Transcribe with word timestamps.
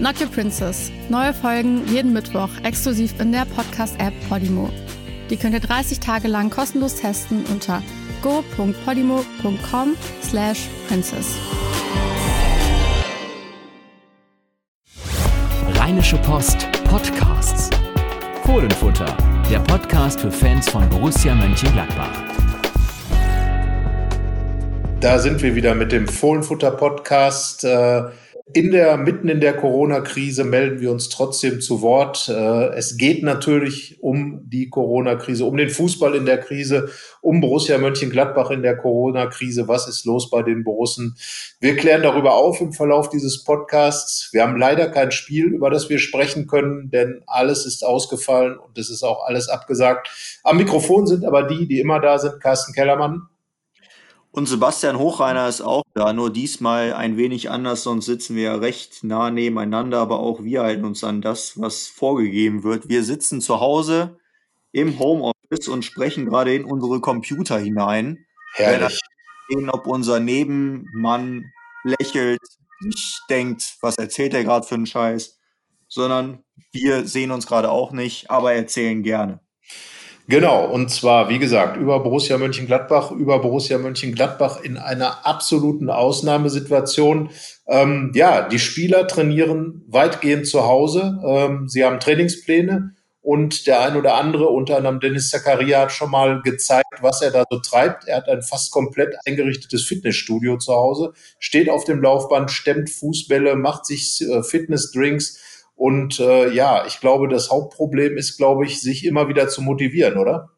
Not 0.00 0.18
Your 0.18 0.28
Princess. 0.28 0.90
Neue 1.10 1.34
Folgen 1.34 1.86
jeden 1.86 2.14
Mittwoch 2.14 2.48
exklusiv 2.62 3.20
in 3.20 3.32
der 3.32 3.44
Podcast-App 3.44 4.14
Podimo. 4.30 4.70
Die 5.28 5.36
könnt 5.36 5.52
ihr 5.52 5.60
30 5.60 6.00
Tage 6.00 6.26
lang 6.26 6.48
kostenlos 6.48 6.94
testen 6.94 7.44
unter 7.52 7.82
go.podimo.com 8.22 9.96
slash 10.22 10.68
princess. 10.88 11.36
Rheinische 15.74 16.16
Post 16.22 16.66
Podcasts. 16.84 17.68
Fohlenfutter, 18.44 19.14
der 19.50 19.58
Podcast 19.60 20.20
für 20.20 20.32
Fans 20.32 20.70
von 20.70 20.88
Borussia 20.88 21.34
Mönchengladbach. 21.34 22.22
Da 25.00 25.18
sind 25.18 25.42
wir 25.42 25.54
wieder 25.54 25.74
mit 25.74 25.92
dem 25.92 26.08
Fohlenfutter 26.08 26.70
Podcast. 26.70 27.64
Äh 27.64 28.04
in 28.52 28.70
der, 28.70 28.96
mitten 28.96 29.28
in 29.28 29.40
der 29.40 29.54
Corona-Krise 29.54 30.44
melden 30.44 30.80
wir 30.80 30.90
uns 30.90 31.08
trotzdem 31.08 31.60
zu 31.60 31.82
Wort. 31.82 32.28
Äh, 32.28 32.74
es 32.74 32.96
geht 32.96 33.22
natürlich 33.22 33.98
um 34.02 34.42
die 34.48 34.68
Corona-Krise, 34.70 35.44
um 35.44 35.56
den 35.56 35.70
Fußball 35.70 36.14
in 36.14 36.26
der 36.26 36.38
Krise, 36.38 36.90
um 37.20 37.40
Borussia 37.40 37.78
Mönchengladbach 37.78 38.50
in 38.50 38.62
der 38.62 38.76
Corona-Krise. 38.76 39.68
Was 39.68 39.88
ist 39.88 40.04
los 40.04 40.30
bei 40.30 40.42
den 40.42 40.64
Borussen? 40.64 41.16
Wir 41.60 41.76
klären 41.76 42.02
darüber 42.02 42.34
auf 42.34 42.60
im 42.60 42.72
Verlauf 42.72 43.08
dieses 43.08 43.44
Podcasts. 43.44 44.30
Wir 44.32 44.42
haben 44.42 44.58
leider 44.58 44.88
kein 44.88 45.10
Spiel, 45.12 45.46
über 45.46 45.70
das 45.70 45.88
wir 45.88 45.98
sprechen 45.98 46.46
können, 46.46 46.90
denn 46.90 47.22
alles 47.26 47.66
ist 47.66 47.84
ausgefallen 47.84 48.58
und 48.58 48.78
es 48.78 48.90
ist 48.90 49.02
auch 49.02 49.26
alles 49.26 49.48
abgesagt. 49.48 50.10
Am 50.42 50.56
Mikrofon 50.56 51.06
sind 51.06 51.24
aber 51.24 51.44
die, 51.44 51.66
die 51.66 51.80
immer 51.80 52.00
da 52.00 52.18
sind. 52.18 52.40
Carsten 52.40 52.72
Kellermann. 52.72 53.28
Und 54.32 54.46
Sebastian 54.46 54.98
Hochreiner 54.98 55.48
ist 55.48 55.60
auch 55.60 55.82
da, 55.92 56.12
nur 56.12 56.32
diesmal 56.32 56.92
ein 56.94 57.16
wenig 57.16 57.50
anders, 57.50 57.82
sonst 57.82 58.06
sitzen 58.06 58.36
wir 58.36 58.42
ja 58.44 58.54
recht 58.54 59.02
nah 59.02 59.30
nebeneinander, 59.30 59.98
aber 59.98 60.20
auch 60.20 60.44
wir 60.44 60.62
halten 60.62 60.84
uns 60.84 61.02
an 61.02 61.20
das, 61.20 61.60
was 61.60 61.88
vorgegeben 61.88 62.62
wird. 62.62 62.88
Wir 62.88 63.02
sitzen 63.02 63.40
zu 63.40 63.58
Hause 63.58 64.18
im 64.70 65.00
Homeoffice 65.00 65.66
und 65.68 65.84
sprechen 65.84 66.26
gerade 66.26 66.54
in 66.54 66.64
unsere 66.64 67.00
Computer 67.00 67.58
hinein. 67.58 68.24
Herrlich. 68.52 69.00
Sehen, 69.48 69.68
ob 69.68 69.88
unser 69.88 70.20
Nebenmann 70.20 71.50
lächelt, 71.82 72.40
nicht 72.80 73.22
denkt, 73.28 73.78
was 73.80 73.96
erzählt 73.96 74.32
er 74.32 74.44
gerade 74.44 74.64
für 74.64 74.76
einen 74.76 74.86
Scheiß, 74.86 75.40
sondern 75.88 76.44
wir 76.72 77.06
sehen 77.06 77.32
uns 77.32 77.48
gerade 77.48 77.70
auch 77.70 77.90
nicht, 77.90 78.30
aber 78.30 78.52
erzählen 78.52 79.02
gerne. 79.02 79.40
Genau, 80.30 80.64
und 80.64 80.92
zwar, 80.92 81.28
wie 81.28 81.40
gesagt, 81.40 81.76
über 81.76 81.98
Borussia 81.98 82.38
Mönchengladbach, 82.38 83.10
über 83.10 83.40
Borussia 83.40 83.78
Mönchengladbach 83.78 84.60
in 84.62 84.76
einer 84.76 85.26
absoluten 85.26 85.90
Ausnahmesituation. 85.90 87.30
Ähm, 87.66 88.12
ja, 88.14 88.48
die 88.48 88.60
Spieler 88.60 89.08
trainieren 89.08 89.82
weitgehend 89.88 90.46
zu 90.46 90.68
Hause. 90.68 91.18
Ähm, 91.26 91.68
sie 91.68 91.84
haben 91.84 91.98
Trainingspläne 91.98 92.94
und 93.22 93.66
der 93.66 93.80
ein 93.80 93.96
oder 93.96 94.14
andere, 94.14 94.50
unter 94.50 94.76
anderem 94.76 95.00
Dennis 95.00 95.30
Zakaria, 95.30 95.80
hat 95.80 95.90
schon 95.90 96.12
mal 96.12 96.42
gezeigt, 96.42 96.98
was 97.00 97.22
er 97.22 97.32
da 97.32 97.42
so 97.50 97.58
treibt. 97.58 98.06
Er 98.06 98.18
hat 98.18 98.28
ein 98.28 98.42
fast 98.42 98.70
komplett 98.70 99.16
eingerichtetes 99.26 99.82
Fitnessstudio 99.82 100.58
zu 100.58 100.72
Hause, 100.72 101.12
steht 101.40 101.68
auf 101.68 101.82
dem 101.82 102.00
Laufband, 102.00 102.52
stemmt 102.52 102.88
Fußbälle, 102.88 103.56
macht 103.56 103.84
sich 103.84 104.20
äh, 104.20 104.44
Fitnessdrinks 104.44 105.40
und 105.80 106.20
äh, 106.20 106.52
ja, 106.52 106.84
ich 106.86 107.00
glaube, 107.00 107.26
das 107.26 107.50
Hauptproblem 107.50 108.18
ist, 108.18 108.36
glaube 108.36 108.66
ich, 108.66 108.82
sich 108.82 109.06
immer 109.06 109.28
wieder 109.28 109.48
zu 109.48 109.62
motivieren, 109.62 110.18
oder? 110.18 110.50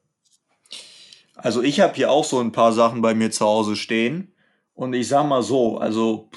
Also 1.36 1.62
ich 1.62 1.78
habe 1.78 1.94
hier 1.94 2.10
auch 2.10 2.24
so 2.24 2.40
ein 2.40 2.50
paar 2.50 2.72
Sachen 2.72 3.02
bei 3.02 3.14
mir 3.14 3.30
zu 3.30 3.46
Hause 3.46 3.76
stehen. 3.76 4.34
Und 4.74 4.94
ich 4.94 5.06
sag 5.06 5.28
mal 5.28 5.44
so, 5.44 5.78
also 5.78 6.28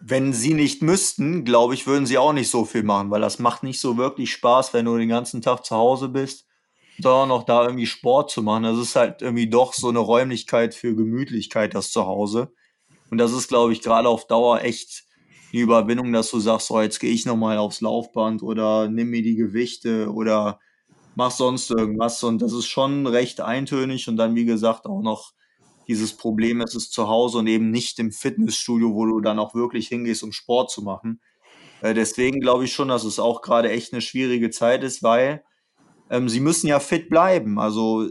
wenn 0.00 0.32
sie 0.32 0.52
nicht 0.52 0.82
müssten, 0.82 1.44
glaube 1.44 1.74
ich, 1.74 1.86
würden 1.86 2.04
sie 2.04 2.18
auch 2.18 2.32
nicht 2.32 2.50
so 2.50 2.64
viel 2.64 2.82
machen, 2.82 3.12
weil 3.12 3.20
das 3.20 3.38
macht 3.38 3.62
nicht 3.62 3.78
so 3.78 3.96
wirklich 3.96 4.32
Spaß, 4.32 4.74
wenn 4.74 4.86
du 4.86 4.98
den 4.98 5.08
ganzen 5.08 5.40
Tag 5.40 5.64
zu 5.64 5.76
Hause 5.76 6.08
bist, 6.08 6.48
sondern 6.98 7.28
noch 7.28 7.44
da 7.44 7.62
irgendwie 7.62 7.86
Sport 7.86 8.32
zu 8.32 8.42
machen. 8.42 8.64
Das 8.64 8.78
ist 8.78 8.96
halt 8.96 9.22
irgendwie 9.22 9.48
doch 9.48 9.74
so 9.74 9.90
eine 9.90 10.00
Räumlichkeit 10.00 10.74
für 10.74 10.96
Gemütlichkeit, 10.96 11.72
das 11.72 11.92
Zuhause. 11.92 12.52
Und 13.12 13.18
das 13.18 13.30
ist, 13.30 13.46
glaube 13.46 13.72
ich, 13.72 13.80
gerade 13.80 14.08
auf 14.08 14.26
Dauer 14.26 14.62
echt 14.62 15.04
die 15.52 15.60
Überwindung, 15.60 16.12
dass 16.12 16.30
du 16.30 16.40
sagst, 16.40 16.68
so 16.68 16.80
jetzt 16.80 16.98
gehe 16.98 17.12
ich 17.12 17.26
nochmal 17.26 17.58
aufs 17.58 17.80
Laufband 17.80 18.42
oder 18.42 18.88
nimm 18.88 19.10
mir 19.10 19.22
die 19.22 19.36
Gewichte 19.36 20.10
oder 20.10 20.58
mach 21.14 21.30
sonst 21.30 21.70
irgendwas. 21.70 22.22
Und 22.24 22.40
das 22.40 22.52
ist 22.52 22.66
schon 22.66 23.06
recht 23.06 23.40
eintönig 23.40 24.08
und 24.08 24.16
dann, 24.16 24.34
wie 24.34 24.46
gesagt, 24.46 24.86
auch 24.86 25.02
noch 25.02 25.32
dieses 25.88 26.16
Problem, 26.16 26.60
es 26.60 26.74
ist 26.74 26.92
zu 26.92 27.08
Hause 27.08 27.38
und 27.38 27.46
eben 27.48 27.70
nicht 27.70 27.98
im 27.98 28.12
Fitnessstudio, 28.12 28.94
wo 28.94 29.04
du 29.04 29.20
dann 29.20 29.38
auch 29.38 29.54
wirklich 29.54 29.88
hingehst, 29.88 30.22
um 30.22 30.32
Sport 30.32 30.70
zu 30.70 30.82
machen. 30.82 31.20
Äh, 31.82 31.92
deswegen 31.94 32.40
glaube 32.40 32.64
ich 32.64 32.72
schon, 32.72 32.88
dass 32.88 33.04
es 33.04 33.18
auch 33.18 33.42
gerade 33.42 33.70
echt 33.70 33.92
eine 33.92 34.00
schwierige 34.00 34.50
Zeit 34.50 34.84
ist, 34.84 35.02
weil 35.02 35.44
ähm, 36.08 36.28
sie 36.28 36.40
müssen 36.40 36.68
ja 36.68 36.80
fit 36.80 37.10
bleiben. 37.10 37.58
Also 37.58 38.08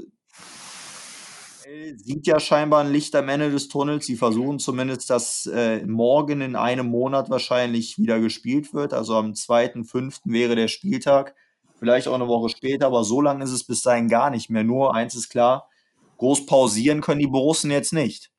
sieht 1.95 2.27
ja 2.27 2.39
scheinbar 2.39 2.83
ein 2.83 2.91
Licht 2.91 3.15
am 3.15 3.29
Ende 3.29 3.51
des 3.51 3.67
Tunnels. 3.67 4.05
Sie 4.05 4.15
versuchen 4.15 4.59
zumindest, 4.59 5.09
dass 5.09 5.45
äh, 5.45 5.85
morgen 5.85 6.41
in 6.41 6.55
einem 6.55 6.87
Monat 6.87 7.29
wahrscheinlich 7.29 7.97
wieder 7.97 8.19
gespielt 8.19 8.73
wird. 8.73 8.93
Also 8.93 9.15
am 9.15 9.31
2.5. 9.31 10.21
wäre 10.25 10.55
der 10.55 10.67
Spieltag. 10.67 11.35
Vielleicht 11.77 12.07
auch 12.07 12.13
eine 12.13 12.27
Woche 12.27 12.49
später, 12.49 12.87
aber 12.87 13.03
so 13.03 13.21
lange 13.21 13.43
ist 13.43 13.51
es 13.51 13.63
bis 13.63 13.81
dahin 13.81 14.07
gar 14.07 14.29
nicht 14.29 14.49
mehr. 14.49 14.63
Nur 14.63 14.93
eins 14.93 15.15
ist 15.15 15.29
klar, 15.29 15.67
groß 16.17 16.45
pausieren 16.45 17.01
können 17.01 17.19
die 17.19 17.27
Borussen 17.27 17.71
jetzt 17.71 17.93
nicht. 17.93 18.31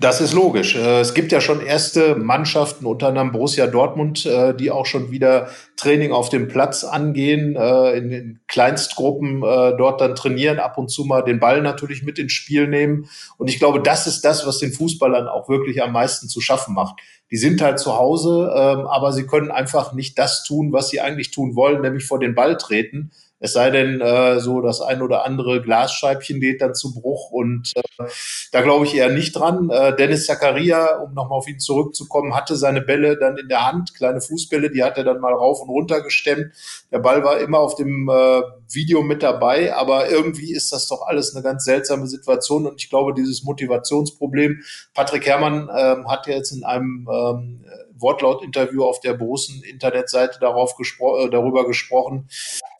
Das 0.00 0.20
ist 0.20 0.32
logisch. 0.32 0.76
Äh, 0.76 1.00
es 1.00 1.12
gibt 1.12 1.32
ja 1.32 1.40
schon 1.40 1.60
erste 1.60 2.14
Mannschaften, 2.14 2.86
unter 2.86 3.08
anderem 3.08 3.32
Borussia 3.32 3.66
Dortmund, 3.66 4.24
äh, 4.26 4.54
die 4.54 4.70
auch 4.70 4.86
schon 4.86 5.10
wieder 5.10 5.48
Training 5.76 6.12
auf 6.12 6.28
dem 6.28 6.46
Platz 6.46 6.84
angehen, 6.84 7.56
äh, 7.56 7.90
in 7.98 8.10
den 8.10 8.40
Kleinstgruppen 8.46 9.40
dort 9.40 10.00
dann 10.00 10.14
trainieren, 10.14 10.58
ab 10.58 10.78
und 10.78 10.88
zu 10.90 11.04
mal 11.04 11.22
den 11.22 11.40
Ball 11.40 11.62
natürlich 11.62 12.02
mit 12.02 12.18
ins 12.18 12.32
Spiel 12.32 12.68
nehmen. 12.68 13.08
Und 13.36 13.48
ich 13.48 13.58
glaube, 13.58 13.80
das 13.80 14.06
ist 14.06 14.24
das, 14.24 14.46
was 14.46 14.58
den 14.58 14.72
Fußballern 14.72 15.26
auch 15.26 15.48
wirklich 15.48 15.82
am 15.82 15.92
meisten 15.92 16.28
zu 16.28 16.40
schaffen 16.40 16.74
macht. 16.74 17.00
Die 17.30 17.36
sind 17.36 17.60
halt 17.60 17.78
zu 17.78 17.96
Hause, 17.96 18.52
ähm, 18.54 18.86
aber 18.86 19.12
sie 19.12 19.26
können 19.26 19.50
einfach 19.50 19.92
nicht 19.92 20.18
das 20.18 20.44
tun, 20.44 20.72
was 20.72 20.88
sie 20.88 21.00
eigentlich 21.00 21.30
tun 21.30 21.56
wollen, 21.56 21.82
nämlich 21.82 22.06
vor 22.06 22.18
den 22.18 22.34
Ball 22.34 22.56
treten 22.56 23.10
es 23.40 23.52
sei 23.52 23.70
denn, 23.70 24.00
äh, 24.00 24.40
so 24.40 24.60
das 24.60 24.80
ein 24.80 25.00
oder 25.00 25.24
andere 25.24 25.62
Glasscheibchen 25.62 26.40
geht 26.40 26.60
dann 26.60 26.74
zu 26.74 26.92
Bruch 26.92 27.30
und 27.30 27.72
äh, 27.76 28.04
da 28.50 28.62
glaube 28.62 28.84
ich 28.84 28.96
eher 28.96 29.10
nicht 29.10 29.32
dran. 29.36 29.70
Äh, 29.70 29.94
Dennis 29.94 30.26
Zakaria, 30.26 30.96
um 30.96 31.14
nochmal 31.14 31.38
auf 31.38 31.48
ihn 31.48 31.60
zurückzukommen, 31.60 32.34
hatte 32.34 32.56
seine 32.56 32.80
Bälle 32.80 33.16
dann 33.16 33.36
in 33.36 33.48
der 33.48 33.64
Hand, 33.64 33.94
kleine 33.94 34.20
Fußbälle, 34.20 34.70
die 34.70 34.82
hat 34.82 34.98
er 34.98 35.04
dann 35.04 35.20
mal 35.20 35.32
rauf 35.32 35.60
und 35.60 35.70
runter 35.70 36.00
gestemmt. 36.00 36.52
Der 36.90 36.98
Ball 36.98 37.22
war 37.22 37.38
immer 37.38 37.60
auf 37.60 37.76
dem 37.76 38.08
äh, 38.08 38.42
Video 38.70 39.02
mit 39.02 39.22
dabei, 39.22 39.74
aber 39.74 40.10
irgendwie 40.10 40.52
ist 40.52 40.72
das 40.72 40.88
doch 40.88 41.02
alles 41.02 41.34
eine 41.34 41.44
ganz 41.44 41.64
seltsame 41.64 42.08
Situation 42.08 42.66
und 42.66 42.82
ich 42.82 42.90
glaube, 42.90 43.14
dieses 43.14 43.44
Motivationsproblem, 43.44 44.62
Patrick 44.94 45.26
Herrmann 45.26 45.70
ähm, 45.74 46.10
hat 46.10 46.26
ja 46.26 46.34
jetzt 46.34 46.50
in 46.50 46.64
einem 46.64 47.08
ähm, 47.10 47.64
Wortlaut-Interview 48.00 48.84
auf 48.84 49.00
der 49.00 49.14
Borussen-Internetseite 49.14 50.38
darauf 50.40 50.76
gespro 50.76 51.26
äh, 51.26 51.30
darüber 51.30 51.66
gesprochen. 51.66 52.28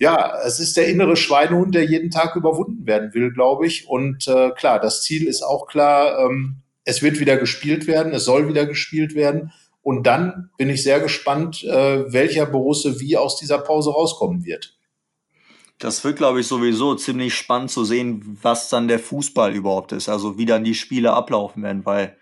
Ja, 0.01 0.39
es 0.45 0.61
ist 0.61 0.77
der 0.77 0.89
innere 0.89 1.17
Schweinehund, 1.17 1.75
der 1.75 1.85
jeden 1.85 2.11
Tag 2.11 2.37
überwunden 2.37 2.87
werden 2.87 3.15
will, 3.15 3.33
glaube 3.33 3.67
ich. 3.67 3.89
Und 3.89 4.27
äh, 4.29 4.51
klar, 4.51 4.81
das 4.81 5.03
Ziel 5.03 5.27
ist 5.27 5.43
auch 5.43 5.67
klar, 5.67 6.19
ähm, 6.27 6.63
es 6.85 7.03
wird 7.03 7.21
wieder 7.21 7.37
gespielt 7.37 7.87
werden, 7.87 8.15
es 8.15 8.25
soll 8.25 8.49
wieder 8.49 8.67
gespielt 8.67 9.15
werden. 9.15 9.53
Und 9.83 10.07
dann 10.07 10.51
bin 10.59 10.71
ich 10.71 10.83
sehr 10.83 11.01
gespannt, 11.01 11.65
äh, 11.65 12.13
welcher 12.13 12.47
Borusse 12.47 13.01
wie 13.01 13.17
aus 13.17 13.37
dieser 13.37 13.59
Pause 13.59 13.91
rauskommen 13.91 14.45
wird. 14.45 14.79
Das 15.79 16.03
wird, 16.03 16.17
glaube 16.17 16.41
ich, 16.41 16.47
sowieso 16.47 16.95
ziemlich 16.97 17.35
spannend 17.35 17.71
zu 17.71 17.85
sehen, 17.85 18.39
was 18.43 18.69
dann 18.69 18.89
der 18.89 18.99
Fußball 18.99 19.55
überhaupt 19.55 19.93
ist. 19.93 20.09
Also 20.09 20.37
wie 20.37 20.47
dann 20.47 20.65
die 20.65 20.75
Spiele 20.75 21.13
ablaufen 21.13 21.63
werden, 21.63 21.87
weil 21.87 22.17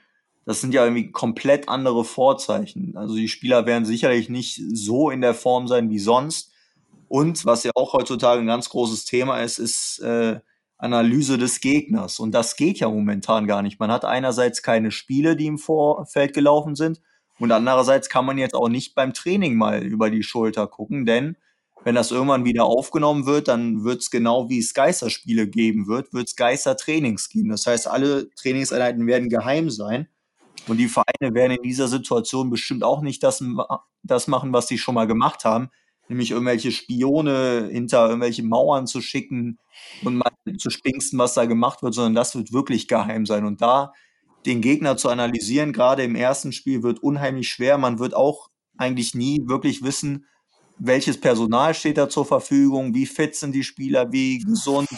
das 0.46 0.60
sind 0.60 0.72
ja 0.72 0.84
irgendwie 0.84 1.10
komplett 1.10 1.68
andere 1.68 2.04
Vorzeichen. 2.04 2.96
Also 2.96 3.16
die 3.16 3.28
Spieler 3.28 3.66
werden 3.66 3.84
sicherlich 3.84 4.28
nicht 4.28 4.62
so 4.72 5.10
in 5.10 5.20
der 5.20 5.34
Form 5.34 5.66
sein 5.66 5.90
wie 5.90 5.98
sonst. 5.98 6.52
Und 7.08 7.44
was 7.44 7.64
ja 7.64 7.72
auch 7.74 7.92
heutzutage 7.92 8.40
ein 8.40 8.46
ganz 8.46 8.68
großes 8.68 9.04
Thema 9.04 9.40
ist, 9.40 9.58
ist 9.58 9.98
äh, 9.98 10.40
Analyse 10.78 11.36
des 11.36 11.60
Gegners. 11.60 12.20
Und 12.20 12.32
das 12.32 12.56
geht 12.56 12.78
ja 12.78 12.88
momentan 12.88 13.48
gar 13.48 13.62
nicht. 13.62 13.80
Man 13.80 13.90
hat 13.90 14.04
einerseits 14.04 14.62
keine 14.62 14.92
Spiele, 14.92 15.36
die 15.36 15.46
im 15.46 15.58
Vorfeld 15.58 16.32
gelaufen 16.32 16.76
sind. 16.76 17.00
Und 17.40 17.50
andererseits 17.50 18.08
kann 18.08 18.24
man 18.24 18.38
jetzt 18.38 18.54
auch 18.54 18.68
nicht 18.68 18.94
beim 18.94 19.12
Training 19.12 19.56
mal 19.56 19.82
über 19.82 20.10
die 20.10 20.22
Schulter 20.22 20.68
gucken, 20.68 21.06
denn 21.06 21.36
wenn 21.84 21.94
das 21.94 22.10
irgendwann 22.10 22.44
wieder 22.44 22.64
aufgenommen 22.64 23.26
wird, 23.26 23.48
dann 23.48 23.84
wird 23.84 24.00
es 24.00 24.10
genau 24.10 24.48
wie 24.48 24.58
es 24.58 24.74
Geisterspiele 24.74 25.46
geben 25.46 25.86
wird, 25.86 26.12
wird 26.12 26.28
es 26.28 26.34
Geistertrainings 26.34 27.28
geben. 27.28 27.50
Das 27.50 27.66
heißt, 27.66 27.86
alle 27.86 28.30
Trainingseinheiten 28.30 29.06
werden 29.06 29.28
geheim 29.28 29.70
sein. 29.70 30.08
Und 30.66 30.78
die 30.78 30.88
Vereine 30.88 31.34
werden 31.34 31.52
in 31.52 31.62
dieser 31.62 31.88
Situation 31.88 32.50
bestimmt 32.50 32.82
auch 32.82 33.00
nicht 33.00 33.22
das, 33.22 33.42
das 34.02 34.26
machen, 34.26 34.52
was 34.52 34.68
sie 34.68 34.78
schon 34.78 34.94
mal 34.94 35.06
gemacht 35.06 35.44
haben, 35.44 35.68
nämlich 36.08 36.30
irgendwelche 36.30 36.72
Spione 36.72 37.68
hinter 37.70 38.08
irgendwelche 38.08 38.42
Mauern 38.42 38.86
zu 38.86 39.00
schicken 39.00 39.58
und 40.02 40.16
mal 40.16 40.30
zu 40.58 40.70
spinksten, 40.70 41.18
was 41.18 41.34
da 41.34 41.44
gemacht 41.44 41.82
wird, 41.82 41.94
sondern 41.94 42.14
das 42.14 42.34
wird 42.34 42.52
wirklich 42.52 42.88
geheim 42.88 43.26
sein. 43.26 43.44
Und 43.44 43.60
da 43.60 43.92
den 44.44 44.60
Gegner 44.60 44.96
zu 44.96 45.08
analysieren, 45.08 45.72
gerade 45.72 46.04
im 46.04 46.14
ersten 46.14 46.52
Spiel, 46.52 46.82
wird 46.82 47.00
unheimlich 47.00 47.48
schwer. 47.48 47.78
Man 47.78 47.98
wird 47.98 48.14
auch 48.14 48.48
eigentlich 48.78 49.14
nie 49.14 49.42
wirklich 49.46 49.82
wissen, 49.82 50.26
welches 50.78 51.20
Personal 51.20 51.74
steht 51.74 51.96
da 51.96 52.08
zur 52.08 52.26
Verfügung, 52.26 52.94
wie 52.94 53.06
fit 53.06 53.34
sind 53.34 53.52
die 53.52 53.64
Spieler, 53.64 54.12
wie 54.12 54.38
gesund, 54.38 54.88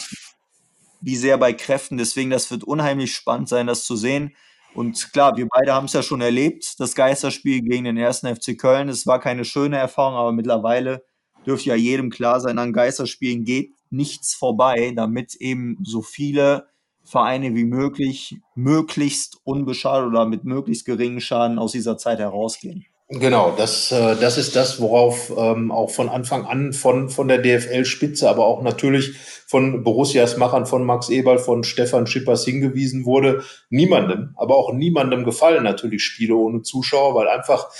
wie 1.01 1.15
sehr 1.15 1.37
bei 1.37 1.53
Kräften. 1.53 1.97
Deswegen, 1.97 2.29
das 2.29 2.51
wird 2.51 2.63
unheimlich 2.63 3.15
spannend 3.15 3.49
sein, 3.49 3.67
das 3.67 3.85
zu 3.85 3.95
sehen. 3.95 4.35
Und 4.73 5.11
klar, 5.13 5.35
wir 5.35 5.47
beide 5.47 5.73
haben 5.73 5.85
es 5.85 5.93
ja 5.93 6.03
schon 6.03 6.21
erlebt, 6.21 6.79
das 6.79 6.95
Geisterspiel 6.95 7.61
gegen 7.61 7.85
den 7.85 7.97
ersten 7.97 8.33
FC 8.33 8.57
Köln. 8.57 8.89
Es 8.89 9.07
war 9.07 9.19
keine 9.19 9.45
schöne 9.45 9.77
Erfahrung, 9.77 10.15
aber 10.15 10.31
mittlerweile 10.31 11.03
dürfte 11.45 11.69
ja 11.69 11.75
jedem 11.75 12.09
klar 12.09 12.39
sein, 12.39 12.59
an 12.59 12.73
Geisterspielen 12.73 13.43
geht 13.43 13.73
nichts 13.89 14.35
vorbei, 14.35 14.93
damit 14.95 15.35
eben 15.35 15.77
so 15.83 16.01
viele 16.01 16.67
Vereine 17.03 17.55
wie 17.55 17.63
möglich 17.63 18.37
möglichst 18.53 19.37
unbeschadet 19.43 20.09
oder 20.09 20.25
mit 20.25 20.43
möglichst 20.43 20.85
geringen 20.85 21.21
Schaden 21.21 21.57
aus 21.57 21.71
dieser 21.71 21.97
Zeit 21.97 22.19
herausgehen. 22.19 22.85
Genau, 23.11 23.55
das, 23.57 23.91
äh, 23.91 24.15
das 24.17 24.37
ist 24.37 24.55
das, 24.55 24.79
worauf 24.79 25.33
ähm, 25.35 25.71
auch 25.71 25.89
von 25.89 26.09
Anfang 26.09 26.45
an 26.45 26.73
von, 26.73 27.09
von 27.09 27.27
der 27.27 27.39
DFL-Spitze, 27.39 28.29
aber 28.29 28.45
auch 28.45 28.61
natürlich 28.61 29.15
von 29.47 29.83
Borussias 29.83 30.37
Machern, 30.37 30.67
von 30.67 30.85
Max 30.85 31.09
Eberl, 31.09 31.39
von 31.39 31.63
Stefan 31.63 32.05
Schippers 32.05 32.45
hingewiesen 32.45 33.05
wurde. 33.05 33.43
Niemandem, 33.71 34.35
aber 34.35 34.57
auch 34.57 34.73
niemandem 34.73 35.23
gefallen 35.23 35.63
natürlich 35.63 36.03
Spiele 36.03 36.35
ohne 36.35 36.61
Zuschauer, 36.61 37.15
weil 37.15 37.27
einfach, 37.29 37.71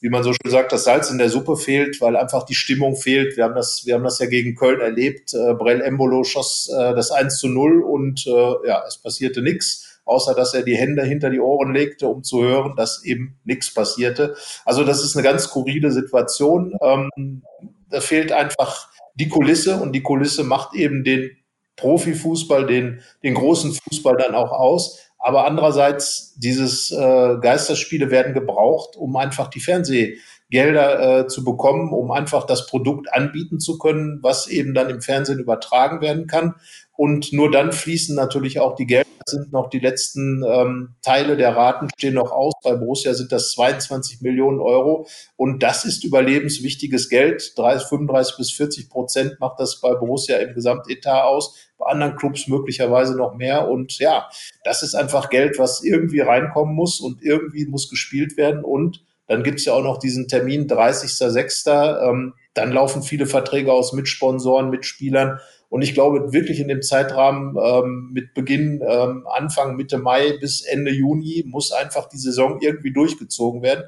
wie 0.00 0.08
man 0.08 0.22
so 0.22 0.32
schön 0.32 0.50
sagt, 0.50 0.72
das 0.72 0.84
Salz 0.84 1.10
in 1.10 1.18
der 1.18 1.28
Suppe 1.28 1.58
fehlt, 1.58 2.00
weil 2.00 2.16
einfach 2.16 2.44
die 2.44 2.54
Stimmung 2.54 2.96
fehlt. 2.96 3.36
Wir 3.36 3.44
haben 3.44 3.56
das, 3.56 3.82
wir 3.84 3.92
haben 3.92 4.04
das 4.04 4.20
ja 4.20 4.26
gegen 4.26 4.54
Köln 4.54 4.80
erlebt. 4.80 5.34
Äh, 5.34 5.52
Brell 5.52 5.82
Embolo 5.82 6.24
schoss 6.24 6.70
äh, 6.74 6.94
das 6.94 7.10
1 7.10 7.36
zu 7.36 7.48
0 7.48 7.82
und 7.82 8.26
äh, 8.26 8.30
ja, 8.66 8.84
es 8.88 8.96
passierte 8.96 9.42
nichts 9.42 9.87
außer 10.08 10.34
dass 10.34 10.54
er 10.54 10.62
die 10.62 10.76
Hände 10.76 11.04
hinter 11.04 11.30
die 11.30 11.40
Ohren 11.40 11.72
legte, 11.72 12.08
um 12.08 12.24
zu 12.24 12.42
hören, 12.42 12.74
dass 12.76 13.04
eben 13.04 13.38
nichts 13.44 13.72
passierte. 13.72 14.34
Also 14.64 14.84
das 14.84 15.04
ist 15.04 15.16
eine 15.16 15.22
ganz 15.22 15.44
skurrile 15.44 15.90
Situation. 15.90 16.74
Ähm, 16.82 17.42
da 17.90 18.00
fehlt 18.00 18.32
einfach 18.32 18.88
die 19.14 19.28
Kulisse 19.28 19.76
und 19.76 19.92
die 19.92 20.02
Kulisse 20.02 20.44
macht 20.44 20.74
eben 20.74 21.04
den 21.04 21.30
Profifußball, 21.76 22.66
den, 22.66 23.00
den 23.22 23.34
großen 23.34 23.72
Fußball 23.72 24.16
dann 24.16 24.34
auch 24.34 24.52
aus. 24.52 24.98
Aber 25.18 25.46
andererseits, 25.46 26.34
dieses 26.36 26.92
äh, 26.92 27.36
Geisterspiele 27.40 28.10
werden 28.10 28.34
gebraucht, 28.34 28.96
um 28.96 29.16
einfach 29.16 29.48
die 29.48 29.60
Fernsehgelder 29.60 31.20
äh, 31.20 31.26
zu 31.26 31.44
bekommen, 31.44 31.92
um 31.92 32.12
einfach 32.12 32.44
das 32.46 32.66
Produkt 32.66 33.12
anbieten 33.12 33.58
zu 33.58 33.78
können, 33.78 34.20
was 34.22 34.46
eben 34.46 34.74
dann 34.74 34.90
im 34.90 35.00
Fernsehen 35.00 35.40
übertragen 35.40 36.00
werden 36.00 36.28
kann. 36.28 36.54
Und 36.96 37.32
nur 37.32 37.50
dann 37.50 37.72
fließen 37.72 38.14
natürlich 38.14 38.60
auch 38.60 38.76
die 38.76 38.86
Gelder, 38.86 39.08
sind 39.30 39.52
noch 39.52 39.70
die 39.70 39.78
letzten 39.78 40.42
ähm, 40.46 40.94
Teile 41.02 41.36
der 41.36 41.56
Raten 41.56 41.88
stehen 41.96 42.14
noch 42.14 42.32
aus. 42.32 42.54
Bei 42.62 42.74
Borussia 42.74 43.14
sind 43.14 43.32
das 43.32 43.52
22 43.52 44.20
Millionen 44.20 44.60
Euro. 44.60 45.06
Und 45.36 45.62
das 45.62 45.84
ist 45.84 46.04
überlebenswichtiges 46.04 47.08
Geld. 47.08 47.52
30, 47.56 47.88
35 47.88 48.36
bis 48.36 48.52
40 48.52 48.90
Prozent 48.90 49.40
macht 49.40 49.60
das 49.60 49.80
bei 49.80 49.94
Borussia 49.94 50.38
im 50.38 50.54
Gesamtetat 50.54 51.24
aus. 51.24 51.56
Bei 51.78 51.86
anderen 51.86 52.16
Clubs 52.16 52.48
möglicherweise 52.48 53.16
noch 53.16 53.34
mehr. 53.34 53.68
Und 53.68 53.98
ja, 53.98 54.28
das 54.64 54.82
ist 54.82 54.94
einfach 54.94 55.30
Geld, 55.30 55.58
was 55.58 55.82
irgendwie 55.82 56.20
reinkommen 56.20 56.74
muss 56.74 57.00
und 57.00 57.22
irgendwie 57.22 57.66
muss 57.66 57.88
gespielt 57.88 58.36
werden. 58.36 58.64
Und 58.64 59.04
dann 59.28 59.42
gibt's 59.42 59.66
ja 59.66 59.74
auch 59.74 59.82
noch 59.82 59.98
diesen 59.98 60.26
Termin 60.26 60.66
30.06. 60.66 62.08
Ähm, 62.08 62.34
dann 62.54 62.72
laufen 62.72 63.02
viele 63.02 63.26
Verträge 63.26 63.72
aus 63.72 63.92
mit 63.92 64.08
Sponsoren, 64.08 64.70
mit 64.70 64.84
Spielern. 64.84 65.38
Und 65.68 65.82
ich 65.82 65.92
glaube 65.92 66.32
wirklich 66.32 66.60
in 66.60 66.68
dem 66.68 66.82
Zeitrahmen 66.82 67.56
ähm, 67.62 68.10
mit 68.12 68.32
Beginn 68.32 68.82
ähm, 68.86 69.26
Anfang 69.30 69.76
Mitte 69.76 69.98
Mai 69.98 70.38
bis 70.40 70.62
Ende 70.62 70.90
Juni 70.90 71.44
muss 71.46 71.72
einfach 71.72 72.08
die 72.08 72.16
Saison 72.16 72.58
irgendwie 72.60 72.92
durchgezogen 72.92 73.62
werden. 73.62 73.84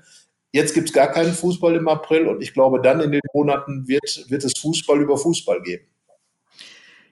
Jetzt 0.53 0.75
gibt 0.75 0.89
es 0.89 0.95
gar 0.95 1.09
keinen 1.09 1.33
Fußball 1.33 1.77
im 1.77 1.89
April 1.89 2.27
und 2.27 2.43
ich 2.43 2.53
glaube, 2.53 2.83
dann 2.83 3.01
in 3.01 3.13
den 3.13 3.21
Monaten 3.33 3.89
wird, 3.89 4.27
wird 4.29 4.45
es 4.45 4.53
Fußball 4.61 5.01
über 5.01 5.17
Fußball 5.17 5.63
geben. 5.63 5.87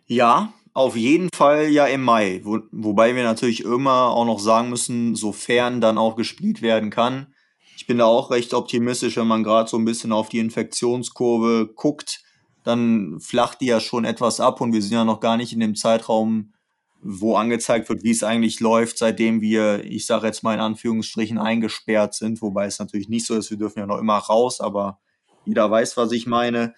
Ja, 0.06 0.52
auf 0.74 0.96
jeden 0.96 1.28
Fall 1.34 1.68
ja 1.68 1.86
im 1.86 2.02
Mai. 2.02 2.40
Wo, 2.44 2.60
wobei 2.70 3.14
wir 3.14 3.22
natürlich 3.22 3.64
immer 3.64 4.10
auch 4.10 4.26
noch 4.26 4.40
sagen 4.40 4.68
müssen, 4.68 5.14
sofern 5.14 5.80
dann 5.80 5.98
auch 5.98 6.16
gespielt 6.16 6.60
werden 6.60 6.90
kann. 6.90 7.32
Ich 7.76 7.86
bin 7.86 7.98
da 7.98 8.04
auch 8.04 8.30
recht 8.30 8.52
optimistisch, 8.52 9.16
wenn 9.16 9.28
man 9.28 9.44
gerade 9.44 9.70
so 9.70 9.78
ein 9.78 9.84
bisschen 9.84 10.12
auf 10.12 10.28
die 10.28 10.40
Infektionskurve 10.40 11.70
guckt 11.74 12.22
dann 12.64 13.18
flacht 13.20 13.60
die 13.60 13.66
ja 13.66 13.80
schon 13.80 14.04
etwas 14.04 14.40
ab 14.40 14.60
und 14.60 14.72
wir 14.72 14.82
sind 14.82 14.92
ja 14.92 15.04
noch 15.04 15.20
gar 15.20 15.36
nicht 15.36 15.52
in 15.52 15.60
dem 15.60 15.74
Zeitraum, 15.74 16.52
wo 17.00 17.36
angezeigt 17.36 17.88
wird, 17.88 18.02
wie 18.02 18.10
es 18.10 18.24
eigentlich 18.24 18.60
läuft, 18.60 18.98
seitdem 18.98 19.40
wir, 19.40 19.84
ich 19.84 20.06
sage 20.06 20.26
jetzt 20.26 20.42
mal 20.42 20.54
in 20.54 20.60
Anführungsstrichen, 20.60 21.38
eingesperrt 21.38 22.14
sind, 22.14 22.42
wobei 22.42 22.66
es 22.66 22.78
natürlich 22.78 23.08
nicht 23.08 23.26
so 23.26 23.36
ist, 23.36 23.50
wir 23.50 23.58
dürfen 23.58 23.78
ja 23.78 23.86
noch 23.86 23.98
immer 23.98 24.18
raus, 24.18 24.60
aber 24.60 24.98
jeder 25.44 25.70
weiß, 25.70 25.96
was 25.96 26.12
ich 26.12 26.26
meine. 26.26 26.74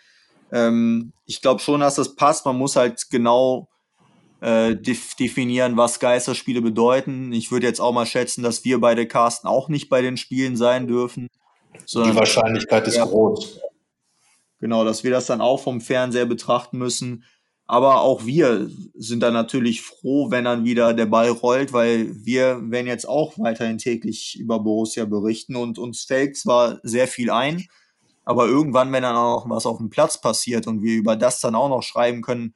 Ähm, 0.52 1.12
ich 1.26 1.40
glaube 1.40 1.60
schon, 1.60 1.80
dass 1.80 1.96
das 1.96 2.14
passt. 2.16 2.44
Man 2.44 2.56
muss 2.56 2.76
halt 2.76 3.10
genau 3.10 3.68
äh, 4.40 4.76
definieren, 4.76 5.76
was 5.76 6.00
Geisterspiele 6.00 6.60
bedeuten. 6.62 7.32
Ich 7.32 7.50
würde 7.50 7.66
jetzt 7.66 7.80
auch 7.80 7.92
mal 7.92 8.06
schätzen, 8.06 8.42
dass 8.42 8.64
wir 8.64 8.80
beide 8.80 9.06
Carsten 9.06 9.48
auch 9.48 9.68
nicht 9.68 9.88
bei 9.88 10.02
den 10.02 10.16
Spielen 10.16 10.56
sein 10.56 10.86
dürfen. 10.86 11.28
Die 11.92 12.14
Wahrscheinlichkeit 12.14 12.86
ist 12.86 12.96
ja, 12.96 13.04
groß. 13.04 13.60
Genau, 14.60 14.84
dass 14.84 15.04
wir 15.04 15.10
das 15.10 15.26
dann 15.26 15.40
auch 15.40 15.62
vom 15.62 15.80
Fernseher 15.80 16.26
betrachten 16.26 16.78
müssen. 16.78 17.24
Aber 17.66 18.00
auch 18.00 18.26
wir 18.26 18.68
sind 18.94 19.20
dann 19.22 19.32
natürlich 19.32 19.82
froh, 19.82 20.30
wenn 20.30 20.44
dann 20.44 20.64
wieder 20.64 20.92
der 20.92 21.06
Ball 21.06 21.30
rollt, 21.30 21.72
weil 21.72 22.10
wir 22.24 22.60
werden 22.68 22.88
jetzt 22.88 23.08
auch 23.08 23.38
weiterhin 23.38 23.78
täglich 23.78 24.38
über 24.40 24.58
Borussia 24.58 25.04
berichten 25.04 25.54
und 25.54 25.78
uns 25.78 26.02
fällt 26.02 26.36
zwar 26.36 26.80
sehr 26.82 27.06
viel 27.06 27.30
ein, 27.30 27.66
aber 28.24 28.46
irgendwann, 28.46 28.92
wenn 28.92 29.04
dann 29.04 29.14
auch 29.14 29.48
was 29.48 29.66
auf 29.66 29.78
dem 29.78 29.88
Platz 29.88 30.20
passiert 30.20 30.66
und 30.66 30.82
wir 30.82 30.96
über 30.96 31.14
das 31.14 31.40
dann 31.40 31.54
auch 31.54 31.68
noch 31.68 31.82
schreiben 31.82 32.22
können, 32.22 32.54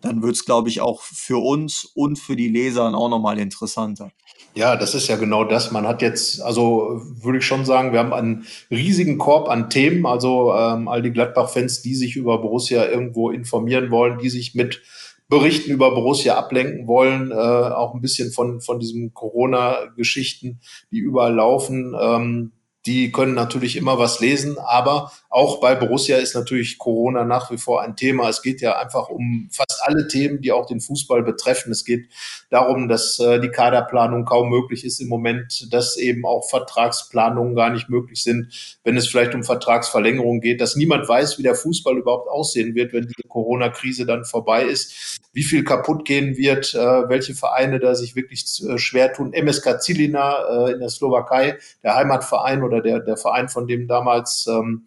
dann 0.00 0.22
wird 0.22 0.34
es, 0.34 0.44
glaube 0.44 0.68
ich, 0.68 0.80
auch 0.80 1.02
für 1.02 1.42
uns 1.42 1.84
und 1.84 2.18
für 2.18 2.36
die 2.36 2.48
Leser 2.48 2.94
auch 2.94 3.08
nochmal 3.08 3.38
interessanter. 3.38 4.10
Ja, 4.54 4.74
das 4.76 4.94
ist 4.94 5.08
ja 5.08 5.16
genau 5.16 5.44
das. 5.44 5.70
Man 5.70 5.86
hat 5.86 6.00
jetzt, 6.00 6.40
also 6.40 7.02
würde 7.22 7.38
ich 7.38 7.46
schon 7.46 7.66
sagen, 7.66 7.92
wir 7.92 7.98
haben 7.98 8.14
einen 8.14 8.46
riesigen 8.70 9.18
Korb 9.18 9.50
an 9.50 9.68
Themen. 9.68 10.06
Also 10.06 10.54
ähm, 10.54 10.88
all 10.88 11.02
die 11.02 11.10
Gladbach-Fans, 11.10 11.82
die 11.82 11.94
sich 11.94 12.16
über 12.16 12.38
Borussia 12.38 12.86
irgendwo 12.86 13.30
informieren 13.30 13.90
wollen, 13.90 14.18
die 14.18 14.30
sich 14.30 14.54
mit 14.54 14.80
Berichten 15.28 15.72
über 15.72 15.90
Borussia 15.90 16.36
ablenken 16.36 16.86
wollen, 16.86 17.32
äh, 17.32 17.34
auch 17.34 17.94
ein 17.94 18.00
bisschen 18.00 18.32
von, 18.32 18.60
von 18.60 18.78
diesen 18.78 19.12
Corona-Geschichten, 19.12 20.60
die 20.90 20.98
überall 20.98 21.34
laufen. 21.34 21.94
Ähm, 22.00 22.52
die 22.86 23.10
können 23.10 23.34
natürlich 23.34 23.76
immer 23.76 23.98
was 23.98 24.20
lesen, 24.20 24.58
aber 24.58 25.10
auch 25.36 25.60
bei 25.60 25.74
Borussia 25.74 26.16
ist 26.16 26.34
natürlich 26.34 26.78
Corona 26.78 27.24
nach 27.24 27.50
wie 27.50 27.58
vor 27.58 27.82
ein 27.82 27.94
Thema. 27.94 28.28
Es 28.30 28.40
geht 28.40 28.62
ja 28.62 28.78
einfach 28.78 29.10
um 29.10 29.50
fast 29.52 29.82
alle 29.82 30.08
Themen, 30.08 30.40
die 30.40 30.50
auch 30.50 30.64
den 30.64 30.80
Fußball 30.80 31.22
betreffen. 31.22 31.72
Es 31.72 31.84
geht 31.84 32.08
darum, 32.48 32.88
dass 32.88 33.18
äh, 33.18 33.38
die 33.38 33.50
Kaderplanung 33.50 34.24
kaum 34.24 34.48
möglich 34.48 34.82
ist 34.82 34.98
im 34.98 35.08
Moment, 35.08 35.70
dass 35.72 35.98
eben 35.98 36.24
auch 36.24 36.48
Vertragsplanungen 36.48 37.54
gar 37.54 37.68
nicht 37.68 37.90
möglich 37.90 38.22
sind, 38.22 38.78
wenn 38.82 38.96
es 38.96 39.08
vielleicht 39.08 39.34
um 39.34 39.42
Vertragsverlängerung 39.42 40.40
geht, 40.40 40.62
dass 40.62 40.74
niemand 40.74 41.06
weiß, 41.06 41.38
wie 41.38 41.42
der 41.42 41.54
Fußball 41.54 41.98
überhaupt 41.98 42.30
aussehen 42.30 42.74
wird, 42.74 42.94
wenn 42.94 43.06
diese 43.06 43.28
Corona-Krise 43.28 44.06
dann 44.06 44.24
vorbei 44.24 44.64
ist, 44.64 45.18
wie 45.34 45.42
viel 45.42 45.64
kaputt 45.64 46.06
gehen 46.06 46.38
wird, 46.38 46.72
äh, 46.74 47.08
welche 47.10 47.34
Vereine 47.34 47.78
da 47.78 47.94
sich 47.94 48.16
wirklich 48.16 48.46
äh, 48.66 48.78
schwer 48.78 49.12
tun. 49.12 49.34
MSK 49.34 49.82
Zilina 49.82 50.68
in 50.68 50.80
der 50.80 50.88
Slowakei, 50.88 51.58
der 51.82 51.96
Heimatverein 51.96 52.62
oder 52.62 52.75
der, 52.80 53.00
der 53.00 53.16
Verein, 53.16 53.48
von 53.48 53.66
dem 53.66 53.86
damals 53.88 54.46
ähm, 54.46 54.86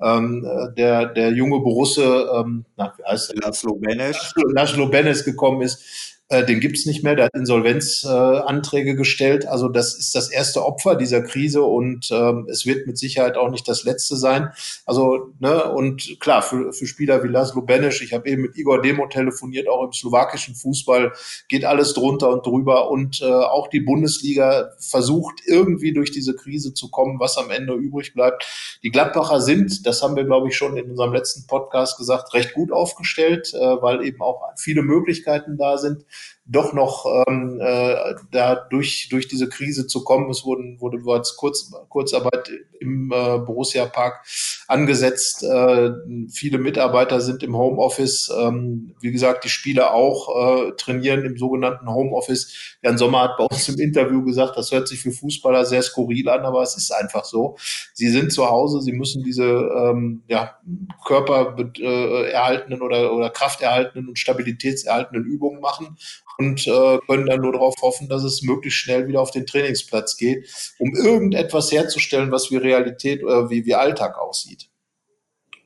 ähm, 0.00 0.46
der, 0.76 1.06
der 1.06 1.32
junge 1.32 1.60
Borusse, 1.60 2.28
ähm, 2.34 2.64
na, 2.76 2.94
wie 2.96 3.04
heißt 3.04 3.32
der? 3.32 3.40
Laszlo 3.42 3.74
Benes. 3.74 4.32
Laszlo 4.54 4.86
Benes 4.88 5.24
gekommen 5.24 5.62
ist 5.62 6.07
Äh, 6.30 6.44
den 6.44 6.60
gibt's 6.60 6.84
nicht 6.84 7.02
mehr, 7.02 7.14
der 7.14 7.26
hat 7.26 7.34
Insolvenzanträge 7.34 8.90
äh, 8.90 8.94
gestellt. 8.94 9.46
Also 9.46 9.68
das 9.68 9.94
ist 9.94 10.14
das 10.14 10.30
erste 10.30 10.64
Opfer 10.64 10.94
dieser 10.94 11.22
Krise 11.22 11.62
und 11.62 12.10
ähm, 12.10 12.46
es 12.50 12.66
wird 12.66 12.86
mit 12.86 12.98
Sicherheit 12.98 13.38
auch 13.38 13.50
nicht 13.50 13.66
das 13.66 13.84
letzte 13.84 14.16
sein. 14.16 14.50
Also, 14.84 15.32
ne, 15.38 15.72
und 15.72 16.20
klar, 16.20 16.42
für, 16.42 16.74
für 16.74 16.86
Spieler 16.86 17.24
wie 17.24 17.28
Laszlo 17.28 17.62
Benesch, 17.62 18.02
ich 18.02 18.12
habe 18.12 18.28
eben 18.28 18.42
mit 18.42 18.58
Igor 18.58 18.82
Demo 18.82 19.06
telefoniert, 19.06 19.68
auch 19.68 19.82
im 19.84 19.92
slowakischen 19.92 20.54
Fußball 20.54 21.12
geht 21.48 21.64
alles 21.64 21.94
drunter 21.94 22.28
und 22.28 22.44
drüber 22.44 22.90
und 22.90 23.22
äh, 23.22 23.24
auch 23.24 23.68
die 23.68 23.80
Bundesliga 23.80 24.72
versucht 24.78 25.40
irgendwie 25.46 25.94
durch 25.94 26.10
diese 26.10 26.36
Krise 26.36 26.74
zu 26.74 26.90
kommen, 26.90 27.18
was 27.20 27.38
am 27.38 27.50
Ende 27.50 27.72
übrig 27.72 28.12
bleibt. 28.12 28.44
Die 28.82 28.90
Gladbacher 28.90 29.40
sind, 29.40 29.86
das 29.86 30.02
haben 30.02 30.14
wir 30.14 30.24
glaube 30.24 30.48
ich 30.48 30.56
schon 30.56 30.76
in 30.76 30.90
unserem 30.90 31.14
letzten 31.14 31.46
Podcast 31.46 31.96
gesagt, 31.96 32.34
recht 32.34 32.52
gut 32.52 32.70
aufgestellt, 32.70 33.54
äh, 33.54 33.58
weil 33.80 34.04
eben 34.04 34.20
auch 34.20 34.42
viele 34.58 34.82
Möglichkeiten 34.82 35.56
da 35.56 35.78
sind 35.78 36.04
doch 36.48 36.72
noch 36.72 37.06
ähm, 37.28 37.60
äh, 37.60 38.14
da 38.32 38.54
durch, 38.54 39.08
durch 39.10 39.28
diese 39.28 39.48
Krise 39.48 39.86
zu 39.86 40.02
kommen. 40.02 40.30
Es 40.30 40.44
wurden, 40.44 40.80
wurde 40.80 40.98
bereits 40.98 41.36
Kurz, 41.36 41.70
Kurzarbeit 41.88 42.50
im 42.80 43.12
äh, 43.12 43.38
Borussia 43.38 43.86
Park 43.86 44.24
angesetzt. 44.68 45.42
Äh, 45.42 45.90
viele 46.30 46.58
Mitarbeiter 46.58 47.22
sind 47.22 47.42
im 47.42 47.56
Homeoffice. 47.56 48.30
Ähm, 48.38 48.94
wie 49.00 49.10
gesagt, 49.10 49.44
die 49.44 49.48
Spieler 49.48 49.94
auch 49.94 50.68
äh, 50.68 50.72
trainieren 50.76 51.24
im 51.24 51.38
sogenannten 51.38 51.88
Homeoffice. 51.90 52.76
Jan 52.82 52.98
Sommer 52.98 53.22
hat 53.22 53.38
bei 53.38 53.44
uns 53.44 53.68
im 53.70 53.80
Interview 53.80 54.22
gesagt, 54.22 54.58
das 54.58 54.70
hört 54.70 54.86
sich 54.86 55.00
für 55.00 55.10
Fußballer 55.10 55.64
sehr 55.64 55.82
skurril 55.82 56.28
an, 56.28 56.44
aber 56.44 56.62
es 56.62 56.76
ist 56.76 56.92
einfach 56.92 57.24
so. 57.24 57.56
Sie 57.94 58.10
sind 58.10 58.30
zu 58.30 58.48
Hause, 58.48 58.82
sie 58.82 58.92
müssen 58.92 59.24
diese 59.24 59.44
ähm, 59.44 60.22
ja, 60.28 60.58
Körper 61.06 61.56
äh, 61.58 62.74
oder, 62.80 63.14
oder 63.14 63.30
krafterhaltenen 63.30 64.08
und 64.08 64.18
stabilitätserhaltenen 64.18 65.24
Übungen 65.24 65.60
machen 65.60 65.96
und 66.38 66.66
äh, 66.68 66.98
können 67.06 67.26
dann 67.26 67.40
nur 67.40 67.52
darauf 67.52 67.74
hoffen, 67.82 68.08
dass 68.08 68.22
es 68.22 68.42
möglichst 68.42 68.78
schnell 68.78 69.08
wieder 69.08 69.20
auf 69.20 69.32
den 69.32 69.46
Trainingsplatz 69.46 70.16
geht, 70.16 70.48
um 70.78 70.94
irgendetwas 70.94 71.72
herzustellen, 71.72 72.30
was 72.30 72.50
wie 72.50 72.56
Realität 72.56 73.24
oder 73.24 73.46
äh, 73.46 73.50
wie, 73.50 73.66
wie 73.66 73.74
Alltag 73.74 74.16
aussieht. 74.18 74.57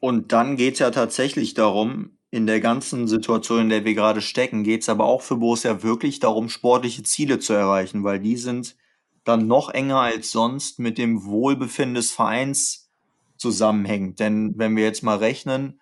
Und 0.02 0.32
dann 0.32 0.56
geht 0.56 0.74
es 0.74 0.78
ja 0.80 0.90
tatsächlich 0.90 1.54
darum, 1.54 2.18
in 2.32 2.48
der 2.48 2.58
ganzen 2.60 3.06
Situation, 3.06 3.60
in 3.60 3.68
der 3.68 3.84
wir 3.84 3.94
gerade 3.94 4.20
stecken, 4.20 4.64
geht 4.64 4.82
es 4.82 4.88
aber 4.88 5.04
auch 5.04 5.22
für 5.22 5.36
Borussia 5.36 5.84
wirklich 5.84 6.18
darum, 6.18 6.48
sportliche 6.48 7.04
Ziele 7.04 7.38
zu 7.38 7.52
erreichen, 7.52 8.02
weil 8.02 8.18
die 8.18 8.36
sind 8.36 8.74
dann 9.22 9.46
noch 9.46 9.68
enger 9.70 10.00
als 10.00 10.32
sonst 10.32 10.80
mit 10.80 10.98
dem 10.98 11.24
Wohlbefinden 11.24 11.94
des 11.94 12.10
Vereins 12.10 12.90
zusammenhängt. 13.36 14.18
Denn 14.18 14.54
wenn 14.56 14.74
wir 14.74 14.82
jetzt 14.82 15.04
mal 15.04 15.18
rechnen, 15.18 15.80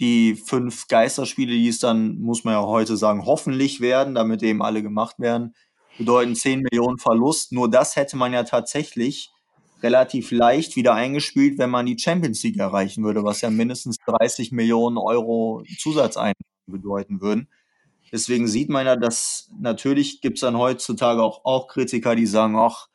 die 0.00 0.34
fünf 0.34 0.88
Geisterspiele, 0.88 1.52
die 1.52 1.68
es 1.68 1.78
dann, 1.78 2.18
muss 2.20 2.42
man 2.42 2.54
ja 2.54 2.62
heute 2.66 2.96
sagen, 2.96 3.26
hoffentlich 3.26 3.80
werden, 3.80 4.16
damit 4.16 4.42
eben 4.42 4.60
alle 4.60 4.82
gemacht 4.82 5.20
werden, 5.20 5.54
bedeuten 5.98 6.34
10 6.34 6.62
Millionen 6.62 6.98
Verlust. 6.98 7.52
Nur 7.52 7.70
das 7.70 7.94
hätte 7.94 8.16
man 8.16 8.32
ja 8.32 8.42
tatsächlich 8.42 9.31
relativ 9.82 10.30
leicht 10.30 10.76
wieder 10.76 10.94
eingespielt, 10.94 11.58
wenn 11.58 11.70
man 11.70 11.86
die 11.86 11.98
Champions 11.98 12.42
League 12.42 12.58
erreichen 12.58 13.04
würde, 13.04 13.24
was 13.24 13.40
ja 13.40 13.50
mindestens 13.50 13.96
30 14.06 14.52
Millionen 14.52 14.98
Euro 14.98 15.62
Zusatzeinnahmen 15.78 16.34
bedeuten 16.66 17.20
würden. 17.20 17.48
Deswegen 18.12 18.46
sieht 18.46 18.68
man 18.68 18.86
ja, 18.86 18.96
dass 18.96 19.50
natürlich 19.58 20.20
gibt 20.20 20.36
es 20.36 20.42
dann 20.42 20.58
heutzutage 20.58 21.22
auch, 21.22 21.44
auch 21.44 21.66
Kritiker, 21.68 22.14
die 22.14 22.26
sagen, 22.26 22.56
ach, 22.56 22.88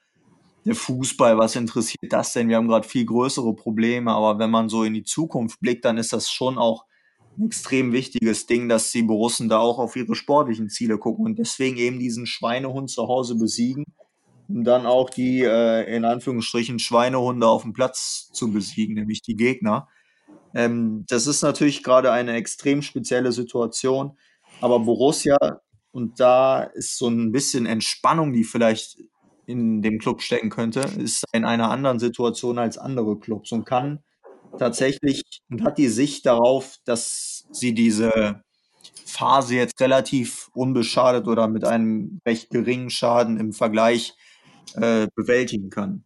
der 0.64 0.76
Fußball, 0.76 1.38
was 1.38 1.56
interessiert 1.56 2.12
das 2.12 2.34
denn? 2.34 2.50
Wir 2.50 2.58
haben 2.58 2.68
gerade 2.68 2.88
viel 2.88 3.06
größere 3.06 3.56
Probleme, 3.56 4.12
aber 4.12 4.38
wenn 4.38 4.52
man 4.52 4.70
so 4.70 4.84
in 4.84 4.94
die 4.94 5.04
Zukunft 5.04 5.60
blickt, 5.60 5.86
dann 5.86 5.98
ist 5.98 6.14
das 6.14 6.30
schon 6.30 6.58
auch 6.58 6.86
ein 7.38 7.46
extrem 7.46 7.94
wichtiges 7.94 8.48
Ding, 8.48 8.68
dass 8.68 8.92
die 8.92 9.04
Borussen 9.04 9.50
da 9.50 9.60
auch 9.60 9.80
auf 9.80 9.96
ihre 9.96 10.16
sportlichen 10.16 10.70
Ziele 10.70 10.98
gucken 10.98 11.26
und 11.26 11.40
deswegen 11.40 11.78
eben 11.78 12.00
diesen 12.00 12.26
Schweinehund 12.26 12.90
zu 12.90 13.08
Hause 13.08 13.36
besiegen, 13.36 13.86
um 14.48 14.64
dann 14.64 14.86
auch 14.86 15.10
die 15.10 15.42
äh, 15.42 15.84
in 15.96 16.06
Anführungsstrichen 16.06 16.80
Schweinehunde 16.80 17.48
auf 17.48 17.64
dem 17.64 17.74
Platz 17.74 18.30
zu 18.34 18.52
besiegen, 18.52 18.96
nämlich 18.96 19.22
die 19.22 19.36
Gegner. 19.36 19.88
Ähm, 20.54 21.06
das 21.08 21.28
ist 21.28 21.42
natürlich 21.42 21.84
gerade 21.84 22.12
eine 22.12 22.34
extrem 22.34 22.82
spezielle 22.82 23.32
Situation, 23.32 24.18
aber 24.62 24.80
Borussia, 24.80 25.38
und 25.92 26.20
da 26.20 26.64
ist 26.64 26.98
so 26.98 27.08
ein 27.08 27.32
bisschen 27.32 27.66
Entspannung, 27.66 28.34
die 28.34 28.44
vielleicht 28.44 28.98
in 29.46 29.82
dem 29.82 29.98
Club 29.98 30.22
stecken 30.22 30.50
könnte, 30.50 30.82
ist 30.82 31.24
in 31.32 31.46
einer 31.46 31.72
anderen 31.72 32.00
Situation 32.00 32.60
als 32.60 32.78
andere 32.78 33.18
Clubs 33.18 33.52
und 33.52 33.66
kann 33.66 34.04
tatsächlich 34.58 35.24
und 35.50 35.64
hat 35.64 35.78
die 35.78 35.88
Sicht 35.88 36.26
darauf, 36.26 36.76
dass 36.86 37.46
sie 37.52 37.74
diese 37.74 38.42
Phase 39.06 39.56
jetzt 39.56 39.80
relativ 39.80 40.50
unbeschadet 40.54 41.28
oder 41.28 41.48
mit 41.48 41.64
einem 41.64 42.20
recht 42.26 42.50
geringen 42.50 42.90
Schaden 42.90 43.40
im 43.40 43.54
Vergleich 43.54 44.14
äh, 44.76 45.08
bewältigen 45.16 45.70
kann. 45.70 46.04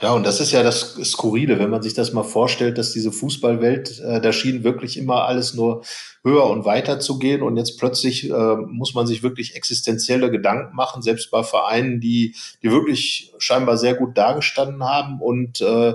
Ja, 0.00 0.12
und 0.12 0.24
das 0.26 0.40
ist 0.40 0.52
ja 0.52 0.62
das 0.62 0.94
Skurrile, 1.02 1.58
wenn 1.58 1.70
man 1.70 1.82
sich 1.82 1.94
das 1.94 2.12
mal 2.12 2.22
vorstellt, 2.22 2.78
dass 2.78 2.92
diese 2.92 3.10
Fußballwelt, 3.10 3.98
äh, 4.00 4.20
da 4.20 4.32
schien 4.32 4.62
wirklich 4.62 4.96
immer 4.96 5.24
alles 5.24 5.54
nur 5.54 5.82
höher 6.22 6.48
und 6.50 6.64
weiter 6.64 7.00
zu 7.00 7.18
gehen 7.18 7.42
und 7.42 7.56
jetzt 7.56 7.78
plötzlich 7.78 8.28
äh, 8.30 8.56
muss 8.56 8.94
man 8.94 9.06
sich 9.06 9.22
wirklich 9.22 9.56
existenzielle 9.56 10.30
Gedanken 10.30 10.76
machen, 10.76 11.02
selbst 11.02 11.30
bei 11.30 11.42
Vereinen, 11.42 12.00
die, 12.00 12.36
die 12.62 12.70
wirklich 12.70 13.32
scheinbar 13.38 13.78
sehr 13.78 13.94
gut 13.94 14.16
dargestanden 14.16 14.84
haben 14.84 15.20
und 15.20 15.60
äh, 15.62 15.94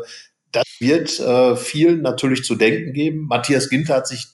das 0.52 0.66
wird 0.80 1.20
äh, 1.20 1.56
vielen 1.56 2.02
natürlich 2.02 2.44
zu 2.44 2.56
denken 2.56 2.94
geben. 2.94 3.28
Matthias 3.28 3.70
Ginter 3.70 3.96
hat 3.96 4.08
sich 4.08 4.28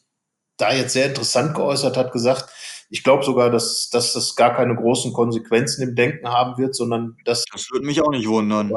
da 0.57 0.73
jetzt 0.73 0.93
sehr 0.93 1.07
interessant 1.07 1.55
geäußert, 1.55 1.95
hat 1.95 2.11
gesagt, 2.11 2.49
ich 2.91 3.03
glaube 3.03 3.23
sogar, 3.23 3.51
dass, 3.51 3.89
dass 3.91 4.13
das 4.13 4.35
gar 4.35 4.55
keine 4.55 4.75
großen 4.75 5.13
Konsequenzen 5.13 5.87
im 5.87 5.95
Denken 5.95 6.27
haben 6.27 6.57
wird, 6.57 6.75
sondern 6.75 7.17
dass. 7.23 7.45
Das 7.51 7.69
würde 7.71 7.85
mich 7.85 8.01
auch 8.01 8.09
nicht 8.09 8.27
wundern. 8.27 8.71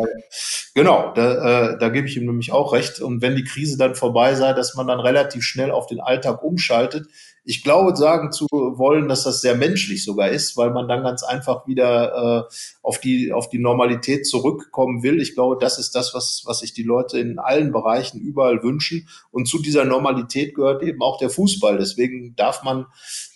Genau, 0.75 1.13
da, 1.15 1.73
äh, 1.73 1.79
da 1.79 1.89
gebe 1.89 2.07
ich 2.07 2.17
ihm 2.17 2.27
nämlich 2.27 2.53
auch 2.53 2.75
recht. 2.75 3.01
Und 3.01 3.23
wenn 3.23 3.37
die 3.37 3.45
Krise 3.45 3.79
dann 3.79 3.95
vorbei 3.95 4.35
sei, 4.35 4.53
dass 4.53 4.75
man 4.75 4.87
dann 4.87 5.01
relativ 5.01 5.43
schnell 5.45 5.71
auf 5.71 5.87
den 5.87 6.01
Alltag 6.01 6.43
umschaltet, 6.43 7.09
ich 7.45 7.65
glaube, 7.65 7.97
sagen 7.97 8.31
zu 8.31 8.47
wollen, 8.51 9.09
dass 9.09 9.25
das 9.25 9.41
sehr 9.41 9.57
menschlich 9.57 10.05
sogar 10.05 10.29
ist, 10.29 10.57
weil 10.57 10.71
man 10.71 10.87
dann 10.87 11.03
ganz 11.03 11.25
einfach 11.25 11.67
wieder 11.67 12.49
äh, 12.49 12.55
auf 12.83 13.01
die 13.01 13.33
auf 13.33 13.49
die 13.49 13.59
Normalität 13.59 14.27
zurückkommen 14.27 15.03
will. 15.03 15.21
Ich 15.21 15.35
glaube, 15.35 15.57
das 15.59 15.79
ist 15.79 15.97
das, 15.97 16.15
was 16.15 16.45
was 16.47 16.61
sich 16.61 16.73
die 16.73 16.85
Leute 16.85 17.19
in 17.19 17.41
allen 17.41 17.73
Bereichen 17.73 18.21
überall 18.21 18.63
wünschen. 18.63 19.09
Und 19.33 19.49
zu 19.49 19.61
dieser 19.61 19.85
Normalität 19.85 20.55
gehört 20.55 20.85
eben 20.85 21.03
auch 21.03 21.19
der 21.19 21.31
Fußball. 21.31 21.79
Deswegen 21.79 22.37
darf 22.37 22.63
man 22.63 22.87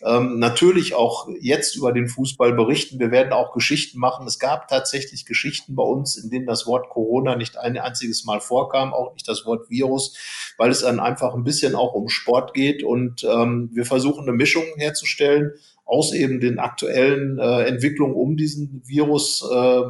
ähm, 0.05 0.39
natürlich 0.39 0.95
auch 0.95 1.29
jetzt 1.41 1.75
über 1.75 1.93
den 1.93 2.09
Fußball 2.09 2.53
berichten. 2.53 3.01
Wir 3.01 3.11
werden 3.11 3.33
auch 3.33 3.53
Geschichten 3.53 3.99
machen. 3.99 4.27
Es 4.29 4.39
gab 4.39 4.69
tatsächlich 4.69 5.27
Geschichten 5.27 5.75
bei 5.75 5.83
uns, 5.83 6.17
in 6.17 6.31
denen 6.31 6.47
das 6.47 6.67
Wort 6.67 6.91
Corona 6.91 7.35
nicht 7.35 7.59
ein 7.59 7.77
einziges 7.77 8.25
Mal 8.25 8.41
vorkam, 8.41 8.95
auch 8.95 9.15
nicht 9.15 9.27
das 9.27 9.45
Wort 9.47 9.69
Virus, 9.69 10.17
weil 10.59 10.71
es 10.71 10.83
dann 10.83 11.01
einfach 11.01 11.35
ein 11.35 11.43
bisschen 11.43 11.75
auch 11.75 11.93
um 11.95 12.09
Sport 12.09 12.55
geht 12.55 12.85
und 12.85 13.25
ähm, 13.25 13.71
wir 13.73 13.85
versuchen 13.85 13.96
eine 13.99 14.33
Mischung 14.33 14.65
herzustellen 14.77 15.53
aus 15.85 16.13
eben 16.13 16.41
den 16.41 16.59
aktuellen 16.59 17.39
äh, 17.39 17.63
Entwicklungen 17.65 18.15
um 18.15 18.37
diesen 18.37 18.83
Virus. 18.85 19.43
Äh, 19.43 19.83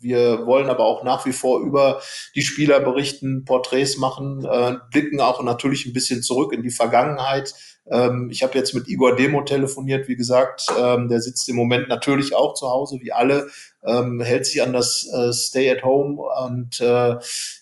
wir 0.00 0.46
wollen 0.46 0.68
aber 0.68 0.84
auch 0.84 1.04
nach 1.04 1.24
wie 1.24 1.32
vor 1.32 1.60
über 1.60 2.02
die 2.34 2.42
Spieler 2.42 2.80
berichten, 2.80 3.44
Porträts 3.44 3.96
machen, 3.96 4.44
äh, 4.44 4.74
blicken 4.90 5.20
auch 5.20 5.42
natürlich 5.42 5.86
ein 5.86 5.92
bisschen 5.92 6.22
zurück 6.22 6.52
in 6.52 6.62
die 6.62 6.70
Vergangenheit. 6.70 7.54
Ähm, 7.90 8.28
ich 8.30 8.42
habe 8.42 8.58
jetzt 8.58 8.74
mit 8.74 8.88
Igor 8.88 9.14
Demo 9.14 9.42
telefoniert, 9.42 10.08
wie 10.08 10.16
gesagt, 10.16 10.66
ähm, 10.78 11.08
der 11.08 11.20
sitzt 11.20 11.48
im 11.48 11.56
Moment 11.56 11.88
natürlich 11.88 12.34
auch 12.34 12.54
zu 12.54 12.68
Hause, 12.68 12.98
wie 13.00 13.12
alle, 13.12 13.48
ähm, 13.86 14.20
hält 14.20 14.46
sich 14.46 14.62
an 14.62 14.72
das 14.72 15.06
äh, 15.12 15.32
Stay 15.32 15.70
at 15.70 15.84
Home 15.84 16.20
und 16.46 16.80
äh, 16.80 17.16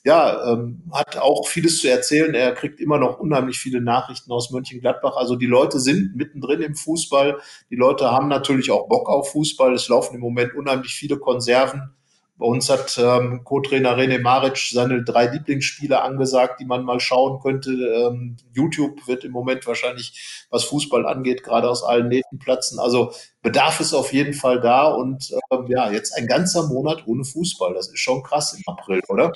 ja, 0.04 0.52
ähm, 0.52 0.82
hat 0.92 1.18
auch 1.18 1.46
vieles 1.48 1.80
zu 1.80 1.90
erzählen. 1.90 2.34
Er 2.34 2.52
kriegt 2.52 2.80
immer 2.80 2.98
noch 2.98 3.18
unheimlich 3.18 3.58
viele 3.58 3.80
Nachrichten 3.80 4.30
aus 4.30 4.50
Mönchengladbach. 4.50 5.16
Also 5.16 5.36
die 5.36 5.46
Leute 5.46 5.80
sind 5.80 6.14
mittendrin 6.16 6.62
im 6.62 6.74
Fußball. 6.74 7.38
Die 7.70 7.76
Leute 7.76 8.10
haben 8.10 8.28
natürlich 8.28 8.70
auch 8.70 8.88
Bock 8.88 9.08
auf 9.08 9.32
Fußball. 9.32 9.74
Es 9.74 9.88
laufen 9.88 10.14
im 10.14 10.20
Moment 10.20 10.54
unheimlich 10.54 10.94
viele 10.94 11.18
Konserven 11.18 11.94
bei 12.36 12.46
uns 12.46 12.68
hat 12.70 12.98
ähm, 12.98 13.42
Co-Trainer 13.44 13.96
René 13.96 14.20
Maric 14.20 14.56
seine 14.56 15.04
drei 15.04 15.26
Lieblingsspiele 15.26 16.02
angesagt, 16.02 16.60
die 16.60 16.64
man 16.64 16.84
mal 16.84 16.98
schauen 16.98 17.40
könnte. 17.40 17.70
Ähm, 17.70 18.36
YouTube 18.52 19.06
wird 19.06 19.24
im 19.24 19.32
Moment 19.32 19.66
wahrscheinlich, 19.66 20.46
was 20.50 20.64
Fußball 20.64 21.06
angeht, 21.06 21.44
gerade 21.44 21.68
aus 21.68 21.84
allen 21.84 22.08
Nähten 22.08 22.38
platzen. 22.38 22.78
Also 22.78 23.12
Bedarf 23.42 23.80
ist 23.80 23.94
auf 23.94 24.12
jeden 24.12 24.34
Fall 24.34 24.60
da 24.60 24.88
und 24.88 25.30
ähm, 25.52 25.66
ja, 25.68 25.90
jetzt 25.90 26.16
ein 26.16 26.26
ganzer 26.26 26.66
Monat 26.66 27.06
ohne 27.06 27.24
Fußball. 27.24 27.74
Das 27.74 27.88
ist 27.88 28.00
schon 28.00 28.22
krass 28.22 28.54
im 28.54 28.62
April, 28.66 29.02
oder? 29.08 29.32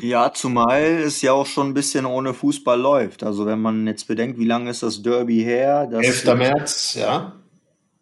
Ja, 0.00 0.32
zumal 0.32 0.82
es 0.82 1.22
ja 1.22 1.32
auch 1.32 1.46
schon 1.46 1.68
ein 1.68 1.74
bisschen 1.74 2.04
ohne 2.04 2.34
Fußball 2.34 2.78
läuft. 2.78 3.22
Also 3.22 3.46
wenn 3.46 3.60
man 3.60 3.86
jetzt 3.86 4.08
bedenkt, 4.08 4.38
wie 4.38 4.44
lange 4.44 4.70
ist 4.70 4.82
das 4.82 5.02
Derby 5.02 5.42
her? 5.42 5.88
11. 5.92 6.24
März, 6.34 6.94
ja. 6.94 7.34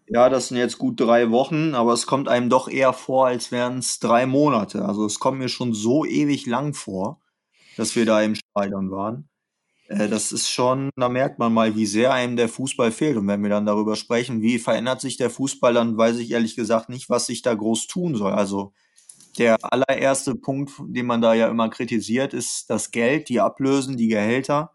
Ja, 0.08 0.28
das 0.28 0.48
sind 0.48 0.56
jetzt 0.56 0.78
gut 0.78 1.00
drei 1.00 1.30
Wochen, 1.30 1.74
aber 1.74 1.92
es 1.92 2.06
kommt 2.06 2.28
einem 2.28 2.48
doch 2.48 2.68
eher 2.68 2.92
vor, 2.92 3.26
als 3.26 3.50
wären 3.50 3.78
es 3.78 3.98
drei 3.98 4.26
Monate. 4.26 4.84
Also 4.84 5.04
es 5.04 5.18
kommt 5.18 5.38
mir 5.38 5.48
schon 5.48 5.72
so 5.74 6.04
ewig 6.04 6.46
lang 6.46 6.74
vor, 6.74 7.20
dass 7.76 7.96
wir 7.96 8.06
da 8.06 8.22
im 8.22 8.36
Stadion 8.36 8.90
waren. 8.92 9.28
Äh, 9.88 10.08
das 10.08 10.32
ist 10.32 10.48
schon, 10.50 10.90
da 10.96 11.08
merkt 11.08 11.38
man 11.38 11.52
mal, 11.52 11.76
wie 11.76 11.86
sehr 11.86 12.12
einem 12.12 12.36
der 12.36 12.48
Fußball 12.48 12.92
fehlt. 12.92 13.16
Und 13.16 13.28
wenn 13.28 13.42
wir 13.42 13.50
dann 13.50 13.66
darüber 13.66 13.96
sprechen, 13.96 14.42
wie 14.42 14.58
verändert 14.58 15.00
sich 15.00 15.16
der 15.16 15.30
Fußball, 15.30 15.74
dann 15.74 15.96
weiß 15.96 16.18
ich 16.18 16.30
ehrlich 16.30 16.56
gesagt 16.56 16.88
nicht, 16.88 17.10
was 17.10 17.26
sich 17.26 17.42
da 17.42 17.54
groß 17.54 17.86
tun 17.88 18.14
soll. 18.14 18.32
Also 18.32 18.72
der 19.38 19.56
allererste 19.60 20.34
Punkt, 20.34 20.72
den 20.86 21.06
man 21.06 21.20
da 21.20 21.34
ja 21.34 21.48
immer 21.48 21.68
kritisiert, 21.68 22.34
ist 22.34 22.70
das 22.70 22.90
Geld, 22.90 23.28
die 23.28 23.40
Ablösen, 23.40 23.96
die 23.96 24.08
Gehälter. 24.08 24.72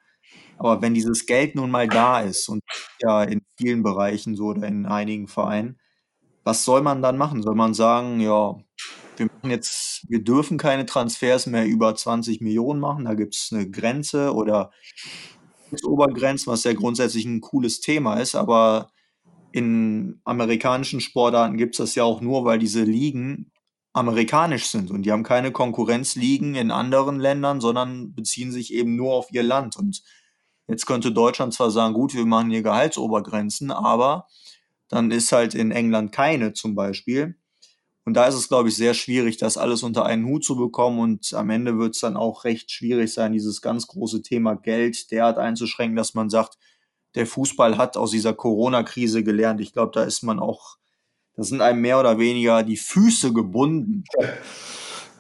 Aber 0.62 0.80
wenn 0.84 0.94
dieses 0.94 1.26
Geld 1.26 1.56
nun 1.56 1.72
mal 1.72 1.88
da 1.88 2.22
ist 2.22 2.48
und 2.48 2.62
ja 3.02 3.24
in 3.24 3.42
vielen 3.58 3.82
Bereichen 3.82 4.36
so 4.36 4.50
oder 4.50 4.68
in 4.68 4.86
einigen 4.86 5.28
Vereinen, 5.28 5.80
was 6.44 6.66
soll 6.66 6.84
man 6.84 7.02
dann 7.02 7.18
machen? 7.18 7.42
Soll 7.42 7.56
man 7.56 7.74
sagen, 7.74 8.20
ja, 8.20 8.56
wir 9.18 9.26
machen 9.26 9.50
jetzt, 9.50 10.06
wir 10.08 10.24
dürfen 10.24 10.60
keine 10.60 10.86
Transfers 10.86 11.48
mehr 11.48 11.66
über 11.66 11.96
20 11.96 12.42
Millionen 12.42 12.80
machen, 12.80 13.06
da 13.06 13.16
gibt 13.16 13.34
es 13.34 13.50
eine 13.52 13.72
Grenze 13.72 14.36
oder 14.36 14.70
Obergrenzen, 15.84 16.52
was 16.52 16.64
ja 16.64 16.74
grundsätzlich 16.74 17.26
ein 17.26 17.42
cooles 17.42 17.82
Thema 17.82 18.20
ist, 18.20 18.36
aber 18.36 18.92
in 19.52 20.22
amerikanischen 20.26 21.02
Sportarten 21.02 21.58
gibt 21.58 21.74
es 21.74 21.78
das 21.78 21.96
ja 21.96 22.04
auch 22.04 22.22
nur, 22.22 22.46
weil 22.46 22.60
diese 22.60 22.84
Ligen 22.84 23.52
amerikanisch 23.94 24.68
sind 24.68 24.92
und 24.92 25.08
die 25.08 25.12
haben 25.12 25.24
keine 25.24 25.52
Konkurrenzligen 25.52 26.54
in 26.54 26.70
anderen 26.70 27.20
Ländern, 27.20 27.62
sondern 27.62 28.14
beziehen 28.14 28.52
sich 28.52 28.72
eben 28.74 28.96
nur 28.96 29.14
auf 29.16 29.32
ihr 29.32 29.44
Land. 29.44 29.76
Und 29.76 30.04
jetzt 30.72 30.86
könnte 30.86 31.12
Deutschland 31.12 31.54
zwar 31.54 31.72
sagen, 31.72 31.94
gut, 31.94 32.14
wir 32.16 32.26
machen 32.26 32.50
hier 32.50 32.64
Gehaltsobergrenzen, 32.64 33.72
aber 33.72 34.28
dann 34.88 35.12
ist 35.12 35.32
halt 35.32 35.54
in 35.54 35.72
England 35.72 36.12
keine 36.12 36.54
zum 36.54 36.76
Beispiel. 36.76 37.36
Und 38.04 38.16
da 38.16 38.26
ist 38.26 38.36
es, 38.36 38.48
glaube 38.48 38.70
ich, 38.70 38.76
sehr 38.76 38.94
schwierig, 38.94 39.38
das 39.38 39.58
alles 39.58 39.84
unter 39.84 40.06
einen 40.06 40.26
Hut 40.26 40.44
zu 40.44 40.56
bekommen. 40.56 41.00
Und 41.00 41.34
am 41.34 41.50
Ende 41.50 41.78
wird 41.78 41.94
es 41.94 42.02
dann 42.02 42.18
auch 42.18 42.46
recht 42.46 42.72
schwierig 42.72 43.14
sein, 43.14 43.32
dieses 43.32 43.62
ganz 43.62 43.88
große 43.88 44.24
Thema 44.24 44.56
Geld 44.56 45.12
derart 45.12 45.38
einzuschränken, 45.38 45.96
dass 45.96 46.14
man 46.14 46.30
sagt, 46.30 46.58
der 47.16 47.28
Fußball 47.28 47.78
hat 47.78 47.98
aus 47.98 48.12
dieser 48.12 48.34
Corona-Krise 48.34 49.24
gelernt. 49.24 49.62
Ich 49.62 49.74
glaube, 49.74 49.92
da 49.94 50.04
ist 50.04 50.24
man 50.24 50.40
auch, 50.40 50.78
da 51.36 51.44
sind 51.44 51.62
einem 51.62 51.82
mehr 51.82 52.00
oder 52.00 52.18
weniger 52.18 52.64
die 52.64 52.78
Füße 52.78 53.34
gebunden. 53.34 54.04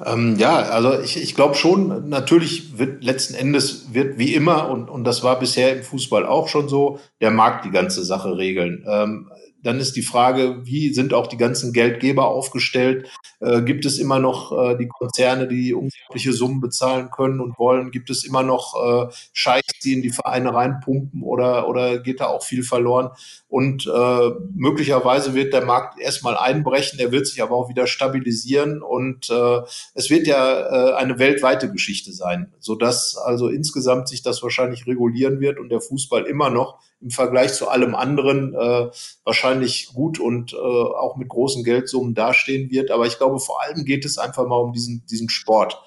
Ähm, 0.06 0.36
ja, 0.38 0.58
also 0.58 1.00
ich, 1.00 1.22
ich 1.22 1.36
glaube 1.36 1.56
schon, 1.56 2.10
natürlich 2.10 2.78
wird 2.78 3.04
letzten 3.04 3.36
Endes 3.36 3.94
wird 3.94 4.18
wie 4.18 4.34
immer, 4.34 4.70
und, 4.70 4.90
und 4.90 5.04
das 5.04 5.24
war 5.24 5.40
bisher 5.40 5.76
im 5.76 5.84
Fußball 5.84 6.26
auch 6.26 6.48
schon 6.48 6.70
so, 6.70 7.00
der 7.20 7.32
Markt 7.32 7.66
die 7.66 7.72
ganze 7.72 8.04
Sache 8.04 8.38
regeln. 8.38 8.86
Ähm, 8.88 9.32
dann 9.64 9.80
ist 9.80 9.96
die 9.96 10.02
Frage, 10.02 10.62
wie 10.64 10.94
sind 10.94 11.14
auch 11.14 11.28
die 11.28 11.38
ganzen 11.38 11.74
Geldgeber 11.74 12.28
aufgestellt? 12.28 13.10
Äh, 13.40 13.62
gibt 13.62 13.86
es 13.86 14.00
immer 14.00 14.20
noch 14.20 14.52
äh, 14.52 14.78
die 14.78 14.88
Konzerne, 14.88 15.48
die 15.48 15.74
unglaubliche 15.74 16.34
Summen 16.34 16.62
bezahlen 16.62 17.10
können 17.12 17.40
und 17.40 17.58
wollen? 17.60 17.92
Gibt 17.92 18.10
es 18.10 18.24
immer 18.24 18.44
noch 18.44 18.76
äh, 18.76 19.14
Scheichs, 19.34 19.80
die 19.84 19.94
in 19.94 20.02
die 20.02 20.12
Vereine 20.12 20.54
reinpumpen 20.54 21.24
oder, 21.24 21.68
oder 21.68 22.00
geht 22.00 22.22
da 22.22 22.28
auch 22.28 22.44
viel 22.44 22.64
verloren? 22.64 23.10
Und 23.48 23.86
äh, 23.86 24.30
möglicherweise 24.54 25.34
wird 25.34 25.54
der 25.54 25.66
Markt 25.66 26.00
erstmal 26.00 26.38
einbrechen, 26.38 26.98
der 26.98 27.12
wird 27.12 27.28
sich 27.28 27.42
aber 27.42 27.56
auch 27.56 27.70
wieder 27.70 27.86
stabilisieren 27.88 28.82
und 28.82 29.30
äh, 29.30 29.60
es 29.94 30.10
wird 30.10 30.28
ja 30.28 30.92
äh, 30.92 30.94
eine 30.96 31.20
weltweite 31.20 31.72
Geschichte 31.72 32.14
sein, 32.14 32.54
sodass 32.60 33.18
also 33.18 33.50
insgesamt 33.50 34.08
sich 34.08 34.22
das 34.22 34.42
wahrscheinlich 34.42 34.88
regulieren 34.88 35.40
wird 35.40 35.60
und 35.60 35.70
der 35.70 35.82
Fußball 35.82 36.24
immer 36.24 36.50
noch 36.50 36.80
im 37.02 37.10
Vergleich 37.10 37.54
zu 37.54 37.68
allem 37.68 37.96
anderen 37.96 38.54
äh, 38.54 38.90
wahrscheinlich 39.24 39.90
gut 39.94 40.20
und 40.20 40.54
äh, 40.54 40.58
auch 40.58 41.18
mit 41.18 41.30
großen 41.30 41.64
Geldsummen 41.64 42.14
dastehen 42.14 42.70
wird. 42.70 42.92
Aber 42.92 43.08
ich 43.08 43.18
glaube, 43.18 43.40
vor 43.40 43.62
allem 43.62 43.86
geht 43.86 44.06
es 44.06 44.18
einfach 44.18 44.46
mal 44.46 44.58
um 44.58 44.74
diesen, 44.74 45.06
diesen 45.08 45.30
Sport. 45.30 45.82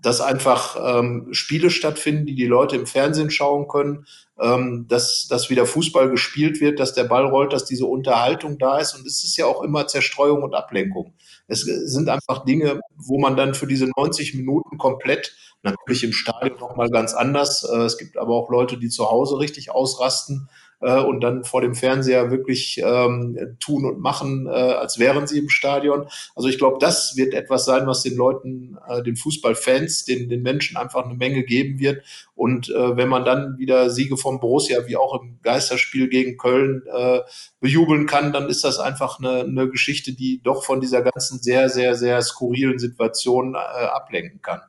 Dass 0.00 0.20
einfach 0.20 0.98
ähm, 0.98 1.28
Spiele 1.32 1.70
stattfinden, 1.70 2.26
die 2.26 2.34
die 2.34 2.46
Leute 2.46 2.76
im 2.76 2.86
Fernsehen 2.86 3.30
schauen 3.30 3.68
können, 3.68 4.06
ähm, 4.42 4.86
dass, 4.88 5.28
dass 5.28 5.50
wieder 5.50 5.66
Fußball 5.66 6.10
gespielt 6.10 6.60
wird, 6.60 6.80
dass 6.80 6.94
der 6.94 7.04
Ball 7.04 7.24
rollt, 7.24 7.52
dass 7.52 7.64
diese 7.64 7.86
Unterhaltung 7.86 8.58
da 8.58 8.78
ist. 8.78 8.94
Und 8.94 9.06
es 9.06 9.24
ist 9.24 9.36
ja 9.36 9.46
auch 9.46 9.62
immer 9.62 9.86
Zerstreuung 9.86 10.42
und 10.42 10.54
Ablenkung. 10.54 11.14
Es 11.46 11.60
sind 11.62 12.08
einfach 12.08 12.44
Dinge, 12.44 12.80
wo 12.96 13.18
man 13.18 13.36
dann 13.36 13.54
für 13.54 13.66
diese 13.66 13.88
90 13.96 14.34
Minuten 14.34 14.78
komplett 14.78 15.34
Natürlich 15.64 16.02
im 16.02 16.12
Stadion 16.12 16.58
nochmal 16.58 16.90
ganz 16.90 17.14
anders. 17.14 17.62
Äh, 17.62 17.82
es 17.82 17.96
gibt 17.96 18.18
aber 18.18 18.34
auch 18.34 18.50
Leute, 18.50 18.78
die 18.78 18.88
zu 18.88 19.08
Hause 19.08 19.38
richtig 19.38 19.70
ausrasten 19.70 20.48
äh, 20.82 21.00
und 21.00 21.20
dann 21.20 21.44
vor 21.44 21.60
dem 21.60 21.74
Fernseher 21.74 22.30
wirklich 22.30 22.80
ähm, 22.84 23.56
tun 23.60 23.84
und 23.84 24.00
machen, 24.00 24.46
äh, 24.46 24.50
als 24.50 24.98
wären 24.98 25.26
sie 25.26 25.38
im 25.38 25.48
Stadion. 25.48 26.06
Also 26.34 26.48
ich 26.48 26.58
glaube, 26.58 26.78
das 26.80 27.16
wird 27.16 27.34
etwas 27.34 27.64
sein, 27.64 27.86
was 27.86 28.02
den 28.02 28.16
Leuten, 28.16 28.76
äh, 28.88 29.02
den 29.02 29.16
Fußballfans, 29.16 30.04
den, 30.04 30.28
den 30.28 30.42
Menschen 30.42 30.76
einfach 30.76 31.04
eine 31.04 31.14
Menge 31.14 31.44
geben 31.44 31.78
wird. 31.78 32.02
Und 32.34 32.70
äh, 32.70 32.96
wenn 32.96 33.08
man 33.08 33.24
dann 33.24 33.58
wieder 33.58 33.90
Siege 33.90 34.16
von 34.16 34.40
Borussia, 34.40 34.86
wie 34.86 34.96
auch 34.96 35.20
im 35.22 35.38
Geisterspiel 35.42 36.08
gegen 36.08 36.36
Köln, 36.36 36.82
äh, 36.92 37.20
bejubeln 37.60 38.06
kann, 38.06 38.32
dann 38.32 38.48
ist 38.48 38.64
das 38.64 38.78
einfach 38.78 39.18
eine, 39.18 39.40
eine 39.40 39.68
Geschichte, 39.68 40.12
die 40.12 40.42
doch 40.42 40.64
von 40.64 40.80
dieser 40.80 41.02
ganzen 41.02 41.38
sehr, 41.40 41.68
sehr, 41.68 41.94
sehr 41.94 42.20
skurrilen 42.22 42.78
Situation 42.78 43.54
äh, 43.54 43.58
ablenken 43.58 44.42
kann. 44.42 44.60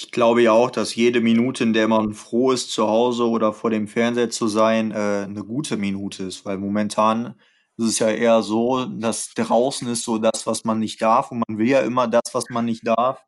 Ich 0.00 0.12
glaube 0.12 0.42
ja 0.42 0.52
auch, 0.52 0.70
dass 0.70 0.94
jede 0.94 1.20
Minute, 1.20 1.64
in 1.64 1.72
der 1.72 1.88
man 1.88 2.14
froh 2.14 2.52
ist, 2.52 2.70
zu 2.70 2.86
Hause 2.86 3.28
oder 3.28 3.52
vor 3.52 3.70
dem 3.70 3.88
Fernseher 3.88 4.30
zu 4.30 4.46
sein, 4.46 4.92
äh, 4.92 5.26
'ne 5.26 5.42
gute 5.42 5.76
Minute 5.76 6.22
ist, 6.22 6.44
weil 6.44 6.56
momentan 6.56 7.34
ist 7.76 7.86
es 7.86 7.98
ja 7.98 8.08
eher 8.08 8.42
so, 8.42 8.84
dass 8.84 9.34
draußen 9.34 9.88
ist 9.88 10.04
so 10.04 10.18
das, 10.18 10.46
was 10.46 10.64
man 10.64 10.78
nicht 10.78 11.02
darf 11.02 11.32
und 11.32 11.42
man 11.48 11.58
will 11.58 11.68
ja 11.68 11.80
immer 11.80 12.06
das, 12.06 12.32
was 12.32 12.44
man 12.48 12.64
nicht 12.66 12.86
darf. 12.86 13.24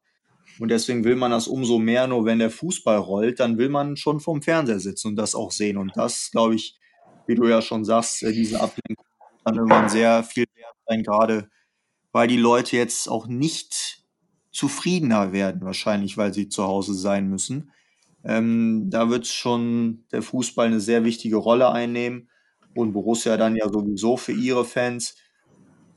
Und 0.60 0.68
deswegen 0.70 1.02
will 1.04 1.16
man 1.16 1.32
das 1.32 1.48
umso 1.48 1.80
mehr, 1.80 2.06
nur 2.06 2.24
wenn 2.24 2.38
der 2.38 2.50
Fußball 2.52 2.98
rollt, 2.98 3.40
dann 3.40 3.58
will 3.58 3.68
man 3.68 3.96
schon 3.96 4.20
vorm 4.20 4.40
Fernseher 4.42 4.78
sitzen 4.80 5.08
und 5.08 5.16
das 5.16 5.34
auch 5.34 5.50
sehen. 5.52 5.76
Und 5.76 5.96
das, 5.96 6.30
glaube 6.30 6.54
ich, 6.54 6.78
wie 7.26 7.34
du 7.34 7.48
ja 7.48 7.62
schon 7.62 7.84
sagst, 7.84 8.22
äh, 8.22 8.32
diese 8.32 8.60
Ablenkung 8.60 9.06
kann 9.44 9.56
irgendwann 9.56 9.88
sehr 9.88 10.22
viel 10.24 10.46
wert 10.54 10.76
sein, 10.86 11.02
grade 11.02 11.48
weil 12.12 12.28
die 12.28 12.36
Leute 12.38 12.76
jetzt 12.76 13.08
auch 13.08 13.26
nicht 13.28 13.99
zufriedener 14.50 15.32
werden, 15.32 15.62
wahrscheinlich, 15.62 16.16
weil 16.16 16.34
sie 16.34 16.48
zu 16.48 16.64
Hause 16.64 16.94
sein 16.94 17.28
müssen. 17.28 17.70
Ähm, 18.24 18.88
da 18.90 19.08
wird 19.08 19.26
schon 19.26 20.04
der 20.12 20.22
Fußball 20.22 20.66
eine 20.66 20.80
sehr 20.80 21.04
wichtige 21.04 21.36
Rolle 21.36 21.70
einnehmen 21.70 22.28
und 22.74 22.92
Borussia 22.92 23.36
dann 23.36 23.56
ja 23.56 23.68
sowieso 23.68 24.16
für 24.16 24.32
ihre 24.32 24.64
Fans, 24.64 25.16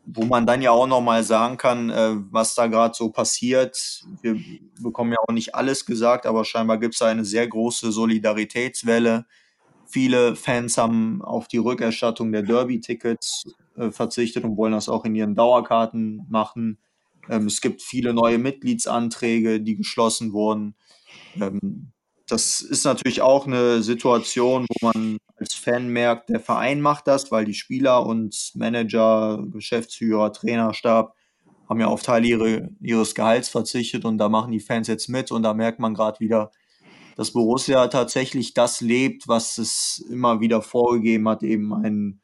wo 0.05 0.25
man 0.25 0.45
dann 0.45 0.61
ja 0.61 0.71
auch 0.71 0.87
nochmal 0.87 1.23
sagen 1.23 1.57
kann, 1.57 1.89
äh, 1.89 2.15
was 2.31 2.55
da 2.55 2.67
gerade 2.67 2.93
so 2.95 3.09
passiert. 3.09 4.03
Wir 4.21 4.37
bekommen 4.81 5.11
ja 5.11 5.17
auch 5.27 5.33
nicht 5.33 5.55
alles 5.55 5.85
gesagt, 5.85 6.25
aber 6.25 6.45
scheinbar 6.45 6.77
gibt 6.77 6.95
es 6.95 6.99
da 6.99 7.07
eine 7.07 7.25
sehr 7.25 7.47
große 7.47 7.91
Solidaritätswelle. 7.91 9.25
Viele 9.85 10.35
Fans 10.35 10.77
haben 10.77 11.21
auf 11.21 11.47
die 11.47 11.57
Rückerstattung 11.57 12.31
der 12.31 12.43
Derby-Tickets 12.43 13.43
äh, 13.77 13.91
verzichtet 13.91 14.43
und 14.43 14.57
wollen 14.57 14.73
das 14.73 14.89
auch 14.89 15.05
in 15.05 15.15
ihren 15.15 15.35
Dauerkarten 15.35 16.25
machen. 16.29 16.79
Ähm, 17.29 17.47
es 17.47 17.62
gibt 17.62 17.81
viele 17.81 18.13
neue 18.13 18.38
Mitgliedsanträge, 18.38 19.62
die 19.62 19.75
geschlossen 19.75 20.33
wurden. 20.33 20.75
Ähm, 21.39 21.91
das 22.27 22.62
ist 22.62 22.86
natürlich 22.86 23.21
auch 23.21 23.47
eine 23.47 23.83
Situation, 23.83 24.65
wo 24.69 24.88
man 24.88 25.17
als 25.36 25.53
Fan 25.53 25.89
merkt, 25.89 26.29
der 26.29 26.39
Verein 26.39 26.81
macht 26.81 27.07
das, 27.07 27.31
weil 27.31 27.45
die 27.45 27.53
Spieler 27.53 28.05
und 28.05 28.51
Manager, 28.55 29.43
Geschäftsführer, 29.51 30.31
Trainerstab 30.31 31.15
haben 31.69 31.79
ja 31.79 31.88
auf 31.88 32.03
Teile 32.03 32.27
ihre, 32.27 32.69
ihres 32.81 33.15
Gehalts 33.15 33.49
verzichtet 33.49 34.05
und 34.05 34.17
da 34.17 34.29
machen 34.29 34.51
die 34.51 34.59
Fans 34.59 34.88
jetzt 34.88 35.09
mit 35.09 35.31
und 35.31 35.43
da 35.43 35.53
merkt 35.53 35.79
man 35.79 35.93
gerade 35.93 36.19
wieder, 36.19 36.51
dass 37.15 37.31
Borussia 37.31 37.88
tatsächlich 37.88 38.53
das 38.53 38.81
lebt, 38.81 39.27
was 39.27 39.57
es 39.57 40.03
immer 40.09 40.39
wieder 40.39 40.62
vorgegeben 40.62 41.27
hat, 41.29 41.43
eben 41.43 41.73
ein 41.73 42.21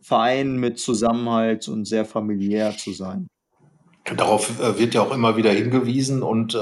Verein 0.00 0.56
mit 0.56 0.78
Zusammenhalt 0.78 1.68
und 1.68 1.84
sehr 1.84 2.04
familiär 2.04 2.76
zu 2.76 2.92
sein. 2.92 3.28
Darauf 4.04 4.60
äh, 4.60 4.80
wird 4.80 4.94
ja 4.94 5.02
auch 5.02 5.14
immer 5.14 5.36
wieder 5.36 5.50
hingewiesen 5.52 6.24
und 6.24 6.56
äh, 6.56 6.58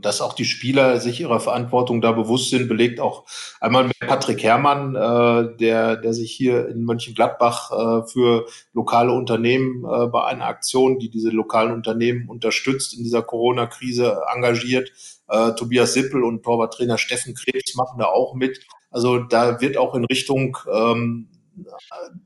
dass 0.00 0.22
auch 0.22 0.32
die 0.32 0.46
Spieler 0.46 1.00
sich 1.00 1.20
ihrer 1.20 1.38
Verantwortung 1.38 2.00
da 2.00 2.12
bewusst 2.12 2.48
sind, 2.48 2.66
belegt 2.66 2.98
auch 2.98 3.26
einmal 3.60 3.84
mit 3.84 3.98
Patrick 3.98 4.42
Herrmann, 4.42 4.94
äh, 4.94 5.56
der, 5.58 5.96
der 5.96 6.14
sich 6.14 6.32
hier 6.32 6.66
in 6.68 6.84
Mönchengladbach 6.84 7.72
äh, 7.72 8.08
für 8.08 8.46
lokale 8.72 9.12
Unternehmen 9.12 9.84
äh, 9.84 10.06
bei 10.06 10.24
einer 10.24 10.46
Aktion, 10.46 10.98
die 10.98 11.10
diese 11.10 11.28
lokalen 11.28 11.72
Unternehmen 11.72 12.26
unterstützt, 12.26 12.96
in 12.96 13.04
dieser 13.04 13.22
Corona-Krise 13.22 14.22
engagiert. 14.34 14.90
Äh, 15.28 15.52
Tobias 15.52 15.92
Sippel 15.92 16.24
und 16.24 16.42
Torwarttrainer 16.42 16.96
Steffen 16.96 17.34
Krebs 17.34 17.74
machen 17.74 17.98
da 17.98 18.06
auch 18.06 18.34
mit. 18.34 18.60
Also 18.90 19.18
da 19.18 19.60
wird 19.60 19.76
auch 19.76 19.94
in 19.94 20.06
Richtung 20.06 20.56
ähm, 20.72 21.28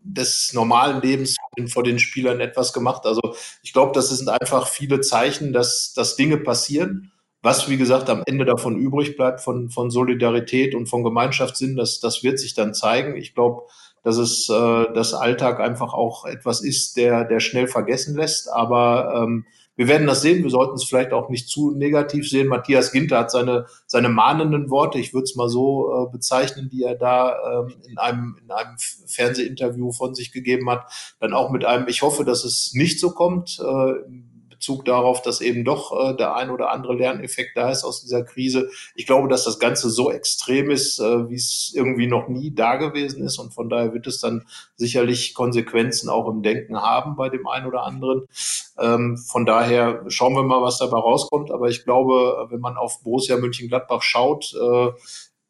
des 0.02 0.52
normalen 0.52 1.00
Lebens 1.00 1.36
vor 1.68 1.82
den 1.82 1.98
Spielern 1.98 2.40
etwas 2.40 2.72
gemacht. 2.72 3.06
Also 3.06 3.20
ich 3.62 3.72
glaube, 3.72 3.92
das 3.94 4.10
sind 4.10 4.28
einfach 4.28 4.66
viele 4.66 5.00
Zeichen, 5.00 5.52
dass, 5.52 5.92
dass 5.94 6.16
Dinge 6.16 6.38
passieren. 6.38 7.12
Was, 7.42 7.68
wie 7.68 7.76
gesagt, 7.76 8.08
am 8.08 8.22
Ende 8.26 8.44
davon 8.44 8.76
übrig 8.76 9.16
bleibt, 9.16 9.40
von, 9.40 9.68
von 9.68 9.90
Solidarität 9.90 10.76
und 10.76 10.86
von 10.86 11.02
Gemeinschaftssinn, 11.02 11.76
das, 11.76 11.98
das 11.98 12.22
wird 12.22 12.38
sich 12.38 12.54
dann 12.54 12.72
zeigen. 12.72 13.16
Ich 13.16 13.34
glaube, 13.34 13.62
dass 14.04 14.16
es 14.16 14.48
äh, 14.48 14.92
das 14.94 15.12
Alltag 15.12 15.60
einfach 15.60 15.92
auch 15.92 16.24
etwas 16.24 16.62
ist, 16.62 16.96
der, 16.96 17.24
der 17.24 17.40
schnell 17.40 17.66
vergessen 17.66 18.16
lässt. 18.16 18.48
Aber 18.48 19.24
ähm, 19.24 19.46
Wir 19.74 19.88
werden 19.88 20.06
das 20.06 20.22
sehen. 20.22 20.42
Wir 20.42 20.50
sollten 20.50 20.74
es 20.74 20.84
vielleicht 20.84 21.12
auch 21.12 21.28
nicht 21.28 21.48
zu 21.48 21.70
negativ 21.72 22.28
sehen. 22.28 22.48
Matthias 22.48 22.92
Ginter 22.92 23.18
hat 23.18 23.30
seine, 23.30 23.66
seine 23.86 24.08
mahnenden 24.08 24.70
Worte, 24.70 24.98
ich 24.98 25.14
würde 25.14 25.24
es 25.24 25.34
mal 25.34 25.48
so 25.48 25.90
äh, 25.92 26.12
bezeichnen, 26.12 26.68
die 26.70 26.82
er 26.82 26.94
da 26.94 27.62
ähm, 27.62 27.74
in, 27.88 27.98
einem, 27.98 28.38
in 28.42 28.50
einem 28.50 28.76
Fernsehinterview 29.06 29.92
von 29.92 30.14
sich 30.14 30.32
gegeben 30.32 30.68
hat, 30.70 30.90
dann 31.20 31.32
auch 31.32 31.50
mit 31.50 31.64
einem, 31.64 31.88
ich 31.88 32.02
hoffe, 32.02 32.24
dass 32.24 32.44
es 32.44 32.74
nicht 32.74 33.00
so 33.00 33.10
kommt. 33.10 33.58
Äh, 33.60 33.94
Bezug 34.62 34.84
darauf, 34.84 35.22
dass 35.22 35.40
eben 35.40 35.64
doch 35.64 35.92
äh, 35.92 36.16
der 36.16 36.36
ein 36.36 36.48
oder 36.48 36.70
andere 36.70 36.94
Lerneffekt 36.94 37.56
da 37.56 37.70
ist 37.72 37.82
aus 37.82 38.00
dieser 38.00 38.22
Krise. 38.22 38.70
Ich 38.94 39.08
glaube, 39.08 39.26
dass 39.26 39.42
das 39.42 39.58
Ganze 39.58 39.90
so 39.90 40.12
extrem 40.12 40.70
ist, 40.70 41.00
äh, 41.00 41.28
wie 41.28 41.34
es 41.34 41.72
irgendwie 41.74 42.06
noch 42.06 42.28
nie 42.28 42.54
da 42.54 42.76
gewesen 42.76 43.24
ist. 43.24 43.38
Und 43.38 43.52
von 43.52 43.68
daher 43.68 43.92
wird 43.92 44.06
es 44.06 44.20
dann 44.20 44.46
sicherlich 44.76 45.34
Konsequenzen 45.34 46.08
auch 46.08 46.28
im 46.28 46.42
Denken 46.42 46.80
haben 46.80 47.16
bei 47.16 47.28
dem 47.28 47.48
einen 47.48 47.66
oder 47.66 47.82
anderen. 47.82 48.28
Ähm, 48.78 49.18
von 49.18 49.46
daher 49.46 50.04
schauen 50.06 50.34
wir 50.34 50.44
mal, 50.44 50.62
was 50.62 50.78
dabei 50.78 50.98
rauskommt. 50.98 51.50
Aber 51.50 51.68
ich 51.68 51.82
glaube, 51.82 52.46
wenn 52.50 52.60
man 52.60 52.76
auf 52.76 53.02
Borussia 53.02 53.36
Mönchengladbach 53.38 54.02
schaut, 54.02 54.54
äh, 54.54 54.90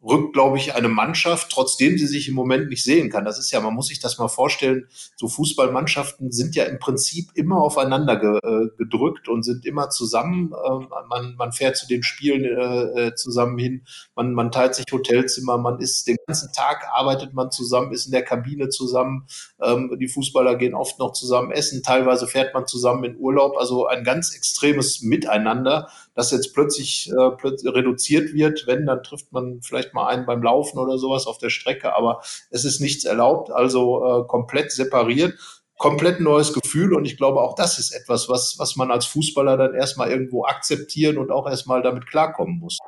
rückt, 0.03 0.33
glaube 0.33 0.59
ich, 0.59 0.75
eine 0.75 0.89
Mannschaft, 0.89 1.51
trotzdem 1.51 1.97
sie 1.97 2.07
sich 2.07 2.29
im 2.29 2.35
Moment 2.35 2.69
nicht 2.69 2.83
sehen 2.83 3.11
kann. 3.11 3.25
Das 3.25 3.39
ist 3.39 3.51
ja, 3.51 3.61
man 3.61 3.75
muss 3.75 3.87
sich 3.87 4.01
das 4.01 4.19
mal 4.19 4.29
vorstellen, 4.29 4.89
so 5.17 5.29
Fußballmannschaften 5.29 6.33
sind 6.33 6.55
ja 6.55 6.65
im 6.65 6.79
Prinzip 6.79 7.31
immer 7.35 7.59
aufeinander 7.63 8.17
ge, 8.17 8.39
äh, 8.43 8.69
gedrückt 8.77 9.29
und 9.29 9.45
sind 9.45 9.65
immer 9.65 9.91
zusammen. 9.91 10.53
Äh, 10.53 10.87
man, 11.09 11.37
man 11.37 11.53
fährt 11.53 11.77
zu 11.77 11.87
den 11.87 12.03
Spielen 12.03 12.45
äh, 12.45 13.07
äh, 13.07 13.15
zusammen 13.15 13.59
hin, 13.59 13.85
man, 14.17 14.35
man 14.35 14.51
teilt 14.51 14.75
sich 14.75 14.87
Hotelzimmer, 14.91 15.59
man 15.59 15.79
ist 15.79 16.07
den 16.09 16.17
ganzen 16.27 16.53
Tag, 16.53 16.89
arbeitet 16.93 17.35
man 17.35 17.51
zusammen, 17.51 17.93
ist 17.93 18.07
in 18.07 18.13
der 18.13 18.25
Kabine 18.25 18.69
zusammen. 18.69 19.27
Ähm, 19.63 19.97
die 20.01 20.09
Fußballer 20.09 20.57
gehen 20.57 20.75
oft 20.75 20.99
noch 20.99 21.13
zusammen 21.13 21.53
essen, 21.53 21.83
teilweise 21.83 22.27
fährt 22.27 22.55
man 22.55 22.67
zusammen 22.67 23.05
in 23.05 23.17
Urlaub. 23.17 23.57
Also 23.57 23.87
ein 23.87 24.05
ganz 24.05 24.35
extremes 24.35 25.03
Miteinander 25.03 25.89
das 26.15 26.31
jetzt 26.31 26.53
plötzlich 26.53 27.11
äh, 27.11 27.31
plötzlich 27.37 27.73
reduziert 27.73 28.35
wird. 28.35 28.67
Wenn, 28.67 28.87
dann 28.87 29.03
trifft 29.03 29.33
man 29.33 29.61
vielleicht 29.63 29.92
mal 29.95 30.07
einen 30.07 30.27
beim 30.27 30.43
Laufen 30.43 30.79
oder 30.79 30.99
sowas 30.99 31.27
auf 31.27 31.39
der 31.39 31.51
Strecke, 31.51 31.97
aber 31.97 32.23
es 32.51 32.65
ist 32.65 32.81
nichts 32.81 33.05
erlaubt, 33.05 33.51
also 33.51 34.05
äh, 34.05 34.27
komplett 34.27 34.73
separiert. 34.73 35.39
Komplett 35.79 36.21
neues 36.21 36.53
Gefühl 36.53 36.95
und 36.95 37.07
ich 37.07 37.17
glaube, 37.17 37.41
auch 37.41 37.57
das 37.57 37.81
ist 37.81 37.91
etwas, 37.91 38.29
was, 38.29 38.55
was 38.59 38.77
man 38.77 38.93
als 38.93 39.05
Fußballer 39.07 39.57
dann 39.57 39.75
erstmal 39.75 40.11
irgendwo 40.11 40.45
akzeptieren 40.45 41.19
und 41.19 41.33
auch 41.33 41.49
erstmal 41.49 41.83
damit 41.83 42.07
klarkommen 42.07 42.61
muss. 42.61 42.79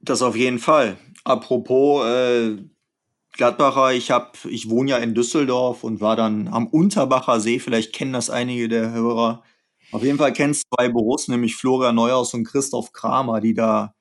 Das 0.00 0.20
auf 0.20 0.36
jeden 0.36 0.58
Fall. 0.58 0.98
Apropos 1.24 2.04
äh, 2.04 2.56
Gladbacher, 3.32 3.92
ich 3.92 4.10
hab, 4.10 4.36
ich 4.44 4.68
wohne 4.68 4.90
ja 4.90 4.96
in 4.98 5.14
Düsseldorf 5.14 5.82
und 5.82 6.02
war 6.02 6.16
dann 6.16 6.48
am 6.48 6.66
Unterbacher 6.66 7.40
See, 7.40 7.58
vielleicht 7.58 7.94
kennen 7.94 8.12
das 8.12 8.28
einige 8.28 8.68
der 8.68 8.92
Hörer, 8.92 9.42
auf 9.92 10.02
jeden 10.02 10.18
Fall 10.18 10.32
kennst 10.32 10.64
du 10.64 10.76
zwei 10.76 10.88
Büros, 10.88 11.28
nämlich 11.28 11.56
Florian 11.56 11.94
Neuhaus 11.94 12.34
und 12.34 12.44
Christoph 12.44 12.92
Kramer, 12.92 13.40
die 13.40 13.54
da 13.54 13.94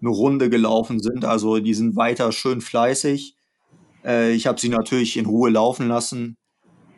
eine 0.00 0.10
Runde 0.10 0.50
gelaufen 0.50 1.00
sind. 1.00 1.24
Also 1.24 1.58
die 1.58 1.74
sind 1.74 1.96
weiter 1.96 2.32
schön 2.32 2.60
fleißig. 2.60 3.36
Äh, 4.04 4.32
ich 4.32 4.46
habe 4.46 4.60
sie 4.60 4.68
natürlich 4.68 5.16
in 5.16 5.26
Ruhe 5.26 5.50
laufen 5.50 5.88
lassen, 5.88 6.36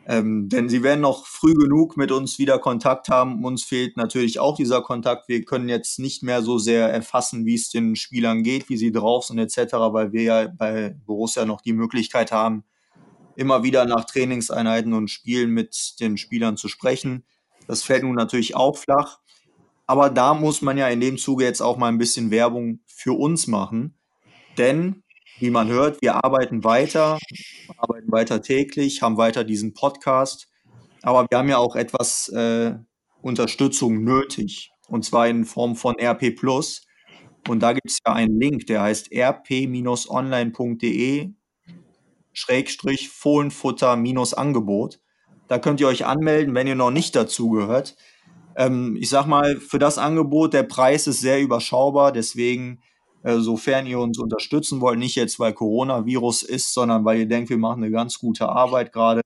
ähm, 0.05 0.49
denn 0.49 0.69
sie 0.69 0.83
werden 0.83 1.01
noch 1.01 1.25
früh 1.25 1.53
genug 1.53 1.95
mit 1.97 2.11
uns 2.11 2.37
wieder 2.39 2.59
Kontakt 2.59 3.09
haben. 3.09 3.43
Uns 3.45 3.63
fehlt 3.63 3.97
natürlich 3.97 4.39
auch 4.39 4.55
dieser 4.55 4.81
Kontakt. 4.81 5.29
Wir 5.29 5.43
können 5.45 5.69
jetzt 5.69 5.99
nicht 5.99 6.23
mehr 6.23 6.41
so 6.41 6.57
sehr 6.57 6.89
erfassen, 6.89 7.45
wie 7.45 7.55
es 7.55 7.69
den 7.69 7.95
Spielern 7.95 8.43
geht, 8.43 8.69
wie 8.69 8.77
sie 8.77 8.91
drauf 8.91 9.25
sind 9.25 9.39
etc., 9.39 9.73
weil 9.91 10.11
wir 10.11 10.23
ja 10.23 10.47
bei 10.47 10.95
Borussia 11.05 11.45
noch 11.45 11.61
die 11.61 11.73
Möglichkeit 11.73 12.31
haben, 12.31 12.63
immer 13.35 13.63
wieder 13.63 13.85
nach 13.85 14.05
Trainingseinheiten 14.05 14.93
und 14.93 15.09
Spielen 15.09 15.51
mit 15.51 15.99
den 15.99 16.17
Spielern 16.17 16.57
zu 16.57 16.67
sprechen. 16.67 17.25
Das 17.67 17.83
fällt 17.83 18.03
nun 18.03 18.15
natürlich 18.15 18.55
auch 18.55 18.77
flach. 18.77 19.19
Aber 19.85 20.09
da 20.09 20.33
muss 20.33 20.61
man 20.61 20.77
ja 20.77 20.87
in 20.87 21.01
dem 21.01 21.17
Zuge 21.17 21.43
jetzt 21.43 21.61
auch 21.61 21.77
mal 21.77 21.89
ein 21.89 21.97
bisschen 21.97 22.31
Werbung 22.31 22.79
für 22.85 23.13
uns 23.13 23.47
machen. 23.47 23.97
Denn, 24.57 25.03
wie 25.39 25.49
man 25.49 25.67
hört, 25.67 26.01
wir 26.01 26.23
arbeiten 26.23 26.63
weiter, 26.63 27.19
arbeiten 27.77 28.11
weiter 28.11 28.41
täglich, 28.41 29.01
haben 29.01 29.17
weiter 29.17 29.43
diesen 29.43 29.73
Podcast. 29.73 30.47
Aber 31.01 31.27
wir 31.29 31.37
haben 31.37 31.49
ja 31.49 31.57
auch 31.57 31.75
etwas 31.75 32.29
äh, 32.29 32.75
Unterstützung 33.21 34.03
nötig. 34.03 34.71
Und 34.87 35.03
zwar 35.03 35.27
in 35.27 35.43
Form 35.45 35.75
von 35.75 35.95
RP 35.99 36.35
Plus. 36.35 36.85
Und 37.47 37.59
da 37.59 37.73
gibt 37.73 37.89
es 37.89 37.99
ja 38.05 38.13
einen 38.13 38.39
Link, 38.39 38.67
der 38.67 38.81
heißt 38.83 39.11
rp-online.de 39.11 40.53
Schrägstrich 42.31 43.09
Fohlenfutter-Angebot. 43.09 45.01
Da 45.47 45.59
könnt 45.59 45.81
ihr 45.81 45.87
euch 45.87 46.05
anmelden, 46.05 46.55
wenn 46.55 46.67
ihr 46.67 46.75
noch 46.75 46.91
nicht 46.91 47.15
dazu 47.15 47.49
gehört. 47.49 47.95
Ähm, 48.55 48.95
ich 48.99 49.09
sag 49.09 49.25
mal, 49.25 49.57
für 49.57 49.79
das 49.79 49.97
Angebot, 49.97 50.53
der 50.53 50.63
Preis 50.63 51.07
ist 51.07 51.21
sehr 51.21 51.41
überschaubar, 51.41 52.11
deswegen, 52.11 52.81
äh, 53.23 53.37
sofern 53.39 53.87
ihr 53.87 53.99
uns 53.99 54.19
unterstützen 54.19 54.81
wollt, 54.81 54.99
nicht 54.99 55.15
jetzt, 55.15 55.39
weil 55.39 55.53
Coronavirus 55.53 56.43
ist, 56.43 56.73
sondern 56.73 57.05
weil 57.05 57.19
ihr 57.19 57.27
denkt, 57.27 57.49
wir 57.49 57.57
machen 57.57 57.83
eine 57.83 57.91
ganz 57.91 58.19
gute 58.19 58.49
Arbeit 58.49 58.91
gerade. 58.93 59.21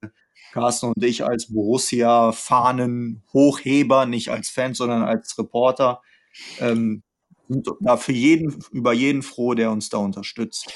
Carsten 0.53 0.87
und 0.87 1.03
ich 1.03 1.25
als 1.25 1.53
Borussia-Fahnen-Hochheber, 1.53 4.05
nicht 4.05 4.29
als 4.29 4.49
Fan, 4.49 4.73
sondern 4.73 5.03
als 5.03 5.37
Reporter, 5.37 6.01
ähm, 6.59 7.03
sind 7.49 7.67
da 7.81 7.97
für 7.97 8.13
jeden, 8.13 8.63
über 8.71 8.93
jeden 8.93 9.21
froh, 9.21 9.53
der 9.53 9.71
uns 9.71 9.89
da 9.89 9.97
unterstützt. 9.97 10.73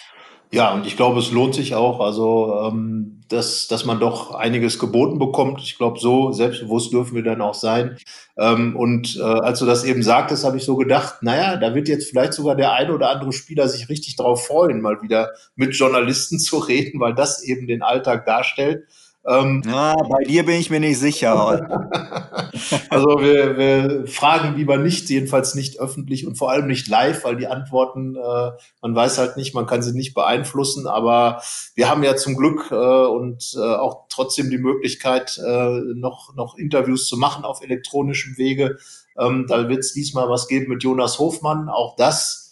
Ja, 0.53 0.73
und 0.73 0.85
ich 0.85 0.97
glaube, 0.97 1.19
es 1.19 1.31
lohnt 1.31 1.55
sich 1.55 1.75
auch, 1.75 2.01
also 2.01 2.67
ähm, 2.67 3.21
dass, 3.29 3.67
dass 3.67 3.85
man 3.85 4.01
doch 4.01 4.31
einiges 4.35 4.79
geboten 4.79 5.17
bekommt. 5.17 5.61
Ich 5.61 5.77
glaube, 5.77 5.97
so 5.99 6.33
selbstbewusst 6.33 6.91
dürfen 6.91 7.15
wir 7.15 7.23
dann 7.23 7.41
auch 7.41 7.53
sein. 7.53 7.97
Ähm, 8.37 8.75
und 8.75 9.15
äh, 9.15 9.21
als 9.21 9.59
du 9.59 9.65
das 9.65 9.85
eben 9.85 10.03
sagtest, 10.03 10.43
habe 10.43 10.57
ich 10.57 10.65
so 10.65 10.75
gedacht, 10.75 11.23
naja, 11.23 11.55
da 11.55 11.73
wird 11.73 11.87
jetzt 11.87 12.09
vielleicht 12.09 12.33
sogar 12.33 12.55
der 12.55 12.73
eine 12.73 12.93
oder 12.93 13.09
andere 13.09 13.31
Spieler 13.31 13.69
sich 13.69 13.87
richtig 13.87 14.17
drauf 14.17 14.45
freuen, 14.45 14.81
mal 14.81 15.01
wieder 15.01 15.31
mit 15.55 15.73
Journalisten 15.73 16.37
zu 16.39 16.57
reden, 16.57 16.99
weil 16.99 17.15
das 17.15 17.41
eben 17.43 17.65
den 17.67 17.81
Alltag 17.81 18.25
darstellt. 18.25 18.87
Ähm, 19.25 19.61
ja, 19.65 19.95
bei 20.09 20.23
dir 20.23 20.45
bin 20.45 20.55
ich 20.55 20.69
mir 20.69 20.79
nicht 20.79 20.97
sicher. 20.97 21.89
also 22.89 23.07
wir, 23.19 23.57
wir 23.57 24.07
fragen 24.07 24.55
lieber 24.55 24.77
nicht, 24.77 25.09
jedenfalls 25.09 25.55
nicht 25.55 25.79
öffentlich 25.79 26.25
und 26.25 26.37
vor 26.37 26.51
allem 26.51 26.67
nicht 26.67 26.87
live, 26.87 27.23
weil 27.23 27.37
die 27.37 27.47
Antworten, 27.47 28.15
äh, 28.15 28.51
man 28.81 28.95
weiß 28.95 29.17
halt 29.17 29.37
nicht, 29.37 29.53
man 29.53 29.65
kann 29.65 29.81
sie 29.81 29.93
nicht 29.93 30.13
beeinflussen, 30.13 30.87
aber 30.87 31.41
wir 31.75 31.89
haben 31.89 32.03
ja 32.03 32.15
zum 32.15 32.35
Glück 32.35 32.71
äh, 32.71 32.75
und 32.75 33.53
äh, 33.55 33.59
auch 33.59 34.05
trotzdem 34.09 34.49
die 34.49 34.57
Möglichkeit, 34.57 35.37
äh, 35.37 35.79
noch, 35.95 36.35
noch 36.35 36.57
Interviews 36.57 37.07
zu 37.07 37.17
machen 37.17 37.45
auf 37.45 37.61
elektronischem 37.61 38.37
Wege. 38.37 38.77
Ähm, 39.17 39.45
da 39.47 39.69
wird 39.69 39.79
es 39.79 39.93
diesmal 39.93 40.29
was 40.29 40.47
geben 40.47 40.69
mit 40.69 40.83
Jonas 40.83 41.19
Hofmann. 41.19 41.69
Auch 41.69 41.95
das 41.95 42.50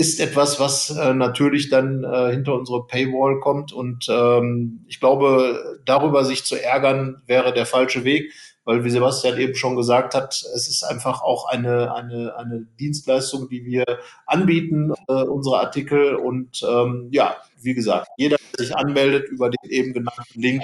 ist 0.00 0.18
etwas, 0.18 0.58
was 0.58 0.88
äh, 0.88 1.12
natürlich 1.12 1.68
dann 1.68 2.02
äh, 2.04 2.30
hinter 2.30 2.54
unsere 2.54 2.86
Paywall 2.86 3.38
kommt. 3.38 3.70
Und 3.72 4.06
ähm, 4.08 4.84
ich 4.88 4.98
glaube, 4.98 5.78
darüber 5.84 6.24
sich 6.24 6.44
zu 6.44 6.56
ärgern, 6.56 7.20
wäre 7.26 7.52
der 7.52 7.66
falsche 7.66 8.02
Weg, 8.02 8.32
weil 8.64 8.82
wie 8.82 8.90
Sebastian 8.90 9.38
eben 9.38 9.54
schon 9.54 9.76
gesagt 9.76 10.14
hat, 10.14 10.42
es 10.56 10.68
ist 10.68 10.82
einfach 10.84 11.22
auch 11.22 11.46
eine, 11.48 11.94
eine, 11.94 12.34
eine 12.36 12.66
Dienstleistung, 12.80 13.50
die 13.50 13.66
wir 13.66 13.84
anbieten, 14.24 14.94
äh, 15.06 15.12
unsere 15.12 15.60
Artikel. 15.60 16.14
Und 16.14 16.62
ähm, 16.66 17.08
ja, 17.12 17.36
wie 17.60 17.74
gesagt, 17.74 18.08
jeder, 18.16 18.38
der 18.56 18.64
sich 18.64 18.74
anmeldet 18.74 19.28
über 19.28 19.50
den 19.50 19.70
eben 19.70 19.92
genannten 19.92 20.40
Link, 20.40 20.62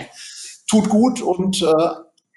tut 0.66 0.88
gut 0.88 1.20
und 1.20 1.62
äh, 1.62 1.66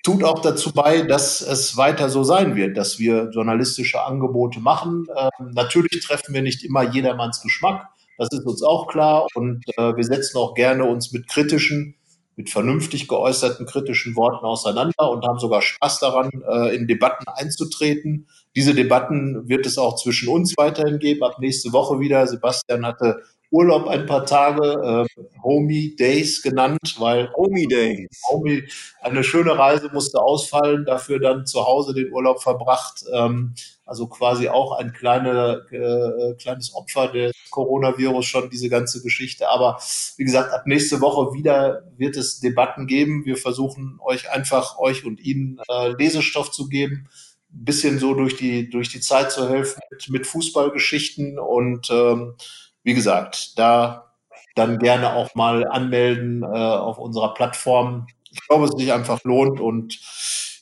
tut 0.09 0.23
auch 0.23 0.39
dazu 0.39 0.71
bei, 0.73 1.03
dass 1.03 1.41
es 1.41 1.77
weiter 1.77 2.09
so 2.09 2.23
sein 2.23 2.55
wird, 2.55 2.77
dass 2.77 2.97
wir 2.97 3.29
journalistische 3.29 4.03
Angebote 4.03 4.59
machen. 4.59 5.05
Ähm, 5.15 5.51
natürlich 5.53 6.03
treffen 6.03 6.33
wir 6.33 6.41
nicht 6.41 6.63
immer 6.63 6.81
jedermanns 6.81 7.41
Geschmack, 7.41 7.87
das 8.17 8.29
ist 8.31 8.45
uns 8.45 8.63
auch 8.63 8.87
klar 8.87 9.27
und 9.35 9.63
äh, 9.77 9.95
wir 9.95 10.03
setzen 10.03 10.37
auch 10.37 10.55
gerne 10.55 10.85
uns 10.85 11.13
mit 11.13 11.27
kritischen, 11.27 11.95
mit 12.35 12.49
vernünftig 12.49 13.07
geäußerten 13.07 13.67
kritischen 13.67 14.15
Worten 14.15 14.45
auseinander 14.45 15.11
und 15.11 15.25
haben 15.27 15.37
sogar 15.37 15.61
Spaß 15.61 15.99
daran, 15.99 16.31
äh, 16.49 16.75
in 16.75 16.87
Debatten 16.87 17.25
einzutreten. 17.27 18.27
Diese 18.55 18.73
Debatten 18.73 19.47
wird 19.47 19.67
es 19.67 19.77
auch 19.77 19.95
zwischen 19.95 20.27
uns 20.27 20.57
weiterhin 20.57 20.97
geben, 20.97 21.23
ab 21.23 21.37
nächste 21.39 21.71
Woche 21.71 21.99
wieder. 21.99 22.25
Sebastian 22.25 22.83
hatte 22.83 23.21
Urlaub 23.51 23.87
ein 23.87 24.05
paar 24.05 24.25
Tage, 24.25 25.07
äh, 25.07 25.23
Homie 25.41 25.95
Days 25.95 26.41
genannt, 26.41 26.95
weil 26.99 27.31
Homie 27.33 27.67
Days. 27.67 28.21
Homie, 28.29 28.63
eine 29.01 29.23
schöne 29.23 29.57
Reise 29.57 29.89
musste 29.91 30.21
ausfallen, 30.21 30.85
dafür 30.85 31.19
dann 31.19 31.45
zu 31.45 31.65
Hause 31.65 31.93
den 31.93 32.11
Urlaub 32.11 32.41
verbracht. 32.41 33.03
Ähm, 33.13 33.55
also 33.85 34.07
quasi 34.07 34.49
auch 34.49 34.73
ein 34.73 34.93
kleine, 34.93 35.65
äh, 35.71 36.35
kleines 36.35 36.75
Opfer 36.75 37.07
des 37.07 37.33
Coronavirus 37.49 38.25
schon, 38.25 38.49
diese 38.51 38.69
ganze 38.69 39.01
Geschichte. 39.01 39.49
Aber 39.49 39.79
wie 40.17 40.25
gesagt, 40.25 40.53
ab 40.53 40.67
nächste 40.67 41.01
Woche 41.01 41.33
wieder 41.33 41.83
wird 41.97 42.15
es 42.15 42.39
Debatten 42.39 42.85
geben. 42.85 43.25
Wir 43.25 43.35
versuchen 43.35 43.99
euch 44.03 44.29
einfach, 44.31 44.77
euch 44.77 45.05
und 45.05 45.19
Ihnen 45.19 45.59
äh, 45.69 45.89
Lesestoff 45.89 46.51
zu 46.51 46.69
geben 46.69 47.09
ein 47.51 47.65
bisschen 47.65 47.97
so 47.97 48.13
durch 48.13 48.37
die, 48.37 48.69
durch 48.69 48.89
die 48.89 48.99
Zeit 48.99 49.31
zu 49.31 49.49
helfen 49.49 49.79
mit, 49.89 50.09
mit 50.09 50.27
Fußballgeschichten 50.27 51.39
und 51.39 51.89
ähm, 51.89 52.35
wie 52.83 52.93
gesagt, 52.93 53.57
da 53.57 54.09
dann 54.55 54.79
gerne 54.79 55.13
auch 55.13 55.35
mal 55.35 55.67
anmelden 55.67 56.43
äh, 56.43 56.47
auf 56.47 56.97
unserer 56.97 57.33
Plattform. 57.33 58.07
Ich 58.31 58.45
glaube, 58.47 58.65
es 58.65 58.71
sich 58.71 58.91
einfach 58.93 59.23
lohnt 59.23 59.59
und 59.59 59.99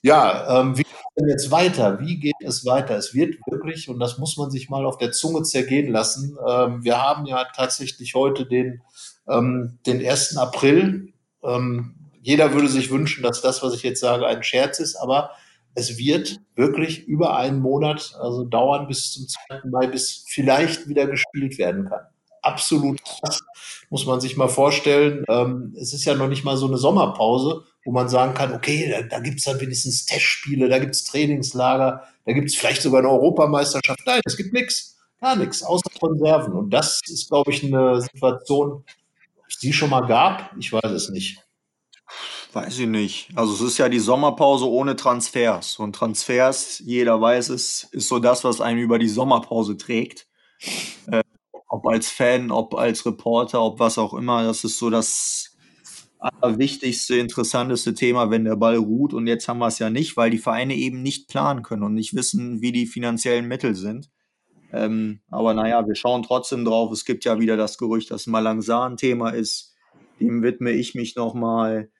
Ja, 0.03 0.61
ähm, 0.61 0.77
wie 0.77 0.83
geht 0.83 0.93
es 0.93 1.15
denn 1.15 1.29
jetzt 1.29 1.51
weiter? 1.51 1.99
Wie 1.99 2.19
geht 2.19 2.35
es 2.41 2.65
weiter? 2.65 2.95
Es 2.95 3.13
wird 3.13 3.35
wirklich, 3.49 3.89
und 3.89 3.99
das 3.99 4.17
muss 4.19 4.37
man 4.37 4.51
sich 4.51 4.69
mal 4.69 4.85
auf 4.85 4.97
der 4.97 5.11
Zunge 5.11 5.43
zergehen 5.43 5.91
lassen, 5.91 6.37
ähm, 6.47 6.83
wir 6.83 7.01
haben 7.01 7.25
ja 7.25 7.43
tatsächlich 7.55 8.13
heute 8.15 8.45
den, 8.45 8.81
ähm, 9.27 9.79
den 9.85 10.05
1. 10.05 10.37
April. 10.37 11.13
Ähm, 11.43 11.95
jeder 12.21 12.53
würde 12.53 12.67
sich 12.67 12.91
wünschen, 12.91 13.23
dass 13.23 13.41
das, 13.41 13.63
was 13.63 13.73
ich 13.73 13.83
jetzt 13.83 14.01
sage, 14.01 14.27
ein 14.27 14.43
Scherz 14.43 14.79
ist, 14.79 14.95
aber 14.95 15.31
es 15.75 15.97
wird 15.97 16.39
wirklich 16.55 17.07
über 17.07 17.37
einen 17.37 17.59
Monat, 17.59 18.15
also 18.19 18.43
dauern 18.43 18.87
bis 18.87 19.11
zum 19.11 19.27
2. 19.27 19.69
Mai, 19.69 19.87
bis 19.87 20.25
vielleicht 20.27 20.87
wieder 20.87 21.07
gespielt 21.07 21.57
werden 21.57 21.85
kann. 21.85 22.01
Absolut 22.41 23.03
krass, 23.03 23.41
muss 23.89 24.05
man 24.05 24.21
sich 24.21 24.37
mal 24.37 24.47
vorstellen. 24.47 25.23
Ähm, 25.27 25.75
es 25.79 25.93
ist 25.93 26.05
ja 26.05 26.15
noch 26.15 26.29
nicht 26.29 26.43
mal 26.43 26.57
so 26.57 26.67
eine 26.67 26.77
Sommerpause, 26.77 27.63
wo 27.83 27.91
man 27.91 28.09
sagen 28.09 28.33
kann, 28.33 28.53
okay, 28.53 28.89
da, 28.89 29.01
da 29.03 29.19
gibt 29.19 29.39
es 29.39 29.45
dann 29.45 29.59
wenigstens 29.59 30.05
Testspiele, 30.05 30.69
da 30.69 30.79
gibt 30.79 30.95
es 30.95 31.03
Trainingslager, 31.03 32.03
da 32.25 32.33
gibt 32.33 32.49
es 32.49 32.55
vielleicht 32.55 32.81
sogar 32.81 32.99
eine 32.99 33.09
Europameisterschaft. 33.09 33.99
Nein, 34.05 34.21
es 34.25 34.37
gibt 34.37 34.53
nichts, 34.53 34.97
gar 35.19 35.35
nichts, 35.35 35.63
außer 35.63 35.89
Konserven. 35.99 36.53
Und 36.53 36.69
das 36.69 37.01
ist, 37.07 37.29
glaube 37.29 37.51
ich, 37.51 37.63
eine 37.63 38.01
Situation, 38.01 38.83
die 39.61 39.69
es 39.69 39.75
schon 39.75 39.89
mal 39.89 40.05
gab. 40.05 40.55
Ich 40.59 40.71
weiß 40.71 40.91
es 40.91 41.09
nicht. 41.09 41.46
Weiß 42.57 42.79
ich 42.79 42.87
nicht. 42.87 43.29
Also 43.35 43.53
es 43.53 43.61
ist 43.61 43.77
ja 43.77 43.87
die 43.87 43.99
Sommerpause 43.99 44.67
ohne 44.67 44.95
Transfers. 44.95 45.77
Und 45.77 45.93
Transfers, 45.93 46.81
jeder 46.83 47.21
weiß 47.21 47.49
es, 47.49 47.83
ist 47.91 48.07
so 48.07 48.17
das, 48.17 48.43
was 48.43 48.61
einen 48.61 48.79
über 48.79 48.97
die 48.97 49.09
Sommerpause 49.09 49.77
trägt. 49.77 50.27
Äh, 51.05 51.21
ob 51.67 51.85
als 51.85 52.09
Fan, 52.09 52.49
ob 52.49 52.73
als 52.73 53.05
Reporter, 53.05 53.61
ob 53.61 53.79
was 53.79 53.99
auch 53.99 54.15
immer. 54.15 54.43
Das 54.43 54.63
ist 54.63 54.79
so 54.79 54.89
das 54.89 55.55
allerwichtigste, 56.17 57.17
interessanteste 57.17 57.93
Thema, 57.93 58.31
wenn 58.31 58.45
der 58.45 58.55
Ball 58.55 58.77
ruht. 58.77 59.13
Und 59.13 59.27
jetzt 59.27 59.47
haben 59.47 59.59
wir 59.59 59.67
es 59.67 59.77
ja 59.77 59.91
nicht, 59.91 60.17
weil 60.17 60.31
die 60.31 60.39
Vereine 60.39 60.73
eben 60.73 61.03
nicht 61.03 61.27
planen 61.27 61.61
können 61.61 61.83
und 61.83 61.93
nicht 61.93 62.15
wissen, 62.15 62.59
wie 62.59 62.71
die 62.71 62.87
finanziellen 62.87 63.47
Mittel 63.47 63.75
sind. 63.75 64.09
Ähm, 64.73 65.19
aber 65.29 65.53
naja, 65.53 65.87
wir 65.87 65.93
schauen 65.93 66.23
trotzdem 66.23 66.65
drauf. 66.65 66.91
Es 66.91 67.05
gibt 67.05 67.23
ja 67.23 67.39
wieder 67.39 67.55
das 67.55 67.77
Gerücht, 67.77 68.09
dass 68.09 68.25
Malangsa 68.25 68.87
ein 68.87 68.97
Thema 68.97 69.29
ist. 69.29 69.75
Dem 70.19 70.41
widme 70.41 70.71
ich 70.71 70.95
mich 70.95 71.15
nochmal. 71.15 71.91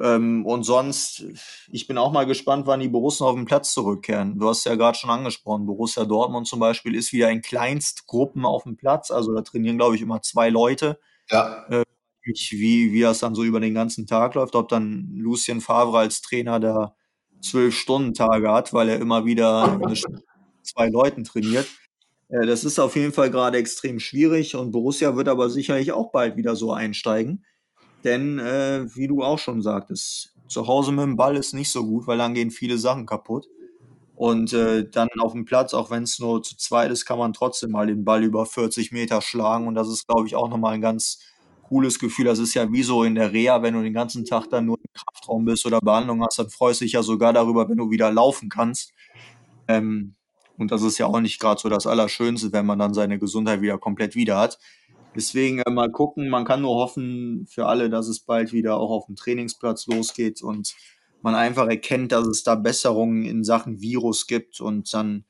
Ähm, 0.00 0.46
und 0.46 0.62
sonst, 0.64 1.24
ich 1.70 1.86
bin 1.86 1.98
auch 1.98 2.10
mal 2.10 2.24
gespannt, 2.24 2.66
wann 2.66 2.80
die 2.80 2.88
Borussen 2.88 3.26
auf 3.26 3.34
den 3.34 3.44
Platz 3.44 3.72
zurückkehren. 3.72 4.38
Du 4.38 4.48
hast 4.48 4.64
ja 4.64 4.74
gerade 4.74 4.96
schon 4.96 5.10
angesprochen, 5.10 5.66
Borussia 5.66 6.04
Dortmund 6.06 6.46
zum 6.46 6.58
Beispiel 6.58 6.94
ist 6.94 7.12
wieder 7.12 7.30
in 7.30 7.42
Kleinstgruppen 7.42 8.46
auf 8.46 8.62
dem 8.62 8.76
Platz. 8.76 9.10
Also 9.10 9.34
da 9.34 9.42
trainieren, 9.42 9.76
glaube 9.76 9.96
ich, 9.96 10.02
immer 10.02 10.22
zwei 10.22 10.48
Leute. 10.48 10.98
Ja. 11.28 11.66
Äh, 11.68 11.84
wie, 12.22 12.92
wie 12.92 13.00
das 13.00 13.18
dann 13.18 13.34
so 13.34 13.44
über 13.44 13.60
den 13.60 13.74
ganzen 13.74 14.06
Tag 14.06 14.34
läuft, 14.34 14.54
ob 14.54 14.68
dann 14.68 15.10
Lucien 15.16 15.60
Favre 15.60 15.98
als 15.98 16.22
Trainer 16.22 16.60
da 16.60 16.94
zwölf 17.42 17.76
Stunden 17.76 18.14
Tage 18.14 18.50
hat, 18.50 18.72
weil 18.72 18.88
er 18.88 19.00
immer 19.00 19.24
wieder 19.24 19.78
mit 19.78 20.02
zwei 20.62 20.88
Leuten 20.88 21.24
trainiert. 21.24 21.66
Äh, 22.28 22.46
das 22.46 22.64
ist 22.64 22.78
auf 22.78 22.96
jeden 22.96 23.12
Fall 23.12 23.30
gerade 23.30 23.58
extrem 23.58 24.00
schwierig 24.00 24.56
und 24.56 24.70
Borussia 24.70 25.16
wird 25.16 25.28
aber 25.28 25.50
sicherlich 25.50 25.92
auch 25.92 26.10
bald 26.10 26.36
wieder 26.36 26.56
so 26.56 26.72
einsteigen. 26.72 27.44
Denn, 28.04 28.38
äh, 28.38 28.86
wie 28.94 29.06
du 29.06 29.22
auch 29.22 29.38
schon 29.38 29.62
sagtest, 29.62 30.34
zu 30.48 30.66
Hause 30.66 30.92
mit 30.92 31.04
dem 31.04 31.16
Ball 31.16 31.36
ist 31.36 31.54
nicht 31.54 31.70
so 31.70 31.84
gut, 31.84 32.06
weil 32.06 32.18
dann 32.18 32.34
gehen 32.34 32.50
viele 32.50 32.78
Sachen 32.78 33.06
kaputt. 33.06 33.48
Und 34.16 34.52
äh, 34.52 34.88
dann 34.88 35.08
auf 35.18 35.32
dem 35.32 35.46
Platz, 35.46 35.72
auch 35.72 35.90
wenn 35.90 36.02
es 36.02 36.18
nur 36.18 36.42
zu 36.42 36.56
zweit 36.56 36.90
ist, 36.90 37.06
kann 37.06 37.18
man 37.18 37.32
trotzdem 37.32 37.70
mal 37.70 37.86
den 37.86 38.04
Ball 38.04 38.22
über 38.22 38.44
40 38.44 38.92
Meter 38.92 39.22
schlagen. 39.22 39.66
Und 39.66 39.74
das 39.74 39.88
ist, 39.88 40.06
glaube 40.06 40.26
ich, 40.26 40.36
auch 40.36 40.50
nochmal 40.50 40.74
ein 40.74 40.82
ganz 40.82 41.20
cooles 41.62 41.98
Gefühl. 41.98 42.26
Das 42.26 42.38
ist 42.38 42.52
ja 42.52 42.70
wie 42.70 42.82
so 42.82 43.04
in 43.04 43.14
der 43.14 43.32
Reha, 43.32 43.62
wenn 43.62 43.74
du 43.74 43.82
den 43.82 43.94
ganzen 43.94 44.26
Tag 44.26 44.48
dann 44.50 44.66
nur 44.66 44.76
im 44.76 44.92
Kraftraum 44.92 45.44
bist 45.46 45.64
oder 45.64 45.80
Behandlung 45.80 46.22
hast, 46.22 46.38
dann 46.38 46.50
freust 46.50 46.80
du 46.80 46.84
dich 46.84 46.92
ja 46.92 47.02
sogar 47.02 47.32
darüber, 47.32 47.68
wenn 47.68 47.78
du 47.78 47.90
wieder 47.90 48.12
laufen 48.12 48.48
kannst. 48.50 48.92
Ähm, 49.68 50.16
und 50.58 50.70
das 50.70 50.82
ist 50.82 50.98
ja 50.98 51.06
auch 51.06 51.20
nicht 51.20 51.40
gerade 51.40 51.58
so 51.58 51.70
das 51.70 51.86
Allerschönste, 51.86 52.52
wenn 52.52 52.66
man 52.66 52.78
dann 52.78 52.92
seine 52.92 53.18
Gesundheit 53.18 53.62
wieder 53.62 53.78
komplett 53.78 54.14
wieder 54.14 54.36
hat. 54.36 54.58
Deswegen 55.14 55.60
äh, 55.60 55.70
mal 55.70 55.90
gucken. 55.90 56.28
Man 56.28 56.44
kann 56.44 56.62
nur 56.62 56.76
hoffen 56.76 57.46
für 57.48 57.66
alle, 57.66 57.90
dass 57.90 58.08
es 58.08 58.20
bald 58.20 58.52
wieder 58.52 58.76
auch 58.78 58.90
auf 58.90 59.06
dem 59.06 59.16
Trainingsplatz 59.16 59.86
losgeht 59.86 60.42
und 60.42 60.74
man 61.22 61.34
einfach 61.34 61.66
erkennt, 61.68 62.12
dass 62.12 62.26
es 62.26 62.42
da 62.42 62.54
Besserungen 62.54 63.24
in 63.24 63.44
Sachen 63.44 63.80
Virus 63.80 64.26
gibt 64.26 64.60
und 64.60 64.92
dann 64.94 65.24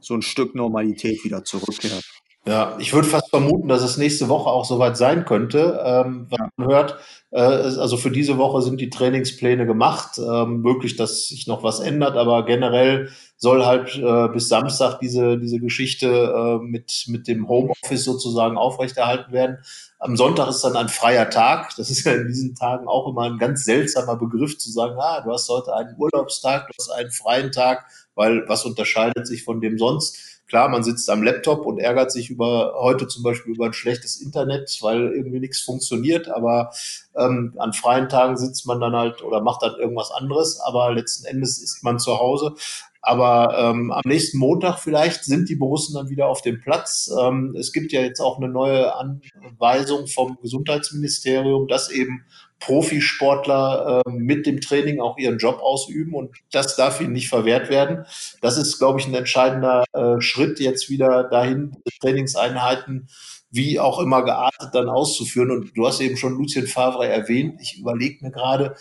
so 0.00 0.14
ein 0.14 0.22
Stück 0.22 0.54
Normalität 0.54 1.24
wieder 1.24 1.44
zurückkehrt. 1.44 2.04
Ja, 2.46 2.76
ich 2.78 2.94
würde 2.94 3.06
fast 3.06 3.28
vermuten, 3.28 3.68
dass 3.68 3.82
es 3.82 3.98
nächste 3.98 4.30
Woche 4.30 4.48
auch 4.48 4.64
soweit 4.64 4.96
sein 4.96 5.26
könnte. 5.26 5.82
Ähm, 5.84 6.28
was 6.30 6.48
man 6.56 6.68
hört, 6.68 6.96
äh, 7.30 7.40
also 7.40 7.98
für 7.98 8.10
diese 8.10 8.38
Woche 8.38 8.62
sind 8.62 8.80
die 8.80 8.88
Trainingspläne 8.88 9.66
gemacht. 9.66 10.18
Ähm, 10.18 10.62
möglich, 10.62 10.96
dass 10.96 11.26
sich 11.28 11.46
noch 11.46 11.62
was 11.62 11.80
ändert, 11.80 12.16
aber 12.16 12.46
generell 12.46 13.10
soll 13.38 13.64
halt 13.64 13.96
äh, 13.96 14.28
bis 14.28 14.48
Samstag 14.48 14.98
diese, 14.98 15.38
diese 15.38 15.60
Geschichte 15.60 16.08
äh, 16.08 16.58
mit, 16.62 17.04
mit 17.06 17.28
dem 17.28 17.48
Homeoffice 17.48 18.04
sozusagen 18.04 18.58
aufrechterhalten 18.58 19.32
werden. 19.32 19.58
Am 20.00 20.16
Sonntag 20.16 20.48
ist 20.48 20.62
dann 20.62 20.76
ein 20.76 20.88
freier 20.88 21.30
Tag. 21.30 21.74
Das 21.76 21.88
ist 21.88 22.04
ja 22.04 22.12
in 22.14 22.26
diesen 22.26 22.56
Tagen 22.56 22.88
auch 22.88 23.08
immer 23.08 23.22
ein 23.22 23.38
ganz 23.38 23.64
seltsamer 23.64 24.16
Begriff 24.16 24.58
zu 24.58 24.70
sagen, 24.70 24.96
ah, 24.98 25.20
du 25.20 25.32
hast 25.32 25.48
heute 25.48 25.72
einen 25.74 25.94
Urlaubstag, 25.96 26.66
du 26.66 26.72
hast 26.78 26.90
einen 26.90 27.12
freien 27.12 27.52
Tag, 27.52 27.86
weil 28.16 28.44
was 28.48 28.64
unterscheidet 28.64 29.26
sich 29.28 29.44
von 29.44 29.60
dem 29.60 29.78
sonst? 29.78 30.38
Klar, 30.48 30.70
man 30.70 30.82
sitzt 30.82 31.10
am 31.10 31.22
Laptop 31.22 31.66
und 31.66 31.78
ärgert 31.78 32.10
sich 32.10 32.30
über 32.30 32.72
heute 32.80 33.06
zum 33.06 33.22
Beispiel 33.22 33.54
über 33.54 33.66
ein 33.66 33.74
schlechtes 33.74 34.18
Internet, 34.18 34.78
weil 34.80 35.12
irgendwie 35.12 35.40
nichts 35.40 35.60
funktioniert, 35.60 36.28
aber 36.28 36.70
ähm, 37.14 37.54
an 37.58 37.74
freien 37.74 38.08
Tagen 38.08 38.38
sitzt 38.38 38.66
man 38.66 38.80
dann 38.80 38.96
halt 38.96 39.22
oder 39.22 39.42
macht 39.42 39.62
dann 39.62 39.74
irgendwas 39.78 40.10
anderes, 40.10 40.58
aber 40.60 40.90
letzten 40.94 41.26
Endes 41.26 41.62
ist 41.62 41.84
man 41.84 41.98
zu 41.98 42.18
Hause. 42.18 42.54
Aber 43.00 43.56
ähm, 43.58 43.92
am 43.92 44.02
nächsten 44.04 44.38
Montag 44.38 44.78
vielleicht 44.80 45.24
sind 45.24 45.48
die 45.48 45.54
Borussen 45.56 45.94
dann 45.94 46.08
wieder 46.08 46.26
auf 46.26 46.42
dem 46.42 46.60
Platz. 46.60 47.10
Ähm, 47.20 47.54
es 47.58 47.72
gibt 47.72 47.92
ja 47.92 48.00
jetzt 48.00 48.20
auch 48.20 48.38
eine 48.38 48.48
neue 48.48 48.94
Anweisung 48.94 50.06
vom 50.08 50.36
Gesundheitsministerium, 50.42 51.68
dass 51.68 51.90
eben 51.90 52.24
Profisportler 52.60 54.02
äh, 54.04 54.10
mit 54.10 54.46
dem 54.46 54.60
Training 54.60 55.00
auch 55.00 55.16
ihren 55.16 55.38
Job 55.38 55.60
ausüben 55.60 56.14
und 56.14 56.36
das 56.50 56.74
darf 56.74 57.00
ihnen 57.00 57.12
nicht 57.12 57.28
verwehrt 57.28 57.70
werden. 57.70 58.04
Das 58.40 58.58
ist, 58.58 58.78
glaube 58.78 58.98
ich, 58.98 59.06
ein 59.06 59.14
entscheidender 59.14 59.84
äh, 59.92 60.20
Schritt 60.20 60.58
jetzt 60.58 60.90
wieder 60.90 61.24
dahin, 61.24 61.76
Trainingseinheiten 62.00 63.08
wie 63.50 63.80
auch 63.80 63.98
immer 63.98 64.24
geartet 64.24 64.70
dann 64.74 64.88
auszuführen. 64.88 65.50
Und 65.50 65.76
du 65.76 65.86
hast 65.86 66.00
eben 66.00 66.16
schon 66.16 66.34
Lucien 66.34 66.66
Favre 66.66 67.08
erwähnt. 67.08 67.60
Ich 67.60 67.78
überlege 67.78 68.24
mir 68.24 68.30
gerade, 68.30 68.76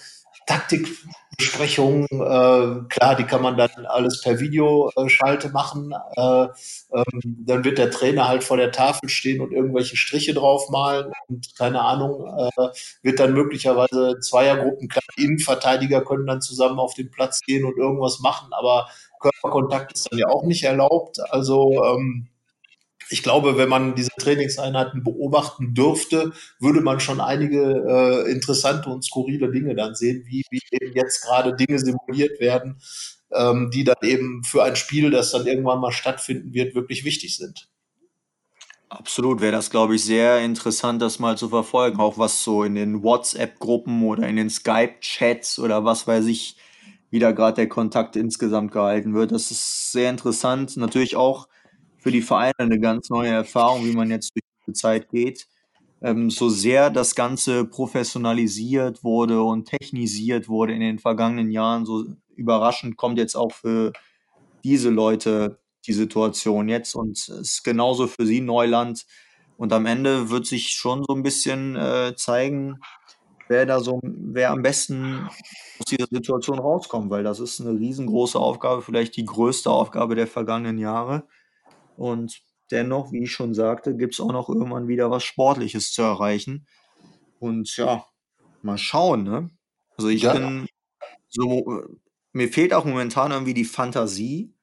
Taktikbesprechungen, 1.37 2.07
äh, 2.11 2.87
klar, 2.89 3.15
die 3.15 3.23
kann 3.23 3.41
man 3.41 3.57
dann 3.57 3.85
alles 3.85 4.21
per 4.21 4.39
Videoschalte 4.39 5.49
machen. 5.49 5.93
Äh, 6.15 6.47
ähm, 6.93 7.21
dann 7.45 7.63
wird 7.63 7.77
der 7.77 7.91
Trainer 7.91 8.27
halt 8.27 8.43
vor 8.43 8.57
der 8.57 8.71
Tafel 8.71 9.09
stehen 9.09 9.41
und 9.41 9.51
irgendwelche 9.51 9.97
Striche 9.97 10.33
draufmalen 10.33 11.11
und 11.27 11.55
keine 11.55 11.81
Ahnung, 11.81 12.25
äh, 12.25 12.69
wird 13.03 13.19
dann 13.19 13.33
möglicherweise 13.33 14.19
Zweiergruppen, 14.19 14.87
klar, 14.87 15.03
Innenverteidiger 15.15 16.03
können 16.03 16.25
dann 16.25 16.41
zusammen 16.41 16.79
auf 16.79 16.95
den 16.95 17.11
Platz 17.11 17.41
gehen 17.41 17.65
und 17.65 17.77
irgendwas 17.77 18.19
machen, 18.19 18.49
aber 18.51 18.87
Körperkontakt 19.19 19.93
ist 19.93 20.11
dann 20.11 20.19
ja 20.19 20.27
auch 20.27 20.43
nicht 20.43 20.63
erlaubt. 20.63 21.19
Also 21.31 21.83
ähm, 21.83 22.29
ich 23.09 23.23
glaube, 23.23 23.57
wenn 23.57 23.69
man 23.69 23.95
diese 23.95 24.11
Trainingseinheiten 24.19 25.03
beobachten 25.03 25.73
dürfte, 25.73 26.33
würde 26.59 26.81
man 26.81 26.99
schon 26.99 27.21
einige 27.21 28.25
äh, 28.27 28.31
interessante 28.31 28.89
und 28.89 29.03
skurrile 29.03 29.51
Dinge 29.51 29.75
dann 29.75 29.95
sehen, 29.95 30.23
wie, 30.25 30.43
wie 30.49 30.61
eben 30.71 30.93
jetzt 30.93 31.23
gerade 31.23 31.55
Dinge 31.55 31.79
simuliert 31.79 32.39
werden, 32.39 32.79
ähm, 33.33 33.71
die 33.71 33.83
dann 33.83 33.97
eben 34.01 34.43
für 34.43 34.63
ein 34.63 34.75
Spiel, 34.75 35.11
das 35.11 35.31
dann 35.31 35.47
irgendwann 35.47 35.79
mal 35.79 35.91
stattfinden 35.91 36.53
wird, 36.53 36.75
wirklich 36.75 37.05
wichtig 37.05 37.35
sind. 37.37 37.69
Absolut, 38.89 39.41
wäre 39.41 39.51
das, 39.51 39.69
glaube 39.69 39.95
ich, 39.95 40.05
sehr 40.05 40.39
interessant, 40.39 41.01
das 41.01 41.19
mal 41.19 41.37
zu 41.37 41.49
verfolgen, 41.49 41.99
auch 41.99 42.17
was 42.17 42.43
so 42.43 42.63
in 42.63 42.75
den 42.75 43.03
WhatsApp-Gruppen 43.03 44.03
oder 44.03 44.27
in 44.27 44.37
den 44.37 44.49
Skype-Chats 44.49 45.59
oder 45.59 45.83
was 45.83 46.07
weiß 46.07 46.25
ich, 46.27 46.55
wie 47.09 47.19
da 47.19 47.31
gerade 47.31 47.55
der 47.55 47.69
Kontakt 47.69 48.15
insgesamt 48.15 48.71
gehalten 48.71 49.13
wird. 49.13 49.31
Das 49.31 49.51
ist 49.51 49.91
sehr 49.91 50.09
interessant. 50.09 50.77
Natürlich 50.77 51.17
auch 51.17 51.49
für 51.97 52.11
die 52.11 52.21
Vereine 52.21 52.53
eine 52.57 52.79
ganz 52.79 53.09
neue 53.09 53.31
Erfahrung, 53.31 53.85
wie 53.85 53.93
man 53.93 54.09
jetzt 54.09 54.31
durch 54.33 54.43
die 54.67 54.73
Zeit 54.73 55.09
geht. 55.09 55.47
Ähm, 56.01 56.29
so 56.29 56.49
sehr 56.49 56.89
das 56.89 57.15
Ganze 57.15 57.65
professionalisiert 57.65 59.03
wurde 59.03 59.41
und 59.41 59.65
technisiert 59.65 60.47
wurde 60.47 60.73
in 60.73 60.79
den 60.79 60.99
vergangenen 60.99 61.51
Jahren, 61.51 61.85
so 61.85 62.05
überraschend 62.35 62.97
kommt 62.97 63.17
jetzt 63.17 63.35
auch 63.35 63.51
für 63.51 63.93
diese 64.63 64.89
Leute 64.89 65.59
die 65.87 65.93
Situation 65.93 66.69
jetzt 66.69 66.95
und 66.95 67.17
es 67.17 67.29
ist 67.29 67.63
genauso 67.63 68.07
für 68.07 68.25
sie 68.25 68.41
Neuland. 68.41 69.05
Und 69.57 69.73
am 69.73 69.87
Ende 69.87 70.29
wird 70.29 70.45
sich 70.45 70.69
schon 70.69 71.03
so 71.07 71.15
ein 71.15 71.23
bisschen 71.23 71.75
äh, 71.75 72.13
zeigen, 72.15 72.79
wer 73.47 73.65
da 73.65 73.79
so, 73.79 73.99
wer 74.03 74.51
am 74.51 74.61
besten 74.61 75.27
aus 75.79 75.85
dieser 75.89 76.07
Situation 76.11 76.59
rauskommt, 76.59 77.09
weil 77.09 77.23
das 77.23 77.39
ist 77.39 77.59
eine 77.59 77.79
riesengroße 77.79 78.39
Aufgabe, 78.39 78.81
vielleicht 78.81 79.15
die 79.15 79.25
größte 79.25 79.71
Aufgabe 79.71 80.15
der 80.15 80.27
vergangenen 80.27 80.77
Jahre. 80.77 81.23
Und 81.97 82.41
dennoch, 82.71 83.11
wie 83.11 83.23
ich 83.23 83.31
schon 83.31 83.53
sagte, 83.53 83.95
gibt 83.97 84.13
es 84.13 84.19
auch 84.19 84.31
noch 84.31 84.49
irgendwann 84.49 84.87
wieder 84.87 85.11
was 85.11 85.23
Sportliches 85.23 85.91
zu 85.91 86.01
erreichen. 86.03 86.67
Und 87.39 87.75
ja, 87.77 88.05
mal 88.61 88.77
schauen, 88.77 89.23
ne? 89.23 89.51
Also 89.97 90.09
ich 90.09 90.23
Ja. 90.23 90.33
bin 90.33 90.67
so 91.29 91.83
mir 92.33 92.49
fehlt 92.49 92.73
auch 92.73 92.85
momentan 92.85 93.31
irgendwie 93.31 93.53
die 93.53 93.65
Fantasie, 93.65 94.53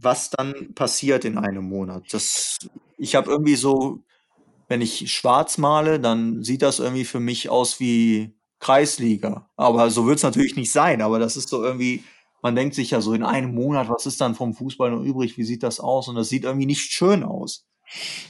was 0.00 0.30
dann 0.30 0.74
passiert 0.74 1.24
in 1.24 1.38
einem 1.38 1.64
Monat. 1.64 2.04
Das, 2.12 2.58
ich 2.96 3.14
habe 3.14 3.30
irgendwie 3.30 3.56
so, 3.56 4.04
wenn 4.68 4.80
ich 4.80 5.12
schwarz 5.12 5.58
male, 5.58 6.00
dann 6.00 6.42
sieht 6.42 6.62
das 6.62 6.78
irgendwie 6.80 7.04
für 7.04 7.20
mich 7.20 7.50
aus 7.50 7.80
wie 7.80 8.36
Kreisliga. 8.60 9.50
Aber 9.56 9.90
so 9.90 10.06
wird 10.06 10.18
es 10.18 10.22
natürlich 10.22 10.56
nicht 10.56 10.72
sein. 10.72 11.02
Aber 11.02 11.18
das 11.18 11.36
ist 11.36 11.48
so 11.48 11.62
irgendwie, 11.62 12.04
man 12.46 12.54
denkt 12.54 12.76
sich 12.76 12.92
ja 12.92 13.00
so 13.00 13.12
in 13.12 13.24
einem 13.24 13.56
Monat, 13.56 13.88
was 13.88 14.06
ist 14.06 14.20
dann 14.20 14.36
vom 14.36 14.54
Fußball 14.54 14.92
noch 14.92 15.02
übrig? 15.02 15.36
Wie 15.36 15.42
sieht 15.42 15.64
das 15.64 15.80
aus? 15.80 16.06
Und 16.06 16.14
das 16.14 16.28
sieht 16.28 16.44
irgendwie 16.44 16.66
nicht 16.66 16.92
schön 16.92 17.24
aus. 17.24 17.66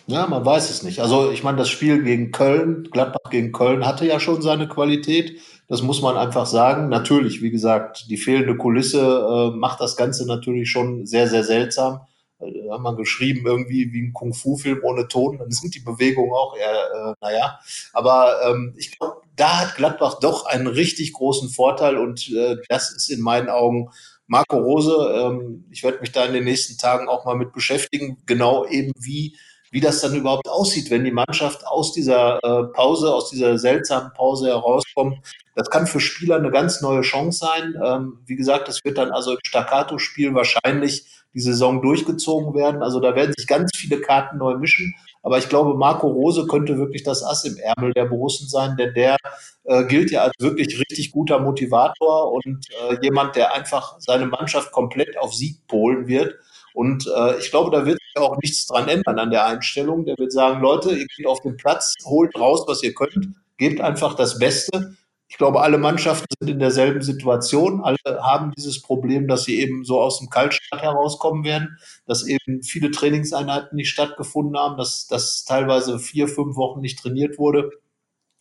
Ja, 0.06 0.26
man 0.26 0.42
weiß 0.42 0.70
es 0.70 0.82
nicht. 0.82 1.00
Also 1.00 1.30
ich 1.30 1.44
meine, 1.44 1.58
das 1.58 1.68
Spiel 1.68 2.02
gegen 2.02 2.30
Köln, 2.30 2.88
Gladbach 2.90 3.30
gegen 3.30 3.52
Köln 3.52 3.84
hatte 3.84 4.06
ja 4.06 4.18
schon 4.18 4.40
seine 4.40 4.68
Qualität. 4.68 5.38
Das 5.68 5.82
muss 5.82 6.00
man 6.00 6.16
einfach 6.16 6.46
sagen. 6.46 6.88
Natürlich, 6.88 7.42
wie 7.42 7.50
gesagt, 7.50 8.06
die 8.08 8.16
fehlende 8.16 8.56
Kulisse 8.56 9.02
äh, 9.02 9.54
macht 9.54 9.82
das 9.82 9.98
Ganze 9.98 10.26
natürlich 10.26 10.70
schon 10.70 11.04
sehr, 11.04 11.28
sehr 11.28 11.44
seltsam. 11.44 12.00
Äh, 12.38 12.66
da 12.66 12.74
hat 12.74 12.80
man 12.80 12.96
geschrieben, 12.96 13.46
irgendwie 13.46 13.92
wie 13.92 14.02
ein 14.02 14.12
Kung-Fu-Film 14.12 14.80
ohne 14.82 15.08
Ton, 15.08 15.38
dann 15.38 15.50
sind 15.50 15.74
die 15.74 15.80
Bewegungen 15.80 16.32
auch 16.32 16.56
eher, 16.56 16.90
äh, 16.94 17.14
naja. 17.20 17.58
Aber 17.92 18.40
ähm, 18.44 18.74
ich 18.76 18.98
glaube, 18.98 19.22
da 19.36 19.60
hat 19.60 19.76
Gladbach 19.76 20.18
doch 20.20 20.46
einen 20.46 20.66
richtig 20.66 21.12
großen 21.12 21.48
Vorteil 21.48 21.96
und 21.96 22.30
äh, 22.30 22.56
das 22.68 22.92
ist 22.94 23.10
in 23.10 23.20
meinen 23.20 23.48
Augen 23.48 23.90
Marco 24.26 24.56
Rose. 24.56 24.92
Ähm, 25.14 25.64
ich 25.70 25.82
werde 25.84 26.00
mich 26.00 26.12
da 26.12 26.24
in 26.24 26.32
den 26.32 26.44
nächsten 26.44 26.78
Tagen 26.78 27.08
auch 27.08 27.24
mal 27.24 27.36
mit 27.36 27.52
beschäftigen, 27.52 28.18
genau 28.26 28.66
eben 28.66 28.92
wie 28.98 29.36
wie 29.76 29.80
das 29.80 30.00
dann 30.00 30.14
überhaupt 30.14 30.48
aussieht, 30.48 30.90
wenn 30.90 31.04
die 31.04 31.10
Mannschaft 31.10 31.66
aus 31.66 31.92
dieser 31.92 32.38
äh, 32.42 32.64
Pause, 32.72 33.12
aus 33.12 33.28
dieser 33.28 33.58
seltsamen 33.58 34.10
Pause 34.14 34.48
herauskommt. 34.48 35.18
Das 35.54 35.68
kann 35.68 35.86
für 35.86 36.00
Spieler 36.00 36.36
eine 36.36 36.50
ganz 36.50 36.80
neue 36.80 37.02
Chance 37.02 37.40
sein. 37.40 37.74
Ähm, 37.84 38.20
wie 38.24 38.36
gesagt, 38.36 38.70
es 38.70 38.82
wird 38.86 38.96
dann 38.96 39.10
also 39.10 39.32
im 39.32 39.38
Staccato-Spiel 39.46 40.32
wahrscheinlich 40.32 41.04
die 41.34 41.40
Saison 41.40 41.82
durchgezogen 41.82 42.54
werden. 42.54 42.82
Also 42.82 43.00
da 43.00 43.14
werden 43.14 43.34
sich 43.36 43.46
ganz 43.46 43.70
viele 43.76 44.00
Karten 44.00 44.38
neu 44.38 44.56
mischen. 44.56 44.94
Aber 45.22 45.36
ich 45.36 45.50
glaube, 45.50 45.74
Marco 45.74 46.06
Rose 46.06 46.46
könnte 46.46 46.78
wirklich 46.78 47.02
das 47.02 47.22
Ass 47.22 47.44
im 47.44 47.58
Ärmel 47.58 47.92
der 47.92 48.06
Borussen 48.06 48.48
sein, 48.48 48.78
denn 48.78 48.94
der 48.94 49.18
äh, 49.64 49.84
gilt 49.84 50.10
ja 50.10 50.22
als 50.22 50.32
wirklich 50.38 50.80
richtig 50.80 51.12
guter 51.12 51.38
Motivator 51.38 52.32
und 52.32 52.66
äh, 52.70 52.96
jemand, 53.02 53.36
der 53.36 53.52
einfach 53.52 53.96
seine 53.98 54.24
Mannschaft 54.24 54.72
komplett 54.72 55.18
auf 55.18 55.34
Sieg 55.34 55.66
polen 55.66 56.06
wird. 56.06 56.36
Und 56.76 57.06
äh, 57.06 57.38
ich 57.38 57.50
glaube, 57.50 57.74
da 57.74 57.86
wird 57.86 57.98
sich 58.02 58.22
auch 58.22 58.36
nichts 58.42 58.66
dran 58.66 58.86
ändern 58.86 59.18
an 59.18 59.30
der 59.30 59.46
Einstellung. 59.46 60.04
Der 60.04 60.14
wird 60.18 60.30
sagen, 60.30 60.60
Leute, 60.60 60.90
ihr 60.90 61.06
geht 61.16 61.26
auf 61.26 61.40
den 61.40 61.56
Platz, 61.56 61.94
holt 62.04 62.38
raus, 62.38 62.64
was 62.66 62.82
ihr 62.82 62.92
könnt, 62.92 63.30
gebt 63.56 63.80
einfach 63.80 64.12
das 64.12 64.38
Beste. 64.38 64.94
Ich 65.26 65.38
glaube, 65.38 65.62
alle 65.62 65.78
Mannschaften 65.78 66.26
sind 66.38 66.50
in 66.50 66.58
derselben 66.58 67.00
Situation. 67.00 67.82
Alle 67.82 67.96
haben 68.20 68.52
dieses 68.54 68.82
Problem, 68.82 69.26
dass 69.26 69.44
sie 69.44 69.58
eben 69.58 69.86
so 69.86 70.02
aus 70.02 70.18
dem 70.18 70.28
Kaltstart 70.28 70.82
herauskommen 70.82 71.44
werden, 71.44 71.78
dass 72.04 72.26
eben 72.26 72.62
viele 72.62 72.90
Trainingseinheiten 72.90 73.74
nicht 73.74 73.88
stattgefunden 73.88 74.58
haben, 74.58 74.76
dass, 74.76 75.06
dass 75.06 75.46
teilweise 75.46 75.98
vier, 75.98 76.28
fünf 76.28 76.56
Wochen 76.56 76.82
nicht 76.82 76.98
trainiert 76.98 77.38
wurde. 77.38 77.70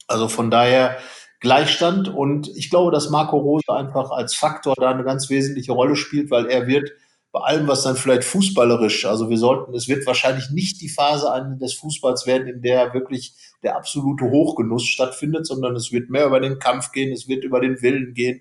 Also 0.08 0.28
von 0.28 0.52
daher 0.52 0.98
Gleichstand. 1.40 2.10
Und 2.10 2.50
ich 2.50 2.70
glaube, 2.70 2.92
dass 2.92 3.10
Marco 3.10 3.38
Rose 3.38 3.72
einfach 3.72 4.12
als 4.12 4.36
Faktor 4.36 4.74
da 4.76 4.90
eine 4.90 5.06
ganz 5.06 5.30
wesentliche 5.30 5.72
Rolle 5.72 5.96
spielt, 5.96 6.32
weil 6.32 6.48
er 6.48 6.68
wird 6.68 6.92
bei 7.36 7.42
allem, 7.42 7.68
was 7.68 7.84
dann 7.84 7.98
vielleicht 7.98 8.24
fußballerisch, 8.24 9.04
also 9.06 9.30
wir 9.30 9.38
sollten, 9.38 9.74
es 9.74 9.90
wird 9.90 10.08
wahrscheinlich 10.08 10.52
nicht 10.52 10.80
die 10.80 10.88
Phase 10.88 11.28
des 11.60 11.74
Fußballs 11.74 12.26
werden, 12.26 12.48
in 12.48 12.62
der 12.62 12.94
wirklich 12.94 13.34
der 13.62 13.76
absolute 13.76 14.24
Hochgenuss 14.24 14.86
stattfindet, 14.86 15.46
sondern 15.46 15.76
es 15.76 15.92
wird 15.92 16.10
mehr 16.10 16.28
über 16.28 16.40
den 16.40 16.60
Kampf 16.60 16.94
gehen, 16.94 17.12
es 17.12 17.28
wird 17.28 17.44
über 17.44 17.60
den 17.60 17.82
Willen 17.82 18.14
gehen, 18.14 18.40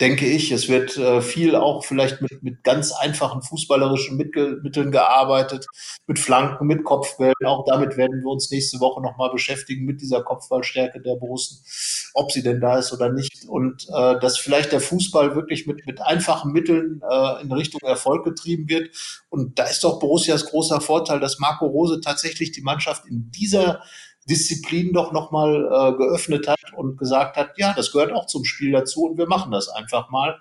denke 0.00 0.26
ich. 0.26 0.52
Es 0.52 0.68
wird 0.68 0.96
äh, 0.96 1.20
viel 1.20 1.56
auch 1.56 1.84
vielleicht 1.84 2.20
mit, 2.20 2.42
mit 2.42 2.62
ganz 2.62 2.92
einfachen 2.92 3.42
fußballerischen 3.42 4.16
Mittel, 4.16 4.60
Mitteln 4.62 4.90
gearbeitet, 4.90 5.66
mit 6.06 6.18
Flanken, 6.18 6.66
mit 6.66 6.84
Kopfbällen. 6.84 7.34
Auch 7.44 7.64
damit 7.66 7.96
werden 7.96 8.20
wir 8.20 8.30
uns 8.30 8.50
nächste 8.50 8.80
Woche 8.80 9.00
nochmal 9.00 9.30
beschäftigen, 9.30 9.84
mit 9.84 10.00
dieser 10.00 10.22
Kopfballstärke 10.22 11.00
der 11.00 11.16
Borussen, 11.16 11.64
ob 12.14 12.30
sie 12.32 12.42
denn 12.42 12.60
da 12.60 12.78
ist 12.78 12.92
oder 12.92 13.10
nicht. 13.10 13.46
Und 13.48 13.86
äh, 13.94 14.18
dass 14.20 14.38
vielleicht 14.38 14.72
der 14.72 14.80
Fußball 14.80 15.34
wirklich 15.34 15.66
mit, 15.66 15.86
mit 15.86 16.02
einfachen 16.02 16.52
Mitteln 16.52 17.00
äh, 17.08 17.42
in 17.42 17.52
Richtung 17.52 17.80
Erfolg 17.82 18.24
getrieben 18.24 18.68
wird. 18.68 18.90
Und 19.30 19.58
da 19.58 19.64
ist 19.64 19.82
doch 19.84 19.98
Borussias 19.98 20.46
großer 20.46 20.80
Vorteil, 20.80 21.20
dass 21.20 21.38
Marco 21.38 21.66
Rose 21.66 22.00
tatsächlich 22.00 22.52
die 22.52 22.62
Mannschaft 22.62 23.06
in 23.06 23.30
dieser 23.30 23.82
Disziplin 24.28 24.92
doch 24.92 25.12
nochmal 25.12 25.64
äh, 25.64 25.96
geöffnet 25.96 26.48
hat 26.48 26.60
und 26.76 26.98
gesagt 26.98 27.36
hat, 27.36 27.52
ja, 27.56 27.72
das 27.74 27.92
gehört 27.92 28.12
auch 28.12 28.26
zum 28.26 28.44
Spiel 28.44 28.72
dazu 28.72 29.04
und 29.04 29.18
wir 29.18 29.26
machen 29.26 29.52
das 29.52 29.68
einfach 29.68 30.10
mal. 30.10 30.38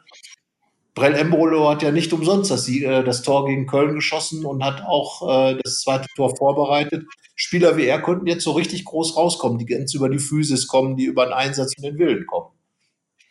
Brell 0.95 1.13
Embolo 1.13 1.69
hat 1.69 1.83
ja 1.83 1.91
nicht 1.91 2.13
umsonst 2.13 2.49
das, 2.51 2.67
äh, 2.69 3.03
das 3.03 3.21
Tor 3.21 3.45
gegen 3.45 3.67
Köln 3.67 3.95
geschossen 3.95 4.45
und 4.45 4.63
hat 4.63 4.81
auch 4.81 5.49
äh, 5.51 5.59
das 5.61 5.81
zweite 5.81 6.07
Tor 6.15 6.35
vorbereitet. 6.35 7.05
Spieler 7.35 7.75
wie 7.75 7.85
er 7.85 8.01
könnten 8.01 8.27
jetzt 8.27 8.43
so 8.43 8.53
richtig 8.53 8.85
groß 8.85 9.17
rauskommen, 9.17 9.59
die 9.59 9.65
ganz 9.65 9.93
über 9.93 10.09
die 10.09 10.19
Physis 10.19 10.67
kommen, 10.67 10.95
die 10.95 11.05
über 11.05 11.25
den 11.25 11.33
Einsatz 11.33 11.73
und 11.77 11.83
den 11.83 11.99
Willen 11.99 12.25
kommen. 12.25 12.51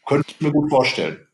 Könnte 0.07 0.27
ich 0.31 0.41
mir 0.41 0.53
gut 0.53 0.69
vorstellen. 0.69 1.27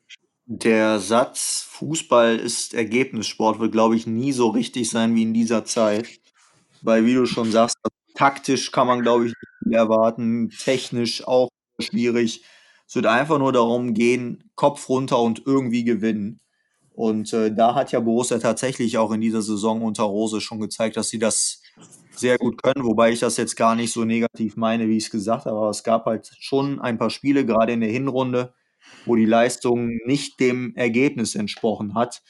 Der 0.46 1.00
Satz 1.00 1.66
Fußball 1.68 2.36
ist 2.36 2.74
Ergebnissport 2.74 3.58
wird, 3.58 3.72
glaube 3.72 3.96
ich, 3.96 4.06
nie 4.06 4.32
so 4.32 4.48
richtig 4.48 4.88
sein 4.88 5.14
wie 5.14 5.22
in 5.22 5.34
dieser 5.34 5.64
Zeit. 5.64 6.20
Weil, 6.82 7.04
wie 7.04 7.14
du 7.14 7.26
schon 7.26 7.50
sagst, 7.50 7.76
Taktisch 8.20 8.70
kann 8.70 8.86
man, 8.86 9.00
glaube 9.00 9.28
ich, 9.28 9.34
nicht 9.64 9.74
erwarten, 9.74 10.50
technisch 10.50 11.26
auch 11.26 11.48
schwierig. 11.80 12.44
Es 12.86 12.94
wird 12.94 13.06
einfach 13.06 13.38
nur 13.38 13.50
darum 13.50 13.94
gehen, 13.94 14.50
Kopf 14.56 14.90
runter 14.90 15.18
und 15.20 15.46
irgendwie 15.46 15.84
gewinnen. 15.84 16.38
Und 16.92 17.32
äh, 17.32 17.50
da 17.50 17.74
hat 17.74 17.92
ja 17.92 18.00
Borussia 18.00 18.36
tatsächlich 18.36 18.98
auch 18.98 19.10
in 19.12 19.22
dieser 19.22 19.40
Saison 19.40 19.80
unter 19.80 20.02
Rose 20.02 20.42
schon 20.42 20.60
gezeigt, 20.60 20.98
dass 20.98 21.08
sie 21.08 21.18
das 21.18 21.62
sehr 22.10 22.36
gut 22.36 22.62
können, 22.62 22.84
wobei 22.84 23.10
ich 23.10 23.20
das 23.20 23.38
jetzt 23.38 23.56
gar 23.56 23.74
nicht 23.74 23.90
so 23.90 24.04
negativ 24.04 24.54
meine, 24.54 24.86
wie 24.86 24.98
ich 24.98 25.04
es 25.04 25.10
gesagt 25.10 25.46
habe. 25.46 25.56
Aber 25.56 25.70
es 25.70 25.82
gab 25.82 26.04
halt 26.04 26.30
schon 26.40 26.78
ein 26.78 26.98
paar 26.98 27.08
Spiele, 27.08 27.46
gerade 27.46 27.72
in 27.72 27.80
der 27.80 27.88
Hinrunde, 27.88 28.52
wo 29.06 29.16
die 29.16 29.24
Leistung 29.24 29.98
nicht 30.04 30.40
dem 30.40 30.76
Ergebnis 30.76 31.36
entsprochen 31.36 31.94
hat. 31.94 32.20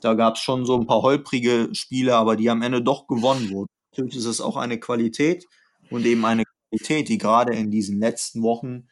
Da 0.00 0.14
gab 0.14 0.36
es 0.36 0.42
schon 0.42 0.64
so 0.64 0.78
ein 0.78 0.86
paar 0.86 1.02
holprige 1.02 1.70
Spiele, 1.72 2.14
aber 2.14 2.36
die 2.36 2.50
am 2.50 2.62
Ende 2.62 2.82
doch 2.82 3.08
gewonnen 3.08 3.50
wurden. 3.50 3.79
Natürlich 3.92 4.16
ist 4.16 4.26
es 4.26 4.40
auch 4.40 4.56
eine 4.56 4.78
Qualität 4.78 5.46
und 5.90 6.06
eben 6.06 6.24
eine 6.24 6.44
Qualität, 6.70 7.08
die 7.08 7.18
gerade 7.18 7.54
in 7.54 7.70
diesen 7.70 7.98
letzten 7.98 8.42
Wochen, 8.42 8.88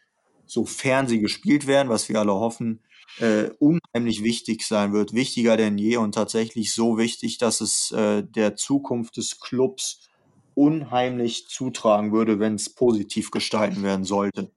sofern 0.46 1.06
sie 1.06 1.20
gespielt 1.20 1.66
werden, 1.66 1.88
was 1.88 2.08
wir 2.08 2.18
alle 2.18 2.34
hoffen, 2.34 2.80
äh, 3.20 3.50
unheimlich 3.58 4.22
wichtig 4.22 4.62
sein 4.62 4.92
wird, 4.92 5.12
wichtiger 5.12 5.56
denn 5.56 5.78
je 5.78 5.96
und 5.96 6.14
tatsächlich 6.14 6.72
so 6.72 6.98
wichtig, 6.98 7.38
dass 7.38 7.60
es 7.60 7.90
äh, 7.92 8.22
der 8.22 8.56
Zukunft 8.56 9.16
des 9.16 9.40
Clubs 9.40 10.08
unheimlich 10.54 11.48
zutragen 11.48 12.12
würde, 12.12 12.40
wenn 12.40 12.56
es 12.56 12.68
positiv 12.68 13.30
gestalten 13.30 13.82
werden 13.82 14.04
sollte. 14.04 14.50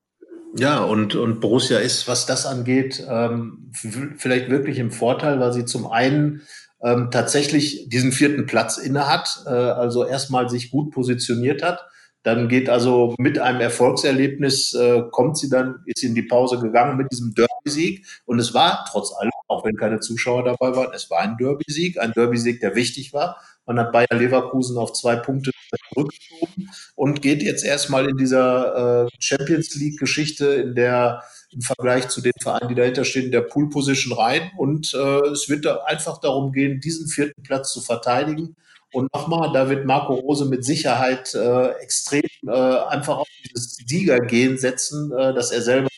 Ja, 0.56 0.84
und, 0.84 1.16
und 1.16 1.40
Borussia 1.40 1.80
ist, 1.80 2.08
was 2.08 2.26
das 2.26 2.46
angeht, 2.46 3.06
ähm, 3.08 3.72
vielleicht 3.72 4.50
wirklich 4.50 4.80
im 4.80 4.92
Vorteil, 4.92 5.40
weil 5.40 5.54
sie 5.54 5.66
zum 5.66 5.88
einen 5.88 6.42
ähm, 6.84 7.10
tatsächlich 7.12 7.90
diesen 7.90 8.12
vierten 8.12 8.46
Platz 8.46 8.78
inne 8.78 9.08
hat, 9.08 9.44
äh, 9.46 9.50
also 9.50 10.06
erstmal 10.06 10.50
sich 10.50 10.72
gut 10.72 10.92
positioniert 10.92 11.64
hat. 11.64 11.86
Dann 12.24 12.50
geht 12.50 12.70
also 12.70 13.16
mit 13.18 13.40
einem 13.40 13.62
Erfolgserlebnis, 13.62 14.74
äh, 14.76 15.04
kommt 15.12 15.38
sie 15.38 15.50
dann, 15.50 15.82
ist 15.86 16.04
in 16.04 16.14
die 16.14 16.22
Pause 16.22 16.60
gegangen 16.60 16.98
mit 16.98 17.12
diesem 17.12 17.34
Derby-Sieg. 17.34 18.06
Und 18.26 18.40
es 18.40 18.54
war 18.54 18.86
trotz 18.90 19.12
allem, 19.20 19.32
auch 19.48 19.66
wenn 19.66 19.76
keine 19.76 20.00
Zuschauer 20.00 20.44
dabei 20.44 20.76
waren, 20.76 20.94
es 20.94 21.10
war 21.10 21.20
ein 21.20 21.38
Derby-Sieg, 21.38 22.00
ein 22.00 22.12
Derby-Sieg, 22.12 22.60
der 22.60 22.76
wichtig 22.76 23.14
war. 23.14 23.38
Man 23.66 23.80
hat 23.80 23.92
Bayer 23.92 24.08
Leverkusen 24.12 24.78
auf 24.78 24.94
zwei 24.94 25.16
Punkte 25.16 25.52
zurückgeschoben 25.94 26.70
und 26.96 27.22
geht 27.22 27.42
jetzt 27.42 27.64
erstmal 27.64 28.10
in 28.10 28.18
dieser 28.18 29.06
äh, 29.06 29.10
Champions 29.20 29.76
League-Geschichte, 29.76 30.46
in 30.46 30.76
der 30.76 31.24
im 31.54 31.62
Vergleich 31.62 32.08
zu 32.10 32.22
den 32.22 32.34
Vereinen, 32.42 32.70
die 32.70 32.76
dahinter 32.76 33.06
stehen, 33.06 33.26
in 33.26 33.32
der 33.32 33.42
Pool 33.42 33.70
Position 33.70 34.18
rein. 34.18 34.52
Und 34.58 34.94
äh, 34.94 35.28
es 35.28 35.50
wird 35.50 35.66
da 35.66 35.84
einfach 35.86 36.20
darum 36.20 36.52
gehen, 36.52 36.80
diesen 36.80 37.08
vierten 37.08 37.44
Platz 37.44 37.74
zu 37.74 37.82
verteidigen. 37.82 38.56
Und 38.94 39.14
nochmal, 39.14 39.54
da 39.54 39.70
wird 39.70 39.86
Marco 39.86 40.16
Rose 40.16 40.46
mit 40.46 40.66
Sicherheit 40.66 41.34
äh, 41.34 41.70
extrem 41.82 42.24
äh, 42.46 42.52
einfach 42.52 43.20
auf 43.20 43.28
dieses 43.46 43.76
Siegergehen 43.86 44.58
setzen, 44.58 45.14
äh, 45.14 45.34
dass 45.34 45.52
er 45.52 45.62
selber 45.62 45.90